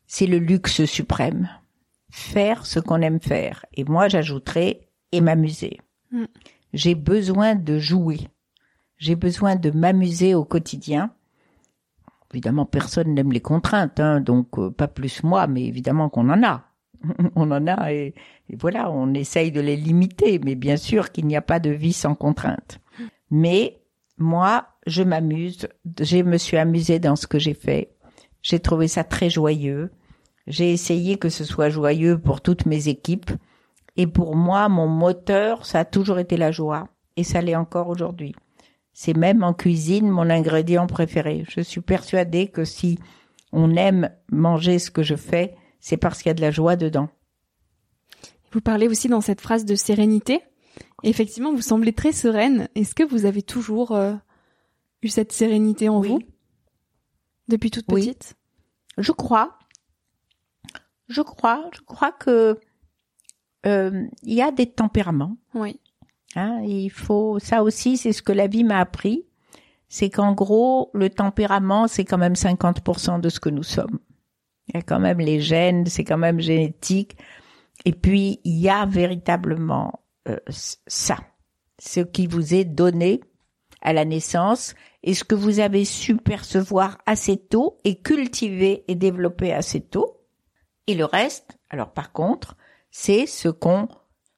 c'est 0.06 0.28
le 0.28 0.38
luxe 0.38 0.84
suprême. 0.84 1.48
Faire 2.12 2.66
ce 2.66 2.78
qu'on 2.78 3.00
aime 3.00 3.20
faire. 3.20 3.64
Et 3.72 3.84
moi, 3.84 4.06
j'ajouterais 4.06 4.86
et 5.12 5.22
m'amuser. 5.22 5.80
Mm. 6.10 6.24
J'ai 6.74 6.94
besoin 6.94 7.54
de 7.54 7.78
jouer. 7.78 8.20
J'ai 8.98 9.16
besoin 9.16 9.56
de 9.56 9.70
m'amuser 9.70 10.34
au 10.34 10.44
quotidien. 10.44 11.10
Évidemment, 12.32 12.66
personne 12.66 13.14
n'aime 13.14 13.32
les 13.32 13.40
contraintes, 13.40 13.98
hein, 13.98 14.20
donc 14.20 14.58
euh, 14.58 14.70
pas 14.70 14.88
plus 14.88 15.22
moi, 15.22 15.46
mais 15.46 15.64
évidemment 15.64 16.10
qu'on 16.10 16.28
en 16.28 16.42
a. 16.42 16.64
on 17.34 17.50
en 17.50 17.66
a 17.66 17.92
et, 17.92 18.14
et 18.48 18.56
voilà, 18.56 18.90
on 18.90 19.14
essaye 19.14 19.50
de 19.50 19.60
les 19.60 19.76
limiter, 19.76 20.38
mais 20.38 20.54
bien 20.54 20.76
sûr 20.76 21.12
qu'il 21.12 21.26
n'y 21.26 21.36
a 21.36 21.42
pas 21.42 21.60
de 21.60 21.70
vie 21.70 21.92
sans 21.94 22.14
contrainte. 22.14 22.78
Mais 23.30 23.80
moi, 24.18 24.66
je 24.86 25.02
m'amuse, 25.02 25.66
je 25.98 26.18
me 26.18 26.36
suis 26.36 26.58
amusée 26.58 26.98
dans 26.98 27.16
ce 27.16 27.26
que 27.26 27.38
j'ai 27.38 27.54
fait. 27.54 27.90
J'ai 28.42 28.60
trouvé 28.60 28.86
ça 28.86 29.02
très 29.02 29.30
joyeux. 29.30 29.90
J'ai 30.46 30.72
essayé 30.72 31.16
que 31.18 31.28
ce 31.28 31.44
soit 31.44 31.70
joyeux 31.70 32.18
pour 32.18 32.40
toutes 32.40 32.66
mes 32.66 32.88
équipes. 32.88 33.30
Et 33.96 34.06
pour 34.06 34.34
moi, 34.36 34.68
mon 34.68 34.88
moteur, 34.88 35.66
ça 35.66 35.80
a 35.80 35.84
toujours 35.84 36.18
été 36.18 36.36
la 36.36 36.50
joie. 36.50 36.88
Et 37.16 37.24
ça 37.24 37.42
l'est 37.42 37.56
encore 37.56 37.88
aujourd'hui. 37.88 38.34
C'est 38.92 39.16
même 39.16 39.42
en 39.42 39.54
cuisine 39.54 40.08
mon 40.08 40.28
ingrédient 40.30 40.86
préféré. 40.86 41.44
Je 41.48 41.60
suis 41.60 41.80
persuadée 41.80 42.48
que 42.48 42.64
si 42.64 42.98
on 43.52 43.76
aime 43.76 44.10
manger 44.30 44.78
ce 44.78 44.90
que 44.90 45.02
je 45.02 45.14
fais, 45.14 45.54
c'est 45.80 45.96
parce 45.96 46.22
qu'il 46.22 46.30
y 46.30 46.30
a 46.30 46.34
de 46.34 46.40
la 46.40 46.50
joie 46.50 46.76
dedans. 46.76 47.08
Vous 48.52 48.60
parlez 48.60 48.88
aussi 48.88 49.08
dans 49.08 49.20
cette 49.20 49.40
phrase 49.40 49.64
de 49.64 49.74
sérénité. 49.74 50.40
Effectivement, 51.02 51.52
vous 51.52 51.62
semblez 51.62 51.92
très 51.92 52.12
sereine. 52.12 52.68
Est-ce 52.74 52.94
que 52.94 53.02
vous 53.02 53.24
avez 53.24 53.42
toujours 53.42 53.92
euh, 53.92 54.14
eu 55.02 55.08
cette 55.08 55.32
sérénité 55.32 55.88
en 55.88 56.00
vous? 56.00 56.20
Depuis 57.48 57.70
toute 57.70 57.86
petite? 57.86 58.34
Je 58.98 59.12
crois. 59.12 59.58
Je 61.12 61.22
crois. 61.22 61.68
Je 61.72 61.80
crois 61.82 62.12
que 62.12 62.58
euh, 63.66 64.06
il 64.22 64.34
y 64.34 64.42
a 64.42 64.50
des 64.50 64.66
tempéraments. 64.66 65.36
Oui. 65.54 65.80
Hein, 66.34 66.62
il 66.64 66.90
faut 66.90 67.38
ça 67.38 67.62
aussi, 67.62 67.96
c'est 67.96 68.12
ce 68.12 68.22
que 68.22 68.32
la 68.32 68.46
vie 68.46 68.64
m'a 68.64 68.78
appris, 68.78 69.26
c'est 69.88 70.08
qu'en 70.08 70.32
gros 70.32 70.90
le 70.94 71.10
tempérament 71.10 71.88
c'est 71.88 72.06
quand 72.06 72.16
même 72.16 72.32
50% 72.32 73.20
de 73.20 73.28
ce 73.28 73.38
que 73.38 73.50
nous 73.50 73.62
sommes. 73.62 73.98
Il 74.68 74.76
y 74.76 74.78
a 74.78 74.82
quand 74.82 75.00
même 75.00 75.18
les 75.18 75.40
gènes, 75.40 75.86
c'est 75.86 76.04
quand 76.04 76.18
même 76.18 76.40
génétique. 76.40 77.16
Et 77.84 77.92
puis 77.92 78.40
il 78.44 78.58
y 78.58 78.70
a 78.70 78.86
véritablement 78.86 80.00
euh, 80.28 80.38
ça, 80.46 81.18
ce 81.78 82.00
qui 82.00 82.26
vous 82.26 82.54
est 82.54 82.64
donné 82.64 83.20
à 83.82 83.92
la 83.92 84.06
naissance 84.06 84.74
et 85.02 85.14
ce 85.14 85.24
que 85.24 85.34
vous 85.34 85.60
avez 85.60 85.84
su 85.84 86.16
percevoir 86.16 86.96
assez 87.04 87.36
tôt 87.36 87.80
et 87.84 88.00
cultiver 88.00 88.84
et 88.88 88.94
développer 88.94 89.52
assez 89.52 89.80
tôt. 89.80 90.21
Et 90.92 90.94
le 90.94 91.06
reste, 91.06 91.56
alors 91.70 91.90
par 91.90 92.12
contre, 92.12 92.54
c'est 92.90 93.24
ce 93.24 93.48
qu'on 93.48 93.88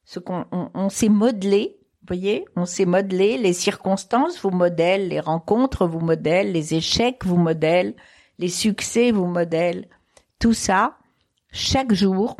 ce 0.04 0.20
qu'on 0.20 0.46
on, 0.52 0.88
s'est 0.88 1.08
modelé. 1.08 1.80
Vous 2.02 2.06
voyez, 2.06 2.44
on 2.54 2.64
s'est 2.64 2.84
modelé, 2.84 3.38
les 3.38 3.52
circonstances 3.52 4.40
vous 4.40 4.52
modèlent, 4.52 5.08
les 5.08 5.18
rencontres 5.18 5.88
vous 5.88 5.98
modèlent, 5.98 6.52
les 6.52 6.74
échecs 6.74 7.24
vous 7.24 7.38
modèlent, 7.38 7.96
les 8.38 8.48
succès 8.48 9.10
vous 9.10 9.26
modèlent. 9.26 9.88
Tout 10.38 10.52
ça, 10.52 10.96
chaque 11.50 11.92
jour, 11.92 12.36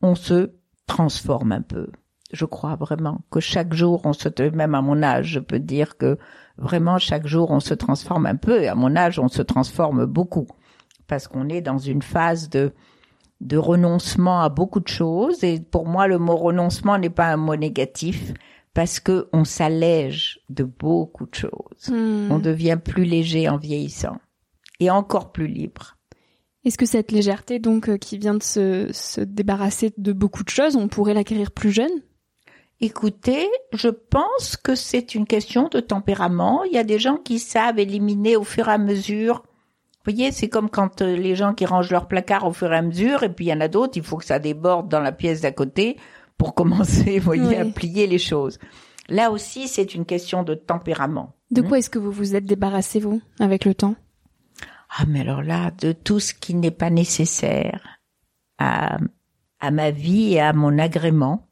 on 0.00 0.16
se 0.16 0.50
transforme 0.88 1.52
un 1.52 1.62
peu. 1.62 1.86
Je 2.32 2.46
crois 2.46 2.74
vraiment 2.74 3.20
que 3.30 3.38
chaque 3.38 3.74
jour, 3.74 4.00
on 4.02 4.12
se, 4.12 4.28
même 4.50 4.74
à 4.74 4.82
mon 4.82 5.04
âge, 5.04 5.26
je 5.26 5.38
peux 5.38 5.60
dire 5.60 5.96
que 5.98 6.18
vraiment 6.56 6.98
chaque 6.98 7.28
jour, 7.28 7.52
on 7.52 7.60
se 7.60 7.74
transforme 7.74 8.26
un 8.26 8.34
peu. 8.34 8.60
Et 8.60 8.66
à 8.66 8.74
mon 8.74 8.96
âge, 8.96 9.20
on 9.20 9.28
se 9.28 9.42
transforme 9.42 10.04
beaucoup 10.04 10.48
parce 11.06 11.28
qu'on 11.28 11.48
est 11.48 11.60
dans 11.60 11.78
une 11.78 12.02
phase 12.02 12.48
de 12.48 12.72
de 13.42 13.56
renoncement 13.56 14.40
à 14.40 14.48
beaucoup 14.48 14.80
de 14.80 14.88
choses. 14.88 15.44
Et 15.44 15.60
pour 15.60 15.86
moi, 15.86 16.06
le 16.06 16.18
mot 16.18 16.36
renoncement 16.36 16.96
n'est 16.96 17.10
pas 17.10 17.26
un 17.26 17.36
mot 17.36 17.56
négatif 17.56 18.32
parce 18.72 19.00
que 19.00 19.28
on 19.32 19.44
s'allège 19.44 20.40
de 20.48 20.64
beaucoup 20.64 21.26
de 21.26 21.34
choses. 21.34 21.88
Hmm. 21.88 22.30
On 22.30 22.38
devient 22.38 22.78
plus 22.82 23.04
léger 23.04 23.48
en 23.48 23.58
vieillissant 23.58 24.16
et 24.80 24.90
encore 24.90 25.32
plus 25.32 25.48
libre. 25.48 25.96
Est-ce 26.64 26.78
que 26.78 26.86
cette 26.86 27.10
légèreté, 27.10 27.58
donc, 27.58 27.88
euh, 27.88 27.98
qui 27.98 28.18
vient 28.18 28.34
de 28.34 28.42
se, 28.42 28.88
se 28.92 29.20
débarrasser 29.20 29.92
de 29.98 30.12
beaucoup 30.12 30.44
de 30.44 30.48
choses, 30.48 30.76
on 30.76 30.86
pourrait 30.86 31.14
l'acquérir 31.14 31.50
plus 31.50 31.72
jeune? 31.72 31.90
Écoutez, 32.80 33.48
je 33.72 33.88
pense 33.88 34.56
que 34.56 34.76
c'est 34.76 35.16
une 35.16 35.26
question 35.26 35.68
de 35.68 35.80
tempérament. 35.80 36.62
Il 36.64 36.72
y 36.72 36.78
a 36.78 36.84
des 36.84 37.00
gens 37.00 37.16
qui 37.16 37.40
savent 37.40 37.80
éliminer 37.80 38.36
au 38.36 38.44
fur 38.44 38.68
et 38.68 38.72
à 38.72 38.78
mesure 38.78 39.42
vous 40.04 40.12
voyez, 40.12 40.32
c'est 40.32 40.48
comme 40.48 40.68
quand 40.68 41.00
euh, 41.00 41.16
les 41.16 41.36
gens 41.36 41.54
qui 41.54 41.64
rangent 41.64 41.92
leur 41.92 42.08
placard 42.08 42.44
au 42.44 42.52
fur 42.52 42.72
et 42.72 42.76
à 42.76 42.82
mesure, 42.82 43.22
et 43.22 43.28
puis 43.28 43.44
il 43.44 43.48
y 43.48 43.52
en 43.52 43.60
a 43.60 43.68
d'autres, 43.68 43.96
il 43.96 44.02
faut 44.02 44.16
que 44.16 44.24
ça 44.24 44.40
déborde 44.40 44.88
dans 44.88 44.98
la 44.98 45.12
pièce 45.12 45.42
d'à 45.42 45.52
côté 45.52 45.96
pour 46.36 46.54
commencer, 46.56 47.20
vous 47.20 47.24
voyez, 47.24 47.56
à 47.56 47.64
plier 47.64 48.08
les 48.08 48.18
choses. 48.18 48.58
Là 49.08 49.30
aussi, 49.30 49.68
c'est 49.68 49.94
une 49.94 50.04
question 50.04 50.42
de 50.42 50.54
tempérament. 50.54 51.36
De 51.52 51.62
quoi 51.62 51.78
est-ce 51.78 51.90
que 51.90 52.00
vous 52.00 52.10
vous 52.10 52.34
êtes 52.34 52.46
débarrassé, 52.46 52.98
vous, 52.98 53.22
avec 53.38 53.64
le 53.64 53.74
temps? 53.74 53.94
Ah, 54.90 55.04
mais 55.06 55.20
alors 55.20 55.42
là, 55.42 55.70
de 55.70 55.92
tout 55.92 56.18
ce 56.18 56.34
qui 56.34 56.54
n'est 56.54 56.72
pas 56.72 56.90
nécessaire 56.90 58.00
à, 58.58 58.98
à 59.60 59.70
ma 59.70 59.92
vie 59.92 60.32
et 60.34 60.40
à 60.40 60.52
mon 60.52 60.78
agrément. 60.78 61.46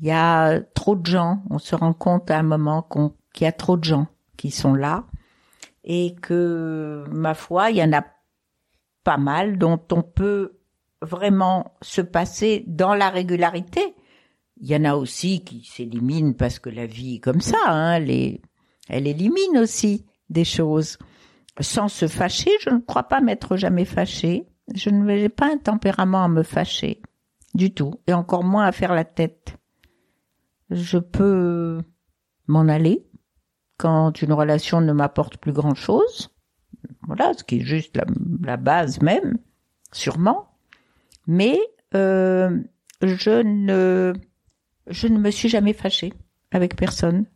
Il 0.00 0.06
y 0.06 0.12
a 0.12 0.60
trop 0.60 0.94
de 0.94 1.04
gens, 1.04 1.42
on 1.50 1.58
se 1.58 1.74
rend 1.74 1.92
compte 1.92 2.30
à 2.30 2.38
un 2.38 2.44
moment 2.44 2.88
qu'il 3.34 3.44
y 3.44 3.48
a 3.48 3.52
trop 3.52 3.76
de 3.76 3.82
gens 3.82 4.06
qui 4.36 4.52
sont 4.52 4.74
là 4.74 5.04
et 5.88 6.14
que, 6.14 7.04
ma 7.10 7.34
foi, 7.34 7.70
il 7.70 7.78
y 7.78 7.82
en 7.82 7.92
a 7.92 8.04
pas 9.02 9.16
mal 9.16 9.58
dont 9.58 9.80
on 9.90 10.02
peut 10.02 10.58
vraiment 11.00 11.76
se 11.80 12.02
passer 12.02 12.64
dans 12.66 12.94
la 12.94 13.08
régularité. 13.08 13.94
Il 14.60 14.68
y 14.68 14.76
en 14.76 14.84
a 14.84 14.94
aussi 14.94 15.42
qui 15.44 15.64
s'éliminent 15.64 16.34
parce 16.34 16.58
que 16.58 16.68
la 16.68 16.86
vie 16.86 17.16
est 17.16 17.20
comme 17.20 17.40
ça, 17.40 17.56
hein, 17.68 17.94
elle, 17.94 18.38
elle 18.88 19.06
élimine 19.06 19.58
aussi 19.58 20.04
des 20.28 20.44
choses. 20.44 20.98
Sans 21.60 21.88
se 21.88 22.06
fâcher, 22.06 22.50
je 22.60 22.70
ne 22.70 22.80
crois 22.80 23.04
pas 23.04 23.20
m'être 23.20 23.56
jamais 23.56 23.84
fâché. 23.84 24.46
Je 24.74 24.90
n'ai 24.90 25.30
pas 25.30 25.50
un 25.50 25.56
tempérament 25.56 26.24
à 26.24 26.28
me 26.28 26.42
fâcher 26.42 27.00
du 27.54 27.72
tout, 27.72 27.94
et 28.06 28.12
encore 28.12 28.44
moins 28.44 28.66
à 28.66 28.72
faire 28.72 28.94
la 28.94 29.04
tête. 29.04 29.56
Je 30.70 30.98
peux 30.98 31.80
m'en 32.46 32.68
aller, 32.68 33.07
quand 33.78 34.20
une 34.20 34.32
relation 34.32 34.80
ne 34.80 34.92
m'apporte 34.92 35.38
plus 35.38 35.52
grand 35.52 35.74
chose. 35.74 36.30
Voilà, 37.06 37.32
ce 37.34 37.44
qui 37.44 37.60
est 37.60 37.64
juste 37.64 37.98
la, 38.42 38.56
base 38.56 39.00
même, 39.00 39.38
sûrement. 39.92 40.50
Mais 41.26 41.58
euh, 41.94 42.60
je 43.02 43.42
ne 43.42 44.12
je 44.88 45.06
ne 45.06 45.18
me 45.18 45.30
suis 45.30 45.48
jamais 45.48 45.72
fâchée 45.72 46.12
avec 46.50 46.76
personne. 46.76 47.26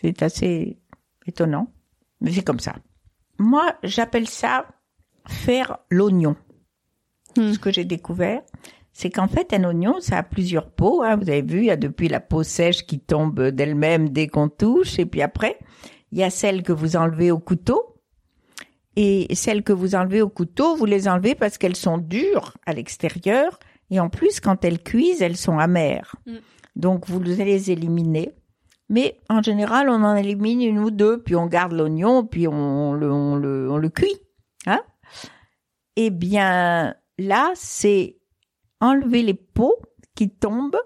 C'est 0.00 0.22
assez 0.22 0.78
étonnant, 1.26 1.72
mais 2.20 2.32
c'est 2.32 2.44
comme 2.44 2.60
ça. 2.60 2.74
Moi, 3.38 3.76
j'appelle 3.82 4.28
ça 4.28 4.66
faire 5.26 5.78
l'oignon. 5.90 6.36
Hmm. 7.36 7.52
Ce 7.52 7.58
que 7.58 7.72
j'ai 7.72 7.84
découvert, 7.84 8.42
c'est 8.94 9.10
qu'en 9.10 9.26
fait, 9.26 9.52
un 9.52 9.64
oignon, 9.64 9.96
ça 10.00 10.18
a 10.18 10.22
plusieurs 10.22 10.70
peaux. 10.70 11.02
Hein. 11.02 11.16
Vous 11.16 11.28
avez 11.28 11.42
vu, 11.42 11.58
il 11.58 11.64
y 11.64 11.70
a 11.70 11.76
depuis 11.76 12.08
la 12.08 12.20
peau 12.20 12.44
sèche 12.44 12.86
qui 12.86 13.00
tombe 13.00 13.48
d'elle-même 13.48 14.08
dès 14.08 14.28
qu'on 14.28 14.48
touche, 14.48 14.98
et 15.00 15.04
puis 15.04 15.20
après, 15.20 15.58
il 16.12 16.18
y 16.18 16.22
a 16.22 16.30
celle 16.30 16.62
que 16.62 16.72
vous 16.72 16.96
enlevez 16.96 17.30
au 17.30 17.40
couteau. 17.40 17.90
Et 18.96 19.34
celles 19.34 19.64
que 19.64 19.72
vous 19.72 19.96
enlevez 19.96 20.22
au 20.22 20.28
couteau, 20.28 20.76
vous 20.76 20.84
les 20.84 21.08
enlevez 21.08 21.34
parce 21.34 21.58
qu'elles 21.58 21.74
sont 21.74 21.98
dures 21.98 22.54
à 22.64 22.72
l'extérieur, 22.72 23.58
et 23.90 23.98
en 23.98 24.08
plus, 24.08 24.38
quand 24.38 24.64
elles 24.64 24.80
cuisent, 24.80 25.20
elles 25.20 25.36
sont 25.36 25.58
amères. 25.58 26.14
Mm. 26.26 26.36
Donc, 26.76 27.08
vous 27.08 27.20
les 27.20 27.72
éliminez. 27.72 28.30
Mais 28.88 29.18
en 29.28 29.42
général, 29.42 29.88
on 29.88 30.04
en 30.04 30.14
élimine 30.14 30.62
une 30.62 30.78
ou 30.78 30.92
deux, 30.92 31.20
puis 31.20 31.34
on 31.34 31.46
garde 31.46 31.72
l'oignon, 31.72 32.24
puis 32.24 32.46
on 32.46 32.92
le, 32.92 33.10
on 33.10 33.34
le, 33.34 33.68
on 33.68 33.76
le 33.76 33.88
cuit. 33.88 34.14
Hein 34.66 34.82
eh 35.96 36.10
bien, 36.10 36.94
là, 37.18 37.52
c'est 37.54 38.18
enlever 38.84 39.22
les 39.22 39.34
peaux 39.34 39.76
qui 40.14 40.30
tombent 40.30 40.80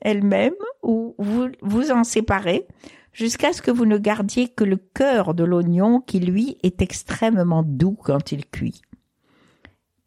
elles-mêmes 0.00 0.54
ou 0.82 1.14
vous 1.18 1.48
vous 1.60 1.90
en 1.90 2.04
séparez 2.04 2.66
jusqu'à 3.12 3.52
ce 3.52 3.60
que 3.60 3.70
vous 3.70 3.86
ne 3.86 3.98
gardiez 3.98 4.48
que 4.48 4.64
le 4.64 4.76
cœur 4.76 5.34
de 5.34 5.44
l'oignon 5.44 6.00
qui 6.00 6.20
lui 6.20 6.56
est 6.62 6.80
extrêmement 6.80 7.62
doux 7.62 7.98
quand 8.02 8.32
il 8.32 8.46
cuit. 8.46 8.80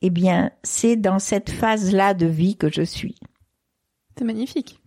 Eh 0.02 0.10
bien, 0.10 0.52
c'est 0.64 0.96
dans 0.96 1.20
cette 1.20 1.50
phase-là 1.50 2.14
de 2.14 2.26
vie 2.26 2.58
que 2.58 2.72
je 2.72 2.82
suis. 2.82 3.16
C'est 4.18 4.26
magnifique. 4.26 4.82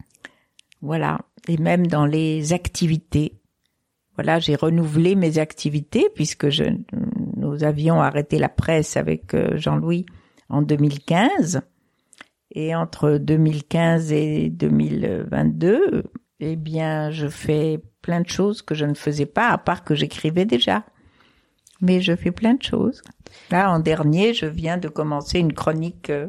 Voilà. 0.82 1.20
Et 1.48 1.56
même 1.56 1.86
dans 1.86 2.06
les 2.06 2.52
activités. 2.52 3.40
Voilà, 4.16 4.38
j'ai 4.40 4.56
renouvelé 4.56 5.14
mes 5.14 5.38
activités 5.38 6.08
puisque 6.14 6.48
je, 6.48 6.64
nous 7.36 7.64
avions 7.64 8.00
arrêté 8.00 8.38
la 8.38 8.48
presse 8.48 8.96
avec 8.96 9.34
euh, 9.34 9.56
Jean-Louis 9.56 10.06
en 10.48 10.62
2015. 10.62 11.62
Et 12.58 12.74
entre 12.74 13.18
2015 13.18 14.12
et 14.12 14.48
2022, 14.48 16.04
eh 16.40 16.56
bien, 16.56 17.10
je 17.10 17.28
fais 17.28 17.82
plein 18.00 18.22
de 18.22 18.28
choses 18.30 18.62
que 18.62 18.74
je 18.74 18.86
ne 18.86 18.94
faisais 18.94 19.26
pas, 19.26 19.50
à 19.50 19.58
part 19.58 19.84
que 19.84 19.94
j'écrivais 19.94 20.46
déjà. 20.46 20.82
Mais 21.82 22.00
je 22.00 22.16
fais 22.16 22.30
plein 22.30 22.54
de 22.54 22.62
choses. 22.62 23.02
Là, 23.50 23.70
en 23.70 23.78
dernier, 23.78 24.32
je 24.32 24.46
viens 24.46 24.78
de 24.78 24.88
commencer 24.88 25.38
une 25.38 25.52
chronique 25.52 26.08
euh, 26.08 26.28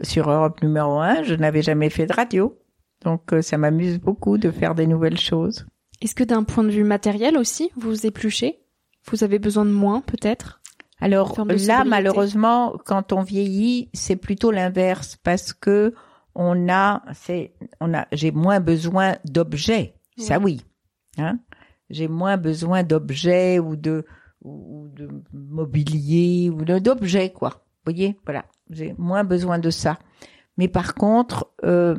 sur 0.00 0.30
Europe 0.30 0.62
numéro 0.62 0.98
1. 0.98 1.24
Je 1.24 1.34
n'avais 1.34 1.60
jamais 1.60 1.90
fait 1.90 2.06
de 2.06 2.14
radio. 2.14 2.58
Donc, 3.04 3.34
euh, 3.34 3.42
ça 3.42 3.58
m'amuse 3.58 4.00
beaucoup 4.00 4.38
de 4.38 4.50
faire 4.50 4.74
des 4.74 4.86
nouvelles 4.86 5.20
choses. 5.20 5.66
Est-ce 6.00 6.14
que 6.14 6.24
d'un 6.24 6.44
point 6.44 6.64
de 6.64 6.70
vue 6.70 6.82
matériel 6.82 7.36
aussi, 7.36 7.70
vous 7.76 8.06
épluchez? 8.06 8.58
Vous 9.10 9.22
avez 9.22 9.38
besoin 9.38 9.66
de 9.66 9.70
moins, 9.70 10.00
peut-être? 10.00 10.61
Alors 11.02 11.36
là, 11.66 11.84
malheureusement, 11.84 12.76
quand 12.84 13.12
on 13.12 13.22
vieillit, 13.22 13.90
c'est 13.92 14.14
plutôt 14.14 14.52
l'inverse 14.52 15.16
parce 15.16 15.52
que 15.52 15.94
on 16.36 16.68
a, 16.68 17.02
c'est, 17.12 17.54
on 17.80 17.92
a, 17.92 18.06
j'ai 18.12 18.30
moins 18.30 18.60
besoin 18.60 19.16
d'objets. 19.24 19.96
Ça 20.16 20.38
oui, 20.38 20.64
hein. 21.18 21.40
J'ai 21.90 22.06
moins 22.06 22.36
besoin 22.36 22.84
d'objets 22.84 23.58
ou 23.58 23.74
de 23.74 24.06
ou 24.42 24.88
de 24.94 25.08
mobilier 25.32 26.50
ou 26.50 26.64
d'objets 26.64 27.30
quoi. 27.30 27.50
Vous 27.50 27.92
voyez, 27.92 28.16
voilà. 28.24 28.44
j'ai 28.70 28.94
moins 28.96 29.24
besoin 29.24 29.58
de 29.58 29.70
ça. 29.70 29.98
Mais 30.56 30.68
par 30.68 30.94
contre, 30.94 31.50
euh, 31.64 31.96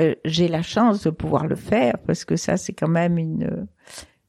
euh, 0.00 0.14
j'ai 0.24 0.48
la 0.48 0.62
chance 0.62 1.02
de 1.02 1.10
pouvoir 1.10 1.46
le 1.46 1.56
faire 1.56 1.98
parce 2.06 2.24
que 2.24 2.36
ça, 2.36 2.56
c'est 2.56 2.72
quand 2.72 2.88
même 2.88 3.18
une 3.18 3.44
euh, 3.44 3.66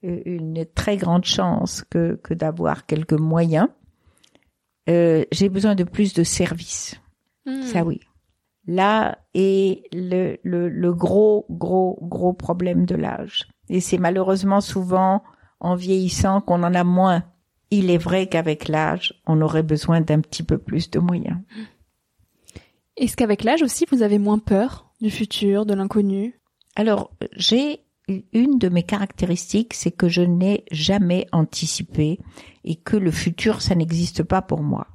une 0.02 0.66
très 0.66 0.98
grande 0.98 1.26
chance 1.26 1.84
que 1.90 2.20
que 2.24 2.34
d'avoir 2.34 2.86
quelques 2.86 3.14
moyens. 3.14 3.68
Euh, 4.90 5.26
j'ai 5.32 5.50
besoin 5.50 5.76
de 5.76 5.84
plus 5.84 6.14
de 6.14 6.24
services. 6.24 6.96
Hmm. 7.46 7.62
Ça 7.64 7.84
oui. 7.84 8.00
Là 8.66 9.18
est 9.34 9.84
le, 9.94 10.38
le, 10.44 10.70
le 10.70 10.94
gros, 10.94 11.46
gros, 11.50 11.98
gros 12.02 12.34
problème 12.34 12.86
de 12.86 12.96
l'âge. 12.96 13.48
Et 13.70 13.82
c'est 13.82 13.98
malheureusement 13.98 14.62
souvent 14.62 15.24
en 15.60 15.76
vieillissant 15.76 16.42
qu'on 16.42 16.64
en 16.64 16.74
a 16.74 16.84
moins. 16.84 17.24
Il 17.72 17.92
est 17.92 17.98
vrai 17.98 18.28
qu'avec 18.28 18.68
l'âge, 18.68 19.22
on 19.28 19.42
aurait 19.42 19.64
besoin 19.64 20.02
d'un 20.02 20.22
petit 20.22 20.44
peu 20.44 20.58
plus 20.58 20.90
de 20.90 21.00
moyens. 21.00 21.38
Est-ce 22.98 23.16
qu'avec 23.16 23.44
l'âge 23.44 23.62
aussi, 23.62 23.86
vous 23.92 24.02
avez 24.02 24.18
moins 24.18 24.40
peur 24.40 24.92
du 25.02 25.10
futur, 25.10 25.66
de 25.66 25.74
l'inconnu? 25.74 26.40
Alors, 26.76 27.12
j'ai 27.36 27.82
une 28.34 28.58
de 28.58 28.70
mes 28.70 28.84
caractéristiques, 28.84 29.74
c'est 29.74 29.92
que 29.92 30.08
je 30.08 30.22
n'ai 30.22 30.66
jamais 30.72 31.28
anticipé 31.32 32.20
et 32.64 32.76
que 32.76 32.98
le 32.98 33.12
futur, 33.12 33.62
ça 33.62 33.76
n'existe 33.76 34.24
pas 34.24 34.42
pour 34.42 34.62
moi. 34.62 34.88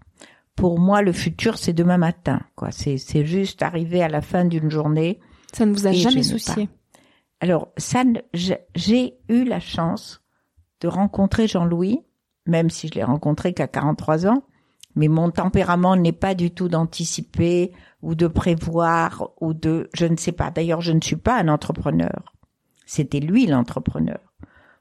Pour 0.57 0.79
moi, 0.79 1.03
le 1.03 1.13
futur, 1.13 1.59
c'est 1.59 1.73
demain 1.73 1.99
matin. 1.99 2.41
Quoi, 2.55 2.71
c'est 2.71 2.97
c'est 2.97 3.27
juste 3.27 3.63
arriver 3.63 4.03
à 4.03 4.09
la 4.09 4.21
fin 4.21 4.45
d'une 4.45 4.71
journée. 4.71 5.19
Ça 5.53 5.67
ne 5.67 5.73
vous 5.73 5.87
a 5.87 5.93
jamais 5.93 6.23
soucié? 6.23 6.69
Alors, 7.41 7.69
ça, 7.77 8.05
j'ai 8.75 9.15
eu 9.29 9.45
la 9.45 9.61
chance 9.61 10.23
de 10.81 10.89
rencontrer 10.89 11.49
Jean-Louis, 11.49 12.01
même 12.47 12.71
si 12.71 12.89
je 12.89 12.95
l'ai 12.95 13.05
rencontré 13.05 13.53
qu'à 13.53 13.67
43 13.67 14.27
ans, 14.27 14.45
mais 14.95 15.09
mon 15.09 15.31
tempérament 15.31 15.97
n'est 15.97 16.13
pas 16.13 16.35
du 16.35 16.53
tout 16.53 16.69
d'anticiper 16.69 17.73
ou 18.03 18.15
de 18.15 18.29
prévoir 18.29 19.31
ou 19.41 19.55
de, 19.55 19.91
je 19.95 20.07
ne 20.07 20.17
sais 20.17 20.33
pas. 20.33 20.51
D'ailleurs, 20.51 20.81
je 20.81 20.93
ne 20.93 21.01
suis 21.01 21.17
pas 21.17 21.39
un 21.39 21.49
entrepreneur. 21.49 22.33
C'était 22.87 23.21
lui 23.21 23.47
l'entrepreneur. 23.47 24.21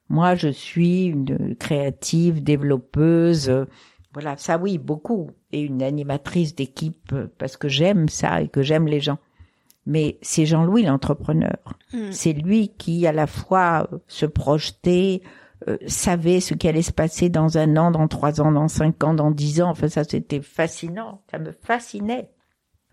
Moi, 0.10 0.36
je 0.36 0.50
suis 0.50 1.06
une 1.06 1.56
créative, 1.56 2.44
développeuse, 2.44 3.50
euh, 3.50 3.66
voilà, 4.14 4.38
ça 4.38 4.58
oui, 4.58 4.78
beaucoup, 4.78 5.32
et 5.52 5.62
une 5.62 5.82
animatrice 5.82 6.56
d'équipe 6.56 7.12
euh, 7.14 7.28
parce 7.38 7.58
que 7.58 7.68
j'aime 7.68 8.10
ça 8.10 8.42
et 8.42 8.48
que 8.48 8.62
j'aime 8.62 8.88
les 8.88 9.00
gens. 9.00 9.18
Mais 9.86 10.18
c'est 10.22 10.46
Jean-Louis 10.46 10.84
l'entrepreneur. 10.84 11.58
Hmm. 11.92 12.12
C'est 12.12 12.34
lui 12.34 12.70
qui, 12.78 13.06
à 13.08 13.12
la 13.12 13.28
fois, 13.28 13.90
euh, 13.92 13.98
se 14.08 14.26
projetait, 14.26 15.24
euh, 15.68 15.78
savait 15.88 16.40
ce 16.40 16.54
qui 16.54 16.68
allait 16.68 16.84
se 16.84 16.94
passer 16.94 17.30
dans 17.30 17.58
un 17.58 17.76
an, 17.76 17.92
dans 17.92 18.08
trois 18.08 18.40
ans, 18.40 18.52
dans 18.52 18.68
cinq 18.68 19.04
ans, 19.04 19.16
dans 19.16 19.32
dix 19.32 19.62
ans. 19.62 19.72
Enfin, 19.72 19.88
ça, 19.88 20.04
c'était 20.04 20.42
fascinant. 20.42 21.22
Ça 21.32 21.40
me 21.40 21.52
fascinait. 21.52 22.30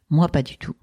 Moi, 0.09 0.27
pas 0.29 0.43
du 0.43 0.57
tout. 0.57 0.75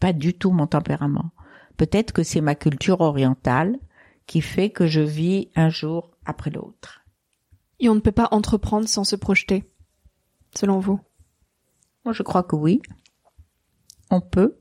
Pas 0.00 0.12
du 0.14 0.34
tout 0.34 0.50
mon 0.50 0.66
tempérament. 0.66 1.30
Peut-être 1.76 2.12
que 2.12 2.22
c'est 2.22 2.40
ma 2.40 2.54
culture 2.54 3.00
orientale 3.00 3.78
qui 4.26 4.40
fait 4.40 4.70
que 4.70 4.86
je 4.86 5.00
vis 5.00 5.50
un 5.54 5.68
jour 5.68 6.10
après 6.24 6.50
l'autre. 6.50 7.04
Et 7.80 7.88
on 7.88 7.94
ne 7.94 8.00
peut 8.00 8.12
pas 8.12 8.28
entreprendre 8.30 8.88
sans 8.88 9.04
se 9.04 9.16
projeter, 9.16 9.70
selon 10.54 10.78
vous? 10.78 11.00
Moi, 12.04 12.12
je 12.12 12.22
crois 12.22 12.42
que 12.42 12.56
oui. 12.56 12.80
On 14.10 14.20
peut 14.20 14.56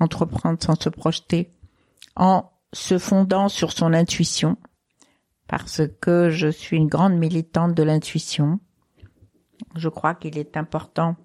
entreprendre 0.00 0.62
sans 0.62 0.80
se 0.80 0.88
projeter 0.88 1.50
en 2.16 2.50
se 2.72 2.98
fondant 2.98 3.48
sur 3.48 3.72
son 3.72 3.92
intuition 3.92 4.56
parce 5.46 5.82
que 6.00 6.30
je 6.30 6.48
suis 6.48 6.76
une 6.76 6.88
grande 6.88 7.14
militante 7.14 7.74
de 7.74 7.82
l'intuition. 7.82 8.60
Je 9.76 9.88
crois 9.88 10.14
qu'il 10.14 10.38
est 10.38 10.56
important 10.56 11.16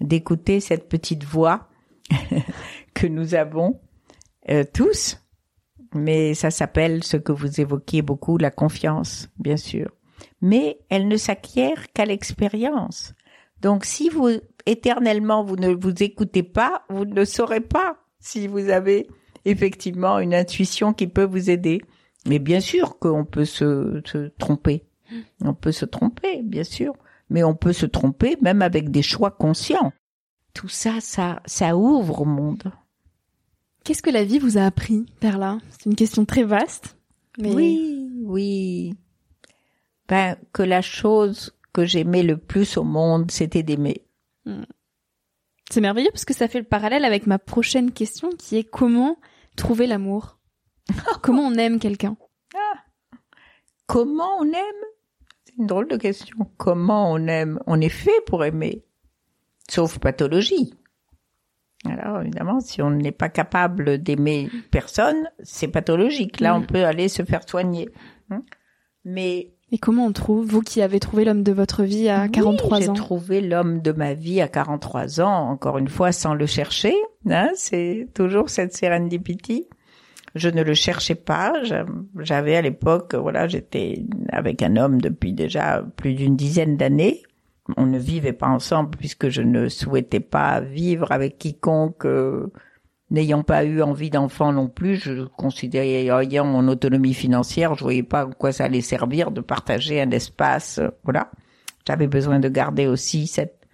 d'écouter 0.00 0.60
cette 0.60 0.88
petite 0.88 1.24
voix 1.24 1.68
que 2.94 3.06
nous 3.06 3.34
avons 3.34 3.80
euh, 4.50 4.64
tous, 4.72 5.18
mais 5.94 6.34
ça 6.34 6.50
s'appelle 6.50 7.04
ce 7.04 7.16
que 7.16 7.32
vous 7.32 7.60
évoquiez 7.60 8.02
beaucoup, 8.02 8.38
la 8.38 8.50
confiance, 8.50 9.28
bien 9.38 9.56
sûr. 9.56 9.90
Mais 10.40 10.78
elle 10.88 11.08
ne 11.08 11.16
s'acquiert 11.16 11.92
qu'à 11.92 12.04
l'expérience. 12.04 13.14
Donc 13.60 13.84
si 13.84 14.08
vous 14.08 14.30
éternellement 14.66 15.44
vous 15.44 15.56
ne 15.56 15.74
vous 15.74 16.02
écoutez 16.02 16.42
pas, 16.42 16.84
vous 16.88 17.04
ne 17.04 17.24
saurez 17.24 17.60
pas 17.60 17.96
si 18.18 18.46
vous 18.46 18.68
avez 18.68 19.08
effectivement 19.44 20.18
une 20.18 20.34
intuition 20.34 20.92
qui 20.92 21.06
peut 21.06 21.24
vous 21.24 21.50
aider. 21.50 21.80
Mais 22.26 22.38
bien 22.38 22.60
sûr 22.60 22.98
qu'on 22.98 23.24
peut 23.24 23.44
se, 23.44 24.00
se 24.04 24.28
tromper. 24.38 24.84
On 25.44 25.54
peut 25.54 25.72
se 25.72 25.84
tromper, 25.84 26.42
bien 26.42 26.64
sûr. 26.64 26.94
Mais 27.30 27.42
on 27.42 27.54
peut 27.54 27.72
se 27.72 27.86
tromper 27.86 28.36
même 28.40 28.62
avec 28.62 28.90
des 28.90 29.02
choix 29.02 29.30
conscients. 29.30 29.92
Tout 30.54 30.68
ça, 30.68 31.00
ça, 31.00 31.40
ça 31.46 31.76
ouvre 31.76 32.22
au 32.22 32.26
monde. 32.26 32.72
Qu'est-ce 33.84 34.02
que 34.02 34.10
la 34.10 34.24
vie 34.24 34.38
vous 34.38 34.58
a 34.58 34.62
appris, 34.62 35.06
Perla? 35.20 35.58
C'est 35.70 35.86
une 35.86 35.96
question 35.96 36.24
très 36.24 36.44
vaste. 36.44 36.96
Mais 37.38 37.52
Oui, 37.52 38.08
oui. 38.22 38.94
Ben, 40.08 40.36
que 40.52 40.62
la 40.62 40.82
chose 40.82 41.54
que 41.72 41.84
j'aimais 41.84 42.22
le 42.22 42.36
plus 42.36 42.76
au 42.76 42.84
monde, 42.84 43.30
c'était 43.30 43.62
d'aimer. 43.62 44.02
c'est 45.70 45.80
merveilleux 45.80 46.10
parce 46.12 46.24
que 46.24 46.34
ça 46.34 46.48
fait 46.48 46.58
le 46.58 46.66
parallèle 46.66 47.04
avec 47.04 47.26
ma 47.26 47.38
prochaine 47.38 47.92
question 47.92 48.30
qui 48.30 48.56
est 48.56 48.64
comment 48.64 49.16
trouver 49.56 49.86
l'amour? 49.86 50.38
Comment 51.22 51.42
on 51.46 51.54
aime 51.54 51.78
quelqu'un? 51.78 52.16
Comment 53.86 54.38
on 54.40 54.44
aime? 54.44 54.84
C'est 55.44 55.56
une 55.58 55.66
drôle 55.66 55.88
de 55.88 55.96
question. 55.96 56.36
Comment 56.56 57.12
on 57.12 57.26
aime? 57.28 57.60
On 57.66 57.80
est 57.80 57.88
fait 57.88 58.20
pour 58.26 58.44
aimer, 58.44 58.84
sauf 59.70 59.98
pathologie. 59.98 60.74
Alors 61.88 62.20
évidemment, 62.20 62.60
si 62.60 62.80
on 62.82 62.90
n'est 62.90 63.10
pas 63.12 63.28
capable 63.28 63.98
d'aimer 63.98 64.48
personne, 64.70 65.28
c'est 65.42 65.68
pathologique. 65.68 66.40
Là, 66.40 66.54
on 66.56 66.60
Mm. 66.60 66.66
peut 66.66 66.84
aller 66.84 67.08
se 67.08 67.22
faire 67.24 67.48
soigner. 67.48 67.88
Hein 68.30 68.42
Mais 69.04 69.50
Et 69.72 69.78
comment 69.78 70.04
on 70.06 70.12
trouve, 70.12 70.46
vous 70.46 70.60
qui 70.60 70.80
avez 70.82 71.00
trouvé 71.00 71.24
l'homme 71.24 71.42
de 71.42 71.50
votre 71.52 71.82
vie 71.82 72.08
à 72.08 72.24
Oui, 72.24 72.30
43 72.30 72.80
j'ai 72.80 72.88
ans 72.90 72.92
trouvé 72.94 73.40
l'homme 73.40 73.80
de 73.80 73.90
ma 73.92 74.14
vie 74.14 74.40
à 74.40 74.46
43 74.48 75.20
ans, 75.20 75.48
encore 75.50 75.78
une 75.78 75.88
fois 75.88 76.12
sans 76.12 76.34
le 76.34 76.46
chercher. 76.46 76.94
Hein, 77.28 77.48
c'est 77.54 78.06
toujours 78.14 78.48
cette 78.50 78.74
serendipity. 78.76 79.66
Je 80.34 80.48
ne 80.48 80.62
le 80.62 80.74
cherchais 80.74 81.14
pas. 81.14 81.52
J'a- 81.64 81.84
J'avais 82.20 82.54
à 82.56 82.62
l'époque, 82.62 83.14
voilà, 83.14 83.48
j'étais 83.48 84.04
avec 84.30 84.62
un 84.62 84.76
homme 84.76 85.00
depuis 85.00 85.32
déjà 85.32 85.84
plus 85.96 86.14
d'une 86.14 86.36
dizaine 86.36 86.76
d'années. 86.76 87.22
On 87.76 87.86
ne 87.86 87.98
vivait 87.98 88.32
pas 88.32 88.48
ensemble 88.48 88.96
puisque 88.96 89.28
je 89.28 89.42
ne 89.42 89.68
souhaitais 89.68 90.20
pas 90.20 90.60
vivre 90.60 91.10
avec 91.12 91.38
quiconque 91.38 92.04
euh, 92.06 92.52
n'ayant 93.10 93.42
pas 93.42 93.64
eu 93.64 93.82
envie 93.82 94.10
d'enfant 94.10 94.52
non 94.52 94.68
plus. 94.68 94.96
Je 94.96 95.24
considérais 95.36 96.06
ayant 96.06 96.44
mon 96.44 96.68
autonomie 96.68 97.14
financière, 97.14 97.74
je 97.74 97.84
voyais 97.84 98.02
pas 98.02 98.20
à 98.22 98.26
quoi 98.26 98.52
ça 98.52 98.64
allait 98.64 98.80
servir 98.80 99.30
de 99.30 99.40
partager 99.40 100.00
un 100.00 100.10
espace, 100.10 100.78
euh, 100.78 100.88
voilà. 101.04 101.30
J'avais 101.86 102.06
besoin 102.06 102.38
de 102.38 102.48
garder 102.48 102.86
aussi 102.86 103.26
cette 103.26 103.66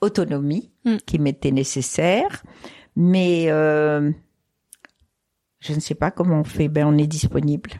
autonomie 0.00 0.70
Mm. 0.84 0.96
qui 1.06 1.18
m'était 1.18 1.50
nécessaire, 1.50 2.42
mais 2.94 3.46
euh, 3.48 4.10
je 5.60 5.72
ne 5.72 5.80
sais 5.80 5.94
pas 5.94 6.10
comment 6.10 6.40
on 6.40 6.44
fait. 6.44 6.68
Ben, 6.68 6.86
on 6.86 6.98
est 6.98 7.06
disponible. 7.06 7.70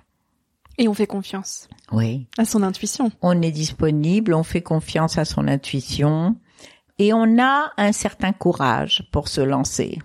Et 0.78 0.88
on 0.88 0.94
fait 0.94 1.06
confiance 1.06 1.68
Oui. 1.92 2.26
à 2.38 2.44
son 2.44 2.62
intuition. 2.62 3.10
On 3.22 3.40
est 3.42 3.52
disponible, 3.52 4.34
on 4.34 4.42
fait 4.42 4.62
confiance 4.62 5.18
à 5.18 5.24
son 5.24 5.46
intuition 5.48 6.37
et 6.98 7.12
on 7.12 7.38
a 7.38 7.72
un 7.76 7.92
certain 7.92 8.32
courage 8.32 9.08
pour 9.12 9.28
se 9.28 9.40
lancer. 9.40 9.98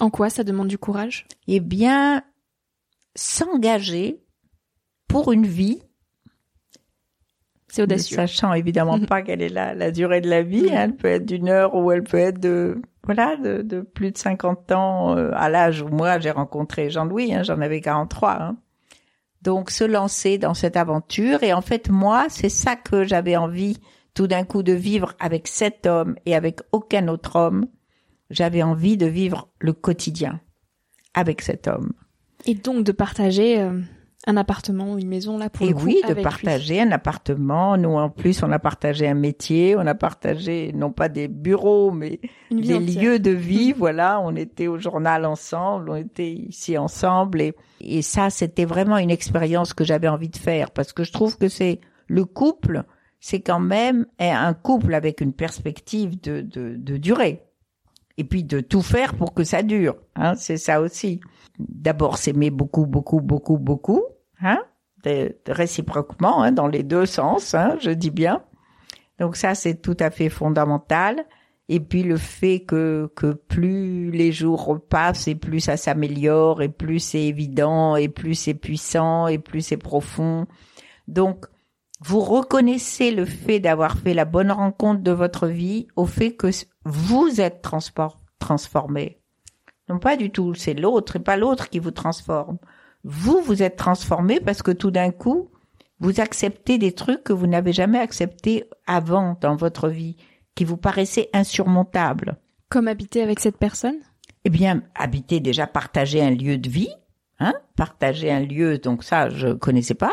En 0.00 0.10
quoi 0.10 0.30
ça 0.30 0.44
demande 0.44 0.68
du 0.68 0.78
courage? 0.78 1.26
Eh 1.46 1.60
bien, 1.60 2.22
s'engager 3.14 4.20
pour 5.08 5.32
une 5.32 5.46
vie 5.46 5.80
C'est 7.68 7.82
audacieux. 7.82 8.16
sachant 8.16 8.52
évidemment 8.54 8.98
pas 9.06 9.22
quelle 9.22 9.42
est 9.42 9.48
la, 9.48 9.74
la 9.74 9.90
durée 9.90 10.20
de 10.20 10.28
la 10.30 10.42
vie. 10.42 10.68
hein. 10.70 10.82
Elle 10.84 10.96
peut 10.96 11.08
être 11.08 11.26
d'une 11.26 11.48
heure 11.48 11.74
ou 11.74 11.90
elle 11.92 12.04
peut 12.04 12.18
être 12.18 12.40
de 12.40 12.80
voilà 13.04 13.36
de, 13.36 13.62
de 13.62 13.80
plus 13.80 14.10
de 14.12 14.18
50 14.18 14.70
ans 14.72 15.16
euh, 15.16 15.30
à 15.34 15.48
l'âge 15.48 15.80
où 15.82 15.88
moi 15.88 16.18
j'ai 16.18 16.30
rencontré 16.30 16.90
Jean-Louis. 16.90 17.34
Hein, 17.34 17.42
J'en 17.42 17.60
avais 17.60 17.80
43. 17.80 18.42
Hein. 18.42 18.56
Donc 19.42 19.70
se 19.70 19.84
lancer 19.84 20.38
dans 20.38 20.54
cette 20.54 20.76
aventure 20.76 21.42
et 21.42 21.52
en 21.52 21.60
fait 21.60 21.90
moi 21.90 22.26
c'est 22.28 22.48
ça 22.48 22.76
que 22.76 23.04
j'avais 23.04 23.36
envie 23.36 23.78
tout 24.14 24.26
d'un 24.26 24.44
coup 24.44 24.64
de 24.64 24.72
vivre 24.72 25.14
avec 25.20 25.46
cet 25.46 25.86
homme 25.86 26.16
et 26.26 26.34
avec 26.34 26.60
aucun 26.72 27.06
autre 27.08 27.36
homme. 27.36 27.66
J'avais 28.30 28.62
envie 28.62 28.96
de 28.96 29.06
vivre 29.06 29.48
le 29.60 29.72
quotidien 29.72 30.40
avec 31.14 31.40
cet 31.40 31.68
homme. 31.68 31.92
Et 32.44 32.54
donc 32.54 32.84
de 32.84 32.92
partager 32.92 33.60
euh, 33.60 33.80
un 34.28 34.36
appartement 34.36 34.92
ou 34.92 34.98
une 34.98 35.08
maison 35.08 35.38
là 35.38 35.48
pour 35.50 35.66
Et 35.66 35.70
le 35.70 35.74
coup 35.74 35.86
oui, 35.86 36.00
de 36.06 36.12
lui. 36.14 36.22
partager 36.22 36.80
un 36.80 36.92
appartement. 36.92 37.76
Nous, 37.76 37.90
en 37.90 38.10
plus, 38.10 38.42
on 38.42 38.52
a 38.52 38.58
partagé 38.58 39.08
un 39.08 39.14
métier. 39.14 39.74
On 39.76 39.86
a 39.86 39.94
partagé 39.94 40.72
non 40.74 40.92
pas 40.92 41.08
des 41.08 41.26
bureaux, 41.28 41.90
mais 41.90 42.20
une 42.50 42.60
des 42.60 42.78
lieux 42.78 43.18
de 43.18 43.30
vie. 43.48 43.72
voilà, 43.72 44.20
on 44.20 44.36
était 44.36 44.66
au 44.68 44.78
journal 44.78 45.24
ensemble, 45.24 45.90
on 45.90 45.96
était 45.96 46.30
ici 46.32 46.76
ensemble. 46.78 47.40
Et, 47.40 47.54
et 47.80 48.02
ça, 48.02 48.30
c'était 48.30 48.66
vraiment 48.66 48.98
une 48.98 49.10
expérience 49.10 49.72
que 49.74 49.82
j'avais 49.84 50.08
envie 50.08 50.28
de 50.28 50.36
faire 50.36 50.70
parce 50.70 50.92
que 50.92 51.02
je 51.04 51.12
trouve 51.12 51.38
que 51.38 51.48
c'est 51.48 51.80
le 52.06 52.24
couple, 52.24 52.84
c'est 53.20 53.40
quand 53.40 53.60
même 53.60 54.06
un 54.20 54.54
couple 54.54 54.94
avec 54.94 55.20
une 55.20 55.32
perspective 55.32 56.20
de, 56.20 56.42
de, 56.42 56.74
de 56.76 56.96
durée. 56.98 57.42
et 58.18 58.24
puis 58.24 58.44
de 58.44 58.60
tout 58.60 58.82
faire 58.82 59.14
pour 59.14 59.32
que 59.32 59.44
ça 59.44 59.62
dure. 59.62 59.96
Hein, 60.16 60.34
c'est 60.36 60.56
ça 60.58 60.80
aussi. 60.80 61.20
D'abord 61.58 62.18
s'aimer 62.18 62.50
beaucoup, 62.50 62.86
beaucoup, 62.86 63.20
beaucoup, 63.20 63.58
beaucoup, 63.58 64.02
hein, 64.40 64.62
réciproquement, 65.48 66.42
hein, 66.42 66.52
dans 66.52 66.66
les 66.66 66.82
deux 66.82 67.06
sens, 67.06 67.54
hein, 67.54 67.76
je 67.80 67.90
dis 67.90 68.10
bien. 68.10 68.42
Donc 69.18 69.36
ça, 69.36 69.54
c'est 69.54 69.80
tout 69.80 69.96
à 70.00 70.10
fait 70.10 70.28
fondamental. 70.28 71.24
Et 71.70 71.80
puis 71.80 72.02
le 72.02 72.16
fait 72.16 72.60
que, 72.60 73.10
que 73.14 73.32
plus 73.32 74.10
les 74.10 74.32
jours 74.32 74.80
passent 74.88 75.28
et 75.28 75.34
plus 75.34 75.60
ça 75.60 75.76
s'améliore 75.76 76.62
et 76.62 76.70
plus 76.70 76.98
c'est 76.98 77.24
évident 77.24 77.94
et 77.96 78.08
plus 78.08 78.34
c'est 78.34 78.54
puissant 78.54 79.26
et 79.26 79.38
plus 79.38 79.60
c'est 79.60 79.76
profond. 79.76 80.46
Donc, 81.08 81.46
vous 82.00 82.20
reconnaissez 82.20 83.10
le 83.10 83.24
fait 83.24 83.60
d'avoir 83.60 83.98
fait 83.98 84.14
la 84.14 84.24
bonne 84.24 84.52
rencontre 84.52 85.02
de 85.02 85.10
votre 85.10 85.46
vie 85.46 85.88
au 85.96 86.06
fait 86.06 86.36
que 86.36 86.48
vous 86.84 87.40
êtes 87.40 87.60
transformé. 88.38 89.20
Non 89.88 89.98
pas 89.98 90.16
du 90.16 90.30
tout, 90.30 90.54
c'est 90.54 90.74
l'autre 90.74 91.16
et 91.16 91.20
pas 91.20 91.36
l'autre 91.36 91.68
qui 91.68 91.80
vous 91.80 91.90
transforme. 91.90 92.58
Vous, 93.10 93.40
vous 93.40 93.62
êtes 93.62 93.76
transformé 93.76 94.38
parce 94.38 94.60
que 94.60 94.70
tout 94.70 94.90
d'un 94.90 95.12
coup, 95.12 95.48
vous 95.98 96.20
acceptez 96.20 96.76
des 96.76 96.92
trucs 96.92 97.24
que 97.24 97.32
vous 97.32 97.46
n'avez 97.46 97.72
jamais 97.72 97.98
acceptés 97.98 98.64
avant 98.86 99.38
dans 99.40 99.56
votre 99.56 99.88
vie, 99.88 100.18
qui 100.54 100.66
vous 100.66 100.76
paraissaient 100.76 101.30
insurmontables. 101.32 102.36
Comme 102.68 102.86
habiter 102.86 103.22
avec 103.22 103.40
cette 103.40 103.56
personne? 103.56 103.96
Eh 104.44 104.50
bien, 104.50 104.82
habiter 104.94 105.40
déjà, 105.40 105.66
partager 105.66 106.20
un 106.20 106.32
lieu 106.32 106.58
de 106.58 106.68
vie, 106.68 106.92
hein, 107.40 107.54
partager 107.76 108.30
un 108.30 108.40
lieu, 108.40 108.76
donc 108.76 109.02
ça, 109.02 109.30
je 109.30 109.54
connaissais 109.54 109.94
pas. 109.94 110.12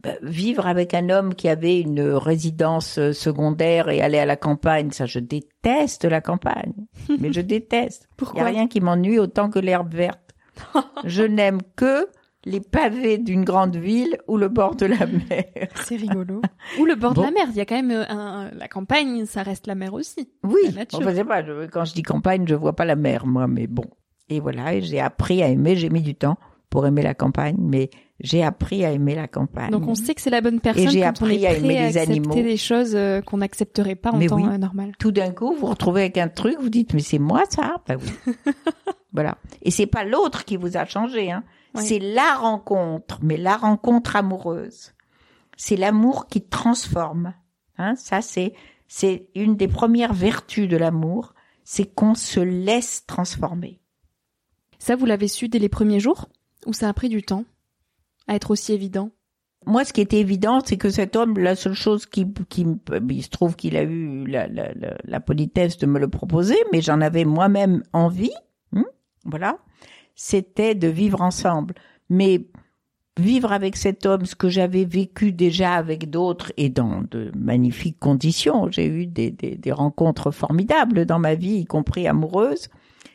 Bah, 0.00 0.10
vivre 0.22 0.68
avec 0.68 0.94
un 0.94 1.10
homme 1.10 1.34
qui 1.34 1.48
avait 1.48 1.80
une 1.80 2.12
résidence 2.12 2.98
euh, 2.98 3.12
secondaire 3.12 3.88
et 3.88 4.02
aller 4.02 4.20
à 4.20 4.24
la 4.24 4.36
campagne, 4.36 4.92
ça, 4.92 5.04
je 5.04 5.18
déteste 5.18 6.04
la 6.04 6.20
campagne. 6.20 6.74
Mais 7.18 7.32
je 7.32 7.40
déteste. 7.40 8.08
Il 8.22 8.34
n'y 8.34 8.40
a 8.40 8.44
rien 8.44 8.68
qui 8.68 8.80
m'ennuie 8.80 9.18
autant 9.18 9.50
que 9.50 9.58
l'herbe 9.58 9.92
verte. 9.92 10.36
je 11.04 11.24
n'aime 11.24 11.60
que 11.74 12.06
les 12.44 12.60
pavés 12.60 13.18
d'une 13.18 13.44
grande 13.44 13.76
ville 13.76 14.16
ou 14.26 14.36
le 14.36 14.48
bord 14.48 14.76
de 14.76 14.86
la 14.86 15.06
mer. 15.06 15.68
C'est 15.86 15.96
rigolo. 15.96 16.40
ou 16.78 16.84
le 16.84 16.94
bord 16.94 17.14
de 17.14 17.22
la 17.22 17.30
mer. 17.30 17.46
Il 17.50 17.56
y 17.56 17.60
a 17.60 17.66
quand 17.66 17.76
même 17.76 17.90
euh, 17.90 18.04
un, 18.08 18.50
la 18.52 18.68
campagne, 18.68 19.26
ça 19.26 19.42
reste 19.42 19.66
la 19.66 19.74
mer 19.74 19.92
aussi. 19.92 20.30
Oui. 20.42 20.60
Enfin, 20.94 21.12
c'est 21.14 21.24
pas, 21.24 21.42
quand 21.70 21.84
je 21.84 21.94
dis 21.94 22.02
campagne, 22.02 22.46
je 22.46 22.54
vois 22.54 22.74
pas 22.74 22.84
la 22.84 22.96
mer, 22.96 23.26
moi, 23.26 23.46
mais 23.46 23.66
bon. 23.66 23.84
Et 24.28 24.40
voilà, 24.40 24.78
j'ai 24.80 25.00
appris 25.00 25.42
à 25.42 25.48
aimer, 25.48 25.76
j'ai 25.76 25.90
mis 25.90 26.02
du 26.02 26.14
temps 26.14 26.38
pour 26.70 26.86
aimer 26.86 27.02
la 27.02 27.14
campagne, 27.14 27.56
mais 27.58 27.90
j'ai 28.20 28.44
appris 28.44 28.84
à 28.84 28.92
aimer 28.92 29.14
la 29.16 29.26
campagne. 29.26 29.70
Donc 29.70 29.88
on 29.88 29.94
sait 29.94 30.14
que 30.14 30.20
c'est 30.20 30.30
la 30.30 30.40
bonne 30.40 30.60
personne 30.60 30.84
et 30.84 30.88
j'ai 30.88 31.02
appris 31.02 31.40
on 31.42 31.48
à 31.48 31.52
aimer 31.52 31.80
les 31.80 31.98
animaux. 31.98 32.34
des 32.34 32.56
choses 32.56 32.94
euh, 32.94 33.20
qu'on 33.20 33.38
n'accepterait 33.38 33.96
pas 33.96 34.12
en 34.12 34.18
mais 34.18 34.26
temps 34.26 34.36
oui. 34.36 34.44
Euh, 34.46 34.58
normal. 34.58 34.92
Tout 34.98 35.10
d'un 35.10 35.32
coup, 35.32 35.52
vous 35.52 35.60
vous 35.60 35.66
retrouvez 35.66 36.02
avec 36.02 36.18
un 36.18 36.28
truc, 36.28 36.56
vous 36.60 36.70
dites 36.70 36.94
mais 36.94 37.00
c'est 37.00 37.18
moi 37.18 37.42
ça? 37.50 37.76
Ben 37.88 37.98
oui. 38.00 38.34
Voilà. 39.12 39.38
Et 39.62 39.70
c'est 39.70 39.86
pas 39.86 40.04
l'autre 40.04 40.44
qui 40.44 40.56
vous 40.56 40.76
a 40.76 40.84
changé 40.84 41.30
hein. 41.30 41.44
Oui. 41.74 41.84
C'est 41.84 41.98
la 42.00 42.34
rencontre, 42.34 43.20
mais 43.22 43.36
la 43.36 43.56
rencontre 43.56 44.16
amoureuse. 44.16 44.92
C'est 45.56 45.76
l'amour 45.76 46.26
qui 46.26 46.42
transforme. 46.42 47.34
Hein, 47.78 47.94
ça 47.96 48.22
c'est 48.22 48.54
c'est 48.88 49.28
une 49.36 49.56
des 49.56 49.68
premières 49.68 50.12
vertus 50.12 50.68
de 50.68 50.76
l'amour, 50.76 51.34
c'est 51.62 51.94
qu'on 51.94 52.16
se 52.16 52.40
laisse 52.40 53.06
transformer. 53.06 53.80
Ça 54.80 54.96
vous 54.96 55.06
l'avez 55.06 55.28
su 55.28 55.48
dès 55.48 55.60
les 55.60 55.68
premiers 55.68 56.00
jours 56.00 56.28
ou 56.66 56.72
ça 56.72 56.88
a 56.88 56.92
pris 56.92 57.08
du 57.08 57.22
temps 57.22 57.44
à 58.26 58.34
être 58.34 58.50
aussi 58.50 58.72
évident? 58.72 59.10
Moi, 59.66 59.84
ce 59.84 59.92
qui 59.92 60.00
était 60.00 60.20
évident, 60.20 60.60
c'est 60.64 60.78
que 60.78 60.88
cet 60.88 61.16
homme, 61.16 61.38
la 61.38 61.54
seule 61.54 61.74
chose 61.74 62.06
qui, 62.06 62.26
qui 62.48 62.66
il 63.10 63.22
se 63.22 63.28
trouve 63.28 63.56
qu'il 63.56 63.76
a 63.76 63.82
eu 63.82 64.26
la, 64.26 64.46
la, 64.48 64.72
la, 64.72 64.96
la, 65.04 65.20
politesse 65.20 65.76
de 65.76 65.86
me 65.86 65.98
le 65.98 66.08
proposer, 66.08 66.56
mais 66.72 66.80
j'en 66.80 67.02
avais 67.02 67.26
moi-même 67.26 67.82
envie, 67.92 68.32
voilà, 69.24 69.58
c'était 70.14 70.74
de 70.74 70.88
vivre 70.88 71.20
ensemble. 71.22 71.74
Mais 72.08 72.46
vivre 73.16 73.52
avec 73.52 73.76
cet 73.76 74.06
homme, 74.06 74.24
ce 74.24 74.34
que 74.34 74.48
j'avais 74.48 74.84
vécu 74.84 75.32
déjà 75.32 75.74
avec 75.74 76.10
d'autres 76.10 76.52
et 76.56 76.68
dans 76.68 77.02
de 77.02 77.30
magnifiques 77.36 77.98
conditions, 77.98 78.70
j'ai 78.70 78.86
eu 78.86 79.06
des, 79.06 79.30
des, 79.30 79.56
des 79.56 79.72
rencontres 79.72 80.30
formidables 80.30 81.06
dans 81.06 81.18
ma 81.18 81.34
vie, 81.34 81.58
y 81.58 81.64
compris 81.64 82.08
amoureuses. 82.08 82.68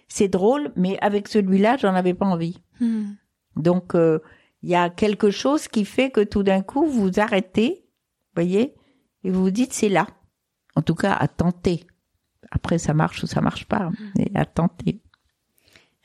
C'est 0.08 0.28
drôle, 0.28 0.72
mais 0.76 0.98
avec 1.00 1.28
celui-là, 1.28 1.78
j'en 1.78 1.96
avais 1.96 2.14
pas 2.14 2.26
envie. 2.26 2.62
Hmm. 2.80 3.14
Donc, 3.56 3.96
euh, 3.96 4.20
il 4.62 4.70
y 4.70 4.76
a 4.76 4.90
quelque 4.90 5.32
chose 5.32 5.68
qui 5.68 5.86
fait 5.86 6.12
que 6.12 6.22
tout 6.22 6.44
d'un 6.44 6.62
coup, 6.62 6.86
vous 6.86 7.20
arrêtez, 7.20 7.86
voyez, 8.36 8.76
et 9.24 9.32
vous 9.32 9.44
vous 9.44 9.52
dites, 9.52 9.74
c'est 9.74 9.90
là. 9.90 10.08
En 10.76 10.82
tout 10.82 10.96
cas, 10.96 11.14
à 11.14 11.28
tenter. 11.28 11.86
Après, 12.52 12.78
ça 12.78 12.94
marche 12.94 13.24
ou 13.24 13.28
ça 13.28 13.42
marche 13.42 13.66
pas, 13.66 13.90
mais 14.18 14.30
à 14.36 14.46
tenter. 14.46 15.02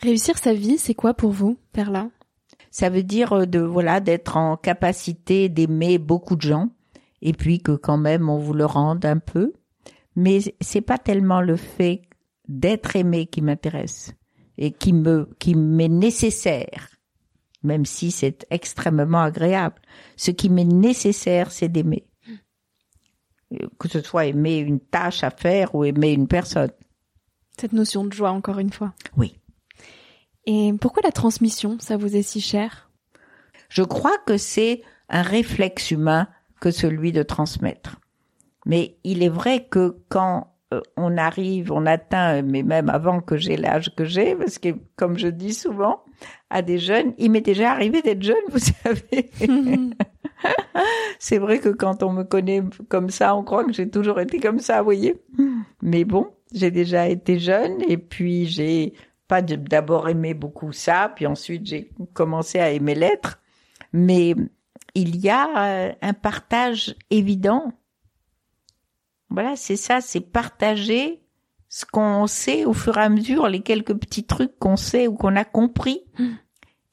Réussir 0.01 0.39
sa 0.39 0.55
vie, 0.55 0.79
c'est 0.79 0.95
quoi 0.95 1.15
pour 1.15 1.31
vous, 1.31 1.59
Perla? 1.73 2.09
Ça 2.71 2.89
veut 2.89 3.03
dire 3.03 3.47
de 3.47 3.59
voilà 3.59 4.01
d'être 4.01 4.37
en 4.37 4.57
capacité 4.57 5.49
d'aimer 5.49 5.99
beaucoup 5.99 6.37
de 6.37 6.43
gens, 6.43 6.69
et 7.21 7.33
puis 7.33 7.61
que 7.61 7.73
quand 7.73 7.99
même 7.99 8.29
on 8.29 8.39
vous 8.39 8.55
le 8.55 8.65
rende 8.67 9.05
un 9.05 9.19
peu. 9.19 9.53
Mais 10.17 10.41
c'est 10.61 10.81
pas 10.81 10.99
tellement 10.99 11.41
le 11.41 11.57
fait 11.57 12.03
d'être 12.49 12.97
aimé 12.97 13.27
qui 13.27 13.43
m'intéresse 13.43 14.15
et 14.59 14.73
qui 14.73 14.93
me 14.93 15.29
qui 15.39 15.55
m'est 15.55 15.89
nécessaire 15.89 17.01
même 17.63 17.85
si 17.85 18.11
c'est 18.11 18.47
extrêmement 18.51 19.23
agréable. 19.23 19.81
Ce 20.17 20.31
qui 20.31 20.49
m'est 20.49 20.65
nécessaire, 20.65 21.53
c'est 21.53 21.69
d'aimer. 21.69 22.07
Que 23.79 23.89
ce 23.89 24.01
soit 24.01 24.27
aimer 24.27 24.59
une 24.59 24.81
tâche 24.81 25.25
à 25.25 25.31
faire 25.31 25.75
ou 25.75 25.85
aimer 25.85 26.13
une 26.13 26.29
personne. 26.29 26.71
Cette 27.59 27.73
notion 27.73 28.05
de 28.05 28.13
joie, 28.13 28.31
encore 28.31 28.59
une 28.59 28.73
fois. 28.73 28.95
Oui. 29.17 29.40
Et 30.47 30.73
pourquoi 30.81 31.03
la 31.05 31.13
transmission, 31.13 31.77
ça 31.81 31.97
vous 31.97 32.17
est 32.17 32.23
si 32.23 32.41
cher? 32.41 32.91
Je 33.69 33.83
crois 33.83 34.17
que 34.27 34.37
c'est 34.37 34.83
un 35.09 35.23
réflexe 35.23 35.91
humain 35.91 36.29
que 36.61 36.71
celui 36.71 37.13
de 37.13 37.23
transmettre. 37.23 38.01
Mais 38.67 38.97
il 39.05 39.23
est 39.23 39.29
vrai 39.29 39.67
que 39.71 39.97
quand 40.09 40.49
euh, 40.73 40.81
on 40.97 41.17
arrive, 41.17 41.73
on 41.73 41.87
atteint, 41.87 42.43
mais 42.43 42.63
même 42.63 42.89
avant 42.89 43.21
que 43.21 43.37
j'ai 43.37 43.57
l'âge 43.57 43.95
que 43.97 44.05
j'ai, 44.05 44.37
parce 44.37 44.59
que 44.59 44.69
comme 44.97 45.19
je 45.19 45.29
dis 45.29 45.55
souvent 45.55 46.03
à 46.51 46.63
des 46.63 46.79
jeunes, 46.79 47.13
il 47.19 47.31
m'est 47.31 47.41
déjà 47.41 47.73
arrivé 47.73 48.03
d'être 48.03 48.23
jeune, 48.23 48.37
vous 48.51 48.59
savez. 48.59 49.31
C'est 51.19 51.39
vrai 51.39 51.59
que 51.59 51.69
quand 51.71 52.03
on 52.03 52.13
me 52.13 52.23
connaît 52.23 52.63
comme 52.89 53.11
ça, 53.11 53.35
on 53.35 53.43
croit 53.43 53.65
que 53.65 53.73
j'ai 53.73 53.89
toujours 53.89 54.21
été 54.21 54.39
comme 54.39 54.59
ça, 54.59 54.79
vous 54.79 54.85
voyez. 54.85 55.21
Mais 55.83 56.05
bon, 56.05 56.29
j'ai 56.53 56.71
déjà 56.71 57.09
été 57.09 57.39
jeune 57.39 57.79
et 57.89 57.99
puis 57.99 58.47
j'ai 58.47 58.95
pas 59.31 59.41
d'abord 59.41 60.11
aimé 60.11 60.35
beaucoup 60.35 60.73
ça, 60.73 61.11
puis 61.15 61.27
ensuite 61.27 61.65
j'ai 61.65 61.91
commencé 62.13 62.59
à 62.59 62.71
aimer 62.71 62.95
l'être. 62.95 63.41
Mais 63.93 64.35
il 64.95 65.17
y 65.17 65.31
a 65.31 65.95
un 66.03 66.13
partage 66.13 66.95
évident 67.09 67.73
voilà, 69.31 69.55
c'est 69.55 69.77
ça, 69.77 70.01
c'est 70.01 70.21
partager 70.21 71.23
ce 71.69 71.85
qu'on 71.87 72.27
sait 72.27 72.65
au 72.65 72.73
fur 72.73 72.99
et 72.99 73.03
à 73.03 73.09
mesure, 73.09 73.49
les 73.49 73.61
quelques 73.61 73.95
petits 73.95 74.25
trucs 74.25 74.59
qu'on 74.59 74.77
sait 74.77 75.07
ou 75.07 75.15
qu'on 75.15 75.37
a 75.37 75.45
compris. 75.45 76.03
Mm. 76.19 76.29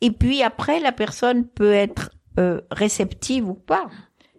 Et 0.01 0.11
puis 0.11 0.43
après, 0.43 0.79
la 0.79 0.91
personne 0.91 1.47
peut 1.47 1.73
être 1.73 2.11
euh, 2.37 2.61
réceptive 2.69 3.49
ou 3.49 3.55
pas. 3.55 3.89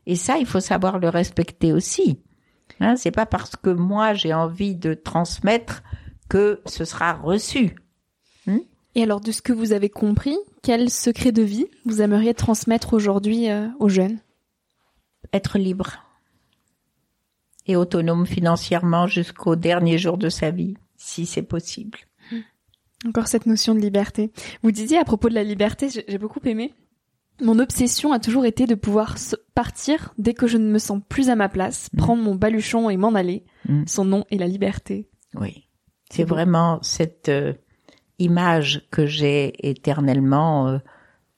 Et 0.06 0.14
ça, 0.14 0.38
il 0.38 0.46
faut 0.46 0.60
savoir 0.60 1.00
le 1.00 1.08
respecter 1.08 1.72
aussi. 1.72 2.22
Hein, 2.78 2.94
c'est 2.94 3.10
pas 3.10 3.26
parce 3.26 3.56
que 3.56 3.70
moi 3.70 4.14
j'ai 4.14 4.32
envie 4.32 4.76
de 4.76 4.94
transmettre 4.94 5.82
que 6.28 6.60
ce 6.66 6.84
sera 6.84 7.14
reçu. 7.14 7.74
Et 8.98 9.04
alors, 9.04 9.20
de 9.20 9.30
ce 9.30 9.42
que 9.42 9.52
vous 9.52 9.72
avez 9.72 9.90
compris, 9.90 10.36
quel 10.60 10.90
secret 10.90 11.30
de 11.30 11.42
vie 11.42 11.68
vous 11.84 12.02
aimeriez 12.02 12.34
transmettre 12.34 12.94
aujourd'hui 12.94 13.48
euh, 13.48 13.68
aux 13.78 13.88
jeunes? 13.88 14.18
Être 15.32 15.56
libre 15.56 15.98
et 17.68 17.76
autonome 17.76 18.26
financièrement 18.26 19.06
jusqu'au 19.06 19.54
dernier 19.54 19.98
jour 19.98 20.18
de 20.18 20.28
sa 20.28 20.50
vie, 20.50 20.74
si 20.96 21.26
c'est 21.26 21.44
possible. 21.44 21.96
Encore 23.06 23.28
cette 23.28 23.46
notion 23.46 23.72
de 23.72 23.78
liberté. 23.78 24.32
Vous 24.64 24.72
disiez 24.72 24.98
à 24.98 25.04
propos 25.04 25.28
de 25.28 25.34
la 25.34 25.44
liberté, 25.44 25.88
j'ai 25.90 26.18
beaucoup 26.18 26.40
aimé. 26.44 26.74
Mon 27.40 27.60
obsession 27.60 28.12
a 28.12 28.18
toujours 28.18 28.46
été 28.46 28.66
de 28.66 28.74
pouvoir 28.74 29.14
partir 29.54 30.12
dès 30.18 30.34
que 30.34 30.48
je 30.48 30.58
ne 30.58 30.72
me 30.72 30.80
sens 30.80 31.00
plus 31.08 31.30
à 31.30 31.36
ma 31.36 31.48
place, 31.48 31.88
mmh. 31.92 31.98
prendre 31.98 32.22
mon 32.24 32.34
baluchon 32.34 32.90
et 32.90 32.96
m'en 32.96 33.14
aller. 33.14 33.44
Mmh. 33.68 33.84
Son 33.86 34.04
nom 34.04 34.24
est 34.32 34.38
la 34.38 34.48
liberté. 34.48 35.08
Oui, 35.34 35.68
c'est 36.10 36.24
vraiment 36.24 36.80
cette 36.82 37.28
euh, 37.28 37.52
image 38.18 38.86
que 38.90 39.06
j'ai 39.06 39.68
éternellement. 39.68 40.68
Euh, 40.68 40.78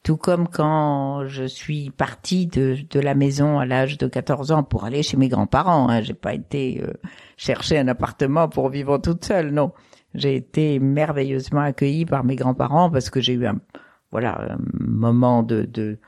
tout 0.02 0.16
comme 0.16 0.48
quand 0.48 1.26
je 1.26 1.44
suis 1.44 1.90
partie 1.90 2.46
de, 2.46 2.76
de 2.88 3.00
la 3.00 3.14
maison 3.14 3.58
à 3.58 3.66
l'âge 3.66 3.98
de 3.98 4.06
14 4.06 4.50
ans 4.50 4.62
pour 4.62 4.84
aller 4.84 5.02
chez 5.02 5.16
mes 5.16 5.28
grands-parents. 5.28 5.90
Hein. 5.90 6.00
J'ai 6.00 6.14
pas 6.14 6.34
été 6.34 6.82
euh, 6.82 6.92
chercher 7.36 7.78
un 7.78 7.88
appartement 7.88 8.48
pour 8.48 8.70
vivre 8.70 8.98
toute 8.98 9.24
seule, 9.24 9.50
non. 9.50 9.72
J'ai 10.14 10.36
été 10.36 10.78
merveilleusement 10.78 11.60
accueillie 11.60 12.06
par 12.06 12.24
mes 12.24 12.36
grands-parents 12.36 12.90
parce 12.90 13.10
que 13.10 13.20
j'ai 13.20 13.34
eu 13.34 13.46
un 13.46 13.60
voilà 14.10 14.54
un 14.54 14.58
moment 14.80 15.42
de 15.42 15.62
de 15.62 15.98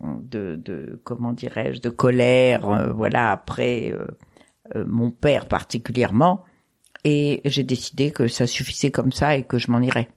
de, 0.00 0.56
de 0.56 1.00
comment 1.04 1.32
dirais-je 1.32 1.80
de 1.80 1.90
colère 1.90 2.68
euh, 2.68 2.92
voilà 2.92 3.30
après 3.30 3.92
euh, 3.92 4.84
mon 4.86 5.10
père 5.10 5.46
particulièrement 5.46 6.44
Et 7.04 7.40
j'ai 7.44 7.64
décidé 7.64 8.10
que 8.10 8.28
ça 8.28 8.46
suffisait 8.46 8.90
comme 8.90 9.12
ça 9.12 9.36
et 9.36 9.42
que 9.42 9.58
je 9.58 9.70
m'en 9.70 9.80
irais. 9.80 10.08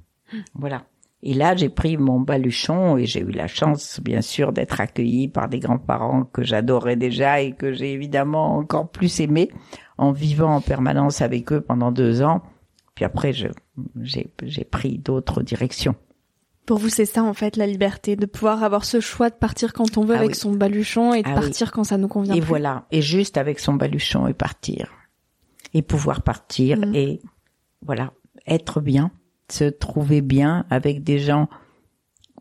Voilà. 0.54 0.86
Et 1.24 1.34
là, 1.34 1.56
j'ai 1.56 1.70
pris 1.70 1.98
mon 1.98 2.20
baluchon 2.20 2.98
et 2.98 3.06
j'ai 3.08 3.22
eu 3.22 3.32
la 3.32 3.48
chance, 3.48 4.00
bien 4.00 4.22
sûr, 4.22 4.54
d'être 4.54 4.80
accueillie 4.80 5.28
par 5.28 5.50
des 5.50 5.60
grands-parents 5.60 6.26
que 6.26 6.44
j'adorais 6.44 6.98
déjà 6.98 7.42
et 7.42 7.54
que 7.54 7.74
j'ai 7.74 7.94
évidemment 7.94 8.58
encore 8.58 8.90
plus 8.90 9.20
aimé 9.20 9.50
en 9.98 10.12
vivant 10.12 10.56
en 10.56 10.62
permanence 10.62 11.22
avec 11.22 11.52
eux 11.52 11.62
pendant 11.62 11.92
deux 11.92 12.22
ans. 12.22 12.44
Puis 12.94 13.06
après, 13.06 13.34
j'ai, 13.34 13.50
pris 14.66 15.00
d'autres 15.00 15.42
directions. 15.42 15.96
Pour 16.68 16.78
vous, 16.78 16.90
c'est 16.90 17.06
ça 17.06 17.24
en 17.24 17.34
fait 17.34 17.58
la 17.58 17.66
liberté, 17.68 18.16
de 18.16 18.26
pouvoir 18.26 18.64
avoir 18.64 18.86
ce 18.86 19.00
choix 19.00 19.30
de 19.30 19.36
partir 19.36 19.74
quand 19.74 19.98
on 19.98 20.06
veut 20.06 20.16
Ah 20.16 20.20
avec 20.20 20.30
oui. 20.30 20.36
son 20.36 20.52
baluchon 20.52 21.14
et 21.14 21.24
de 21.24 21.28
Ah 21.28 21.36
oui. 21.36 21.42
partir 21.42 21.72
quand 21.72 21.84
ça 21.84 21.98
nous 21.98 22.08
convient. 22.08 22.36
Et 22.36 22.40
plus. 22.40 22.48
voilà, 22.48 22.86
et 22.92 23.02
juste 23.02 23.38
avec 23.38 23.60
son 23.60 23.74
baluchon 23.74 24.28
et 24.28 24.34
partir. 24.34 24.92
Et 25.78 25.82
pouvoir 25.82 26.24
partir 26.24 26.78
Mm. 26.80 26.96
et 26.96 27.22
voilà, 27.86 28.14
être 28.48 28.80
bien, 28.82 29.12
se 29.52 29.66
trouver 29.66 30.22
bien 30.22 30.66
avec 30.70 31.04
des 31.04 31.20
gens 31.20 31.50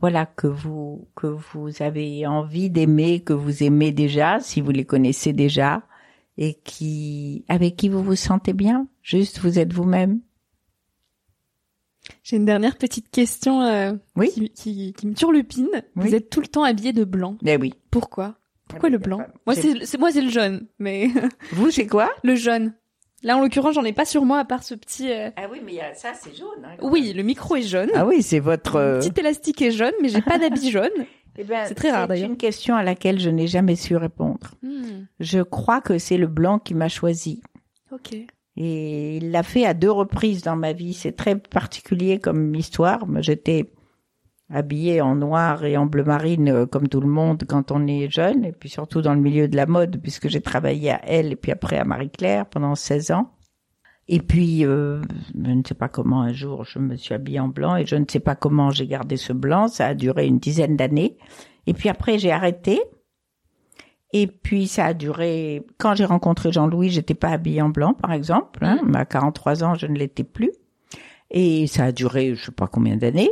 voilà 0.00 0.24
que 0.26 0.46
vous 0.46 1.08
que 1.16 1.26
vous 1.26 1.82
avez 1.82 2.26
envie 2.26 2.70
d'aimer, 2.70 3.20
que 3.20 3.32
vous 3.32 3.62
aimez 3.62 3.90
déjà 3.92 4.38
si 4.40 4.60
vous 4.60 4.70
les 4.70 4.84
connaissez 4.84 5.32
déjà 5.32 5.82
et 6.38 6.54
qui 6.64 7.44
avec 7.48 7.76
qui 7.76 7.88
vous 7.88 8.02
vous 8.02 8.16
sentez 8.16 8.52
bien, 8.52 8.86
juste 9.02 9.38
vous 9.40 9.58
êtes 9.58 9.72
vous-même. 9.72 10.20
J'ai 12.22 12.36
une 12.36 12.44
dernière 12.44 12.76
petite 12.76 13.10
question 13.10 13.62
euh, 13.62 13.92
Oui. 14.16 14.30
qui, 14.32 14.50
qui, 14.50 14.92
qui 14.92 15.06
me 15.06 15.14
turlupine. 15.14 15.68
Oui. 15.96 16.08
Vous 16.08 16.14
êtes 16.14 16.28
tout 16.30 16.40
le 16.40 16.46
temps 16.46 16.62
habillé 16.64 16.92
de 16.92 17.04
blanc. 17.04 17.36
Eh 17.46 17.56
oui. 17.56 17.72
Pourquoi? 17.90 18.36
Pourquoi 18.68 18.90
le 18.90 18.98
blanc? 18.98 19.18
Moi, 19.46 19.54
c'est- 19.54 19.98
moi 19.98 20.10
c'est 20.12 20.20
le 20.22 20.30
jaune, 20.30 20.66
mais 20.78 21.08
Vous 21.52 21.70
c'est 21.70 21.86
quoi? 21.86 22.10
Le 22.24 22.34
jaune. 22.34 22.74
Là, 23.24 23.36
en 23.36 23.40
l'occurrence, 23.40 23.74
j'en 23.74 23.84
ai 23.84 23.92
pas 23.92 24.04
sur 24.04 24.24
moi 24.24 24.38
à 24.38 24.44
part 24.44 24.62
ce 24.62 24.74
petit. 24.74 25.10
euh, 25.10 25.30
Ah 25.36 25.46
oui, 25.50 25.58
mais 25.64 25.72
il 25.72 25.76
y 25.76 25.80
a- 25.80 25.94
ça 25.94 26.12
c'est 26.14 26.36
jaune. 26.36 26.48
hein, 26.64 26.76
Oui, 26.82 27.12
le 27.16 27.22
micro 27.22 27.56
est 27.56 27.62
jaune. 27.62 27.90
Ah 27.94 28.06
oui, 28.06 28.22
c'est 28.22 28.38
votre 28.38 28.78
Le 28.78 28.84
euh, 28.84 28.98
petit 29.00 29.18
élastique 29.18 29.60
est 29.62 29.70
jaune, 29.72 29.94
mais 30.02 30.08
j'ai 30.10 30.20
pas 30.22 30.38
d'habit 30.38 30.70
jaune. 30.70 30.90
eh 31.38 31.42
ben, 31.44 31.64
c'est 31.66 31.74
très 31.74 31.90
rare, 31.90 32.06
d'ailleurs. 32.06 32.26
C'est 32.26 32.30
une 32.32 32.36
question 32.36 32.76
à 32.76 32.82
laquelle 32.82 33.18
je 33.18 33.30
n'ai 33.30 33.46
jamais 33.46 33.76
su 33.76 33.96
répondre. 33.96 34.52
Hmm, 34.62 35.06
Je 35.20 35.40
crois 35.40 35.80
que 35.80 35.98
c'est 35.98 36.18
le 36.18 36.26
blanc 36.26 36.58
qui 36.58 36.74
m'a 36.74 36.88
choisi. 36.88 37.42
Ok. 37.90 38.14
Et 38.56 39.16
il 39.16 39.30
l'a 39.32 39.42
fait 39.42 39.64
à 39.66 39.74
deux 39.74 39.90
reprises 39.90 40.42
dans 40.42 40.54
ma 40.54 40.72
vie. 40.72 40.94
C'est 40.94 41.12
très 41.16 41.34
particulier 41.36 42.20
comme 42.20 42.54
histoire. 42.54 43.06
Moi, 43.06 43.20
J'étais 43.20 43.72
habillée 44.50 45.00
en 45.00 45.16
noir 45.16 45.64
et 45.64 45.76
en 45.76 45.86
bleu 45.86 46.04
marine 46.04 46.48
euh, 46.48 46.66
comme 46.66 46.88
tout 46.88 47.00
le 47.00 47.08
monde 47.08 47.44
quand 47.48 47.70
on 47.70 47.86
est 47.86 48.10
jeune, 48.10 48.44
et 48.44 48.52
puis 48.52 48.68
surtout 48.68 49.02
dans 49.02 49.14
le 49.14 49.20
milieu 49.20 49.48
de 49.48 49.56
la 49.56 49.66
mode, 49.66 50.00
puisque 50.02 50.28
j'ai 50.28 50.40
travaillé 50.40 50.90
à 50.90 51.00
Elle 51.04 51.32
et 51.32 51.36
puis 51.36 51.52
après 51.52 51.78
à 51.78 51.84
Marie-Claire 51.84 52.46
pendant 52.46 52.74
16 52.74 53.10
ans. 53.12 53.30
Et 54.06 54.20
puis, 54.20 54.66
euh, 54.66 55.00
je 55.34 55.50
ne 55.50 55.62
sais 55.66 55.74
pas 55.74 55.88
comment, 55.88 56.20
un 56.20 56.32
jour, 56.32 56.64
je 56.64 56.78
me 56.78 56.96
suis 56.96 57.14
habillée 57.14 57.40
en 57.40 57.48
blanc 57.48 57.76
et 57.76 57.86
je 57.86 57.96
ne 57.96 58.04
sais 58.06 58.20
pas 58.20 58.34
comment 58.34 58.70
j'ai 58.70 58.86
gardé 58.86 59.16
ce 59.16 59.32
blanc. 59.32 59.68
Ça 59.68 59.86
a 59.86 59.94
duré 59.94 60.26
une 60.26 60.38
dizaine 60.38 60.76
d'années. 60.76 61.16
Et 61.66 61.72
puis 61.72 61.88
après, 61.88 62.18
j'ai 62.18 62.30
arrêté. 62.30 62.82
Et 64.12 64.26
puis 64.26 64.68
ça 64.68 64.86
a 64.86 64.94
duré. 64.94 65.66
Quand 65.78 65.94
j'ai 65.94 66.04
rencontré 66.04 66.52
Jean-Louis, 66.52 66.90
j'étais 66.90 67.14
pas 67.14 67.30
habillée 67.30 67.62
en 67.62 67.70
blanc, 67.70 67.94
par 67.94 68.12
exemple. 68.12 68.62
Hein. 68.62 68.78
À 68.94 69.06
43 69.06 69.64
ans, 69.64 69.74
je 69.74 69.86
ne 69.86 69.96
l'étais 69.96 70.22
plus. 70.22 70.52
Et 71.30 71.66
ça 71.66 71.86
a 71.86 71.92
duré, 71.92 72.34
je 72.34 72.44
sais 72.44 72.52
pas 72.52 72.66
combien 72.66 72.96
d'années. 72.96 73.30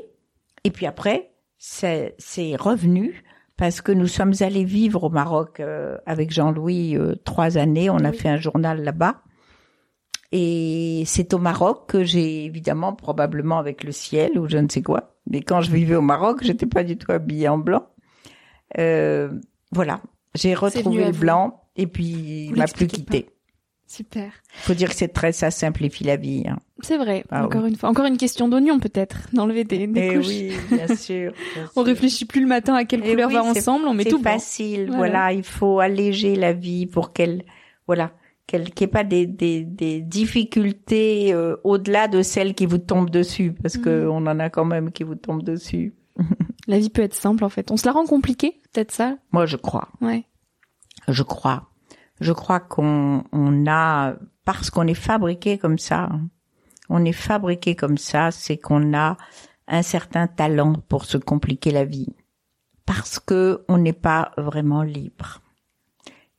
Et 0.65 0.71
puis 0.71 0.87
après, 0.87 1.33
c'est 1.59 2.15
revenu 2.59 3.23
parce 3.57 3.81
que 3.81 3.93
nous 3.93 4.07
sommes 4.09 4.33
allés 4.41 4.65
vivre 4.65 5.05
au 5.05 5.11
Maroc 5.11 5.61
euh, 5.61 5.97
avec 6.07 6.31
Jean-Louis 6.33 6.97
euh, 6.97 7.15
trois 7.25 7.59
années. 7.59 7.91
On 7.91 7.99
a 8.05 8.11
Oui. 8.11 8.17
fait 8.17 8.29
un 8.29 8.39
journal 8.39 8.83
là-bas. 8.83 9.23
Et 10.33 11.03
c'est 11.07 11.35
au 11.35 11.39
Maroc 11.39 11.89
que 11.89 12.05
j'ai 12.05 12.45
évidemment 12.47 12.95
probablement 12.95 13.59
avec 13.59 13.85
le 13.85 13.93
ciel 13.93 14.39
ou 14.39 14.49
je 14.49 14.57
ne 14.57 14.69
sais 14.69 14.81
quoi. 14.83 15.15
Mais 15.31 15.43
quand 15.43 15.61
je 15.61 15.71
vivais 15.71 15.95
au 15.95 16.01
Maroc, 16.03 16.43
j'étais 16.43 16.67
pas 16.67 16.85
du 16.85 16.97
tout 16.97 17.13
habillée 17.13 17.49
en 17.49 17.59
blanc. 17.59 17.87
Euh, 18.79 19.31
voilà, 19.73 20.01
j'ai 20.35 20.55
retrouvé 20.55 21.05
le 21.05 21.13
blanc 21.13 21.65
et 21.77 21.87
puis 21.87 22.47
il 22.49 22.57
m'a 22.57 22.67
plus 22.67 22.87
quitté. 22.87 23.29
Super. 23.87 24.33
Faut 24.55 24.73
dire 24.73 24.89
que 24.89 24.95
c'est 24.95 25.09
très 25.09 25.33
ça 25.33 25.51
simplifie 25.51 26.05
la 26.05 26.17
vie. 26.17 26.45
Hein. 26.49 26.59
C'est 26.83 26.99
vrai. 26.99 27.25
Ah 27.31 27.45
encore 27.47 27.63
oui. 27.65 27.71
une 27.71 27.77
fois, 27.77 27.89
encore 27.89 28.07
une 28.07 28.17
question 28.19 28.49
d'oignon 28.49 28.79
peut-être. 28.81 29.17
D'enlever 29.33 29.65
des, 29.65 29.87
des 29.87 30.01
Eh 30.13 30.15
couches. 30.17 30.27
oui, 30.29 30.53
bien 30.71 30.87
sûr. 30.97 31.33
bien 31.55 31.71
On 31.77 31.83
réfléchit 31.83 32.25
plus 32.25 32.41
le 32.41 32.47
matin 32.49 32.75
à 32.75 32.85
quelle 32.85 33.03
Eh 33.05 33.11
couleur 33.11 33.29
oui, 33.29 33.35
va 33.35 33.43
c'est- 33.55 33.61
ensemble, 33.61 33.87
on 33.87 33.95
met 33.95 34.03
C'est 34.05 34.11
tout 34.11 34.19
blanc. 34.21 34.33
facile, 34.33 34.87
Voilà. 34.89 34.97
voilà. 34.97 35.33
Il 35.33 35.45
faut 35.45 35.81
alléger 35.81 36.35
la 36.37 36.53
vie 36.53 36.87
pour 36.87 37.13
qu'elle, 37.13 37.45
voilà, 37.87 38.13
qu'elle, 38.47 38.71
qu'il 38.71 38.85
n'y 38.87 38.91
ait 38.91 38.93
pas 38.93 39.05
des, 39.05 39.27
des, 39.27 39.65
des 39.65 40.01
difficultés 40.01 41.33
euh, 41.33 41.57
au-delà 41.65 42.09
de 42.09 42.23
celles 42.23 42.55
qui 42.55 42.67
vous 42.67 42.79
tombent 42.79 43.11
dessus, 43.11 43.53
parce 43.53 43.79
que 43.79 44.05
Mhm. 44.05 44.11
on 44.11 44.27
en 44.27 44.39
a 44.41 44.51
quand 44.51 44.65
même 44.65 44.91
qui 44.93 45.05
vous 45.05 45.15
tombent 45.15 45.43
dessus. 45.45 45.95
La 46.69 46.79
vie 46.79 46.91
peut 46.91 47.03
être 47.03 47.15
simple 47.15 47.45
en 47.45 47.49
fait. 47.49 47.71
On 47.71 47.77
se 47.77 47.87
la 47.87 47.93
rend 47.93 48.05
compliquée, 48.07 48.61
peut-être 48.73 48.93
ça? 48.93 49.17
Moi, 49.33 49.47
je 49.47 49.57
crois. 49.57 49.89
Ouais. 50.01 50.25
Je 51.09 51.23
crois. 51.23 51.71
Je 52.21 52.33
crois 52.33 52.61
qu'on 52.61 53.25
on 53.33 53.67
a 53.67 54.15
parce 54.45 54.71
qu'on 54.71 54.87
est 54.87 54.95
fabriqué 54.95 55.59
comme 55.59 55.79
ça. 55.79 56.11
On 56.95 57.07
est 57.07 57.13
fabriqué 57.13 57.75
comme 57.75 57.97
ça, 57.97 58.31
c'est 58.31 58.59
qu'on 58.59 58.93
a 58.93 59.17
un 59.67 59.81
certain 59.81 60.27
talent 60.27 60.75
pour 60.91 61.07
se 61.07 61.17
compliquer 61.17 61.71
la 61.71 61.87
vie. 61.87 62.15
Parce 62.85 63.19
que 63.19 63.65
on 63.67 63.79
n'est 63.79 63.95
pas 63.95 64.33
vraiment 64.37 64.83
libre. 64.83 65.41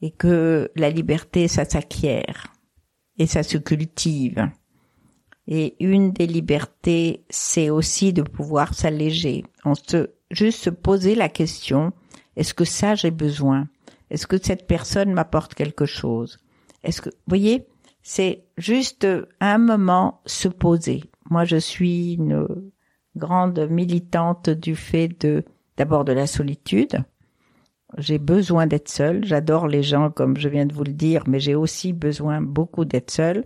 Et 0.04 0.12
que 0.12 0.70
la 0.76 0.92
liberté, 0.92 1.48
ça 1.48 1.66
s'acquiert. 1.66 2.54
Et 3.18 3.26
ça 3.26 3.42
se 3.42 3.58
cultive. 3.58 4.48
Et 5.48 5.76
une 5.84 6.12
des 6.12 6.28
libertés, 6.28 7.26
c'est 7.32 7.72
aussi 7.72 8.14
de 8.14 8.22
pouvoir 8.22 8.76
s'alléger. 8.76 9.46
On 9.66 9.74
se, 9.74 10.12
juste 10.30 10.60
se 10.60 10.70
poser 10.70 11.16
la 11.16 11.30
question, 11.30 11.94
est-ce 12.36 12.54
que 12.54 12.66
ça 12.66 12.94
j'ai 12.94 13.12
besoin? 13.12 13.68
Est-ce 14.12 14.28
que 14.28 14.38
cette 14.38 14.68
personne 14.68 15.14
m'apporte 15.14 15.56
quelque 15.56 15.88
chose? 15.88 16.38
Est-ce 16.84 17.02
que, 17.02 17.10
vous 17.10 17.16
voyez, 17.28 17.66
c'est 18.04 18.44
juste 18.58 19.08
un 19.40 19.58
moment 19.58 20.22
se 20.26 20.50
poser. 20.50 21.06
Moi, 21.30 21.46
je 21.46 21.56
suis 21.56 22.16
une 22.16 22.46
grande 23.16 23.68
militante 23.70 24.50
du 24.50 24.76
fait 24.76 25.08
de, 25.22 25.46
d'abord 25.78 26.04
de 26.04 26.12
la 26.12 26.28
solitude. 26.28 27.04
J'ai 27.98 28.20
besoin 28.20 28.68
d'être 28.68 28.90
seule. 28.90 29.24
J'adore 29.24 29.68
les 29.68 29.84
gens, 29.84 30.12
comme 30.12 30.38
je 30.38 30.50
viens 30.50 30.66
de 30.66 30.74
vous 30.74 30.84
le 30.84 30.94
dire, 30.94 31.24
mais 31.28 31.40
j'ai 31.40 31.56
aussi 31.56 31.94
besoin 31.94 32.42
beaucoup 32.42 32.86
d'être 32.86 33.12
seule. 33.12 33.46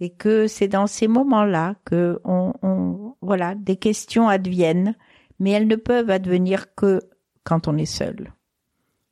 Et 0.00 0.10
que 0.10 0.46
c'est 0.48 0.68
dans 0.68 0.86
ces 0.86 1.08
moments-là 1.08 1.76
que 1.84 2.20
on, 2.24 2.52
on, 2.62 3.14
voilà, 3.22 3.54
des 3.54 3.76
questions 3.76 4.28
adviennent, 4.28 4.96
mais 5.38 5.52
elles 5.52 5.68
ne 5.68 5.76
peuvent 5.76 6.10
advenir 6.10 6.74
que 6.74 7.00
quand 7.44 7.68
on 7.68 7.76
est 7.78 7.86
seul. 7.86 8.32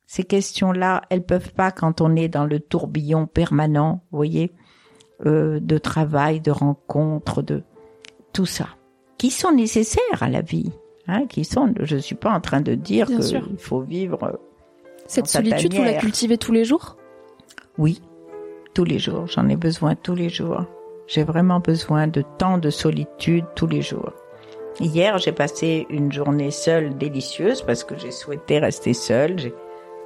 Ces 0.07 0.24
questions-là, 0.24 1.03
elles 1.09 1.24
peuvent 1.24 1.53
pas 1.55 1.70
quand 1.72 2.01
on 2.01 2.14
est 2.14 2.29
dans 2.29 2.45
le 2.45 2.61
tourbillon 2.61 3.27
permanent, 3.27 4.05
vous 4.11 4.18
voyez, 4.18 4.53
euh, 5.25 5.61
de 5.61 5.79
travail, 5.79 6.41
de 6.41 6.51
rencontres, 6.51 7.43
de 7.43 7.62
tout 8.33 8.47
ça, 8.47 8.69
qui 9.19 9.31
sont 9.31 9.53
nécessaires 9.53 10.23
à 10.23 10.29
la 10.29 10.43
vie, 10.43 10.71
hein, 11.09 11.27
qui 11.27 11.45
sont. 11.45 11.73
Je 11.81 11.97
suis 11.97 12.14
pas 12.17 12.31
en 12.33 12.41
train 12.41 12.61
de 12.61 12.75
dire 12.75 13.07
qu'il 13.07 13.59
faut 13.59 13.81
vivre. 13.81 14.25
euh, 14.25 14.33
Cette 15.07 15.27
solitude, 15.27 15.75
vous 15.75 15.85
la 15.85 15.95
cultivez 15.95 16.37
tous 16.37 16.53
les 16.53 16.64
jours? 16.64 16.97
Oui, 17.79 18.03
tous 18.75 18.85
les 18.85 18.99
jours. 18.99 19.27
J'en 19.27 19.49
ai 19.49 19.57
besoin 19.57 19.95
tous 19.95 20.14
les 20.14 20.29
jours. 20.29 20.64
J'ai 21.07 21.23
vraiment 21.25 21.61
besoin 21.61 22.09
de 22.09 22.23
temps 22.37 22.59
de 22.59 22.69
solitude 22.69 23.45
tous 23.55 23.67
les 23.67 23.81
jours. 23.81 24.12
Hier, 24.81 25.17
j'ai 25.19 25.33
passé 25.33 25.87
une 25.89 26.12
journée 26.12 26.51
seule 26.51 26.99
délicieuse 26.99 27.62
parce 27.62 27.85
que 27.85 27.97
j'ai 27.97 28.11
souhaité 28.11 28.59
rester 28.59 28.93
seule. 28.93 29.39
J'ai 29.39 29.55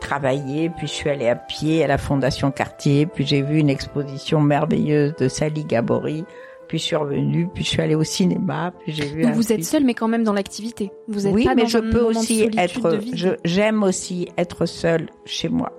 travaillé, 0.01 0.71
puis 0.71 0.87
je 0.87 0.93
suis 0.93 1.11
allée 1.11 1.29
à 1.29 1.37
pied 1.37 1.85
à 1.85 1.87
la 1.87 1.99
Fondation 1.99 2.51
Cartier, 2.51 3.07
puis 3.07 3.25
j'ai 3.27 3.43
vu 3.43 3.59
une 3.59 3.71
exposition 3.71 4.41
merveilleuse 4.41 5.15
de 5.17 5.29
Sally 5.29 5.65
Gabory, 5.65 6.25
puis 6.69 6.79
je 6.79 6.85
suis 6.85 6.97
revenue, 6.97 7.49
puis 7.55 7.65
je 7.65 7.69
suis 7.71 7.81
allée 7.83 7.95
au 7.95 8.05
cinéma, 8.05 8.73
puis 8.81 8.93
j'ai 8.93 9.07
vu 9.07 9.23
Donc 9.23 9.35
vous 9.35 9.43
êtes 9.53 9.59
film. 9.59 9.63
seul, 9.63 9.85
mais 9.85 9.95
quand 9.95 10.09
même 10.09 10.25
dans 10.25 10.33
l'activité. 10.33 10.91
Vous 11.09 11.27
êtes 11.27 11.35
Oui, 11.35 11.45
pas 11.45 11.55
mais 11.55 11.63
dans 11.63 11.69
je 11.69 11.79
peux 11.79 12.01
aussi 12.03 12.49
être, 12.57 13.01
j'aime 13.45 13.83
aussi 13.83 14.29
être 14.39 14.67
seule 14.67 15.09
chez 15.25 15.49
moi. 15.49 15.73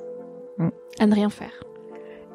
à 1.00 1.06
ne 1.08 1.14
rien 1.16 1.30
faire. 1.30 1.64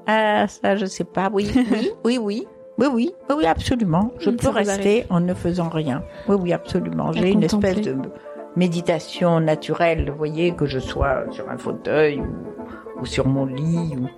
Ah, 0.06 0.46
ça, 0.48 0.76
je 0.76 0.86
sais 0.86 1.04
pas. 1.04 1.30
Oui, 1.32 1.50
oui, 1.72 1.90
oui, 2.04 2.18
oui. 2.18 2.46
Oui, 2.78 2.86
oui, 2.92 3.12
oui, 3.30 3.34
oui, 3.38 3.46
absolument. 3.46 4.12
Je 4.18 4.28
Mm, 4.30 4.36
peux 4.36 4.48
rester 4.50 5.04
en 5.08 5.20
ne 5.20 5.32
faisant 5.32 5.70
rien. 5.70 6.02
Oui, 6.28 6.36
oui, 6.38 6.52
absolument. 6.52 7.10
J'ai 7.12 7.30
une 7.30 7.42
espèce 7.42 7.80
de 7.80 7.96
méditation 8.56 9.40
naturelle, 9.40 10.10
vous 10.10 10.16
voyez, 10.16 10.52
que 10.54 10.66
je 10.66 10.78
sois 10.78 11.24
sur 11.30 11.48
un 11.50 11.58
fauteuil 11.58 12.20
ou, 12.20 13.00
ou 13.02 13.06
sur 13.06 13.26
mon 13.28 13.44
lit, 13.46 13.96
ou... 13.98 14.08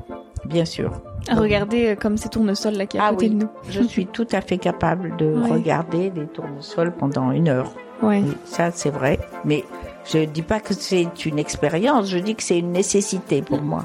bien 0.48 0.64
sûr. 0.64 0.92
À 1.28 1.34
regarder 1.34 1.88
euh, 1.88 1.94
comme 1.96 2.16
ces 2.16 2.28
tournesols 2.28 2.74
là 2.74 2.86
qui 2.86 2.96
est 2.96 3.00
à 3.00 3.06
Ah 3.06 3.10
côté 3.10 3.26
oui. 3.26 3.34
de 3.34 3.42
nous. 3.44 3.48
Je 3.68 3.82
suis 3.82 4.06
tout 4.06 4.26
à 4.32 4.40
fait 4.40 4.58
capable 4.58 5.16
de 5.16 5.26
Ouais. 5.26 5.50
regarder 5.50 6.10
des 6.10 6.26
tournesols 6.26 6.92
pendant 6.92 7.30
une 7.32 7.48
heure. 7.48 7.72
Ouais. 8.02 8.22
Oui, 8.24 8.32
ça, 8.44 8.70
c'est 8.70 8.90
vrai. 8.90 9.18
Mais 9.44 9.64
je 10.04 10.24
dis 10.24 10.42
pas 10.42 10.60
que 10.60 10.72
c'est 10.72 11.26
une 11.26 11.38
expérience, 11.38 12.08
je 12.08 12.18
dis 12.18 12.34
que 12.36 12.42
c'est 12.42 12.58
une 12.60 12.72
nécessité 12.72 13.42
pour 13.42 13.60
moi. 13.60 13.84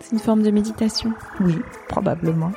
C'est 0.00 0.12
une 0.12 0.18
forme 0.18 0.42
de 0.42 0.50
méditation. 0.50 1.12
Oui, 1.40 1.56
probablement. 1.88 2.50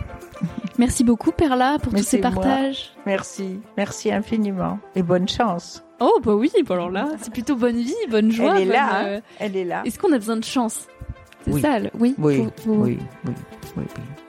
Merci 0.79 1.03
beaucoup 1.03 1.31
Perla 1.31 1.77
pour 1.83 1.91
Mais 1.93 1.99
tous 1.99 2.05
ces 2.07 2.21
moi. 2.21 2.31
partages. 2.31 2.91
Merci, 3.05 3.59
merci 3.77 4.11
infiniment 4.11 4.79
et 4.95 5.03
bonne 5.03 5.27
chance. 5.27 5.83
Oh 6.03 6.19
bah 6.23 6.33
oui, 6.33 6.51
bah 6.67 6.73
alors 6.75 6.89
là, 6.89 7.09
c'est 7.21 7.31
plutôt 7.31 7.55
bonne 7.55 7.79
vie, 7.79 7.93
bonne 8.09 8.31
joie. 8.31 8.55
Elle 8.55 8.63
est 8.63 8.65
bonne, 8.65 8.73
là, 8.73 9.03
euh, 9.05 9.17
hein. 9.17 9.21
elle 9.39 9.55
est 9.55 9.63
là. 9.65 9.83
Est-ce 9.85 9.99
qu'on 9.99 10.11
a 10.13 10.17
besoin 10.17 10.37
de 10.37 10.43
chance? 10.43 10.87
C'est 11.45 11.53
Oui. 11.53 11.61
ça, 11.61 11.77
le- 11.79 11.91
oui. 11.99 12.15
Oui, 12.17 12.47
oui, 12.65 12.77
oui, 12.87 12.97
oui, 13.77 13.83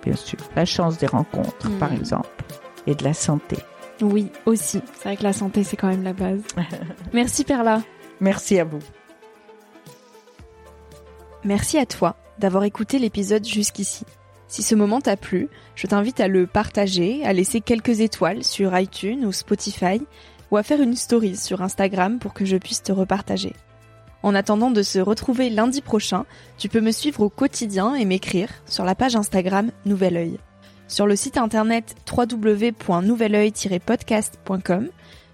bien 0.05 0.14
sûr. 0.16 0.39
La 0.55 0.64
chance 0.66 0.99
des 0.99 1.07
rencontres, 1.07 1.68
Hmm. 1.70 1.79
par 1.79 1.93
exemple, 1.93 2.29
et 2.87 2.95
de 2.95 3.03
la 3.05 3.14
santé. 3.14 3.57
Oui, 4.03 4.31
aussi. 4.47 4.81
C'est 4.95 5.05
vrai 5.05 5.16
que 5.16 5.23
la 5.23 5.33
santé, 5.33 5.64
c'est 5.64 5.77
quand 5.77 5.89
même 5.89 6.03
la 6.03 6.12
base. 6.12 6.43
Merci 7.14 7.45
Perla. 7.45 7.83
Merci 8.20 8.59
à 8.61 8.64
vous. 8.64 8.81
Merci 11.45 11.79
à 11.79 11.87
toi 11.87 12.16
d'avoir 12.39 12.64
écouté 12.64 12.99
l'épisode 12.99 13.45
jusqu'ici. 13.47 14.05
Si 14.49 14.62
ce 14.62 14.75
moment 14.75 15.01
t'a 15.01 15.16
plu, 15.16 15.49
je 15.75 15.87
t'invite 15.87 16.20
à 16.20 16.29
le 16.29 16.47
partager, 16.47 17.25
à 17.25 17.33
laisser 17.33 17.61
quelques 17.61 18.01
étoiles 18.01 18.45
sur 18.45 18.77
iTunes 18.79 19.25
ou 19.25 19.33
Spotify, 19.33 20.03
ou 20.53 20.57
à 20.59 20.62
faire 20.62 20.82
une 20.82 20.94
story 20.94 21.36
sur 21.36 21.62
Instagram 21.62 22.18
pour 22.18 22.34
que 22.34 22.44
je 22.44 22.59
puisse 22.59 22.82
te 22.82 22.92
repartager. 22.92 23.55
En 24.22 24.34
attendant 24.34 24.70
de 24.70 24.82
se 24.82 24.98
retrouver 24.98 25.48
lundi 25.48 25.80
prochain, 25.80 26.26
tu 26.59 26.68
peux 26.68 26.82
me 26.82 26.90
suivre 26.92 27.22
au 27.22 27.30
quotidien 27.30 27.94
et 27.94 28.05
m'écrire 28.05 28.50
sur 28.66 28.84
la 28.84 28.94
page 28.94 29.16
Instagram 29.16 29.70
Nouvel 29.86 30.16
Oeil. 30.16 30.38
Sur 30.88 31.07
le 31.07 31.16
site 31.16 31.38
internet 31.38 31.94
www.nouveloeil-podcast.com, 32.07 34.90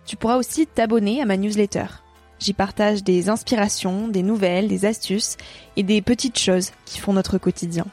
tu 0.07 0.17
pourras 0.17 0.37
aussi 0.37 0.69
t'abonner 0.69 1.21
à 1.21 1.27
ma 1.27 1.37
newsletter. 1.37 1.87
J'y 2.39 2.53
partage 2.53 3.03
des 3.03 3.29
inspirations, 3.29 4.07
des 4.07 4.23
nouvelles, 4.23 4.69
des 4.69 4.85
astuces 4.85 5.37
et 5.77 5.83
des 5.83 6.01
petites 6.01 6.39
choses 6.39 6.71
qui 6.85 7.01
font 7.01 7.13
notre 7.13 7.39
quotidien. 7.39 7.87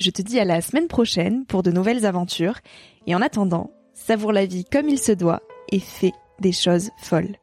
Je 0.00 0.08
te 0.08 0.22
dis 0.22 0.40
à 0.40 0.46
la 0.46 0.62
semaine 0.62 0.88
prochaine 0.88 1.44
pour 1.44 1.62
de 1.62 1.70
nouvelles 1.70 2.06
aventures 2.06 2.60
et 3.06 3.14
en 3.14 3.20
attendant, 3.20 3.70
savoure 3.92 4.32
la 4.32 4.46
vie 4.46 4.64
comme 4.64 4.88
il 4.88 4.98
se 4.98 5.12
doit 5.12 5.42
et 5.72 5.80
fais 5.80 6.12
des 6.38 6.52
choses 6.52 6.90
folles. 6.98 7.36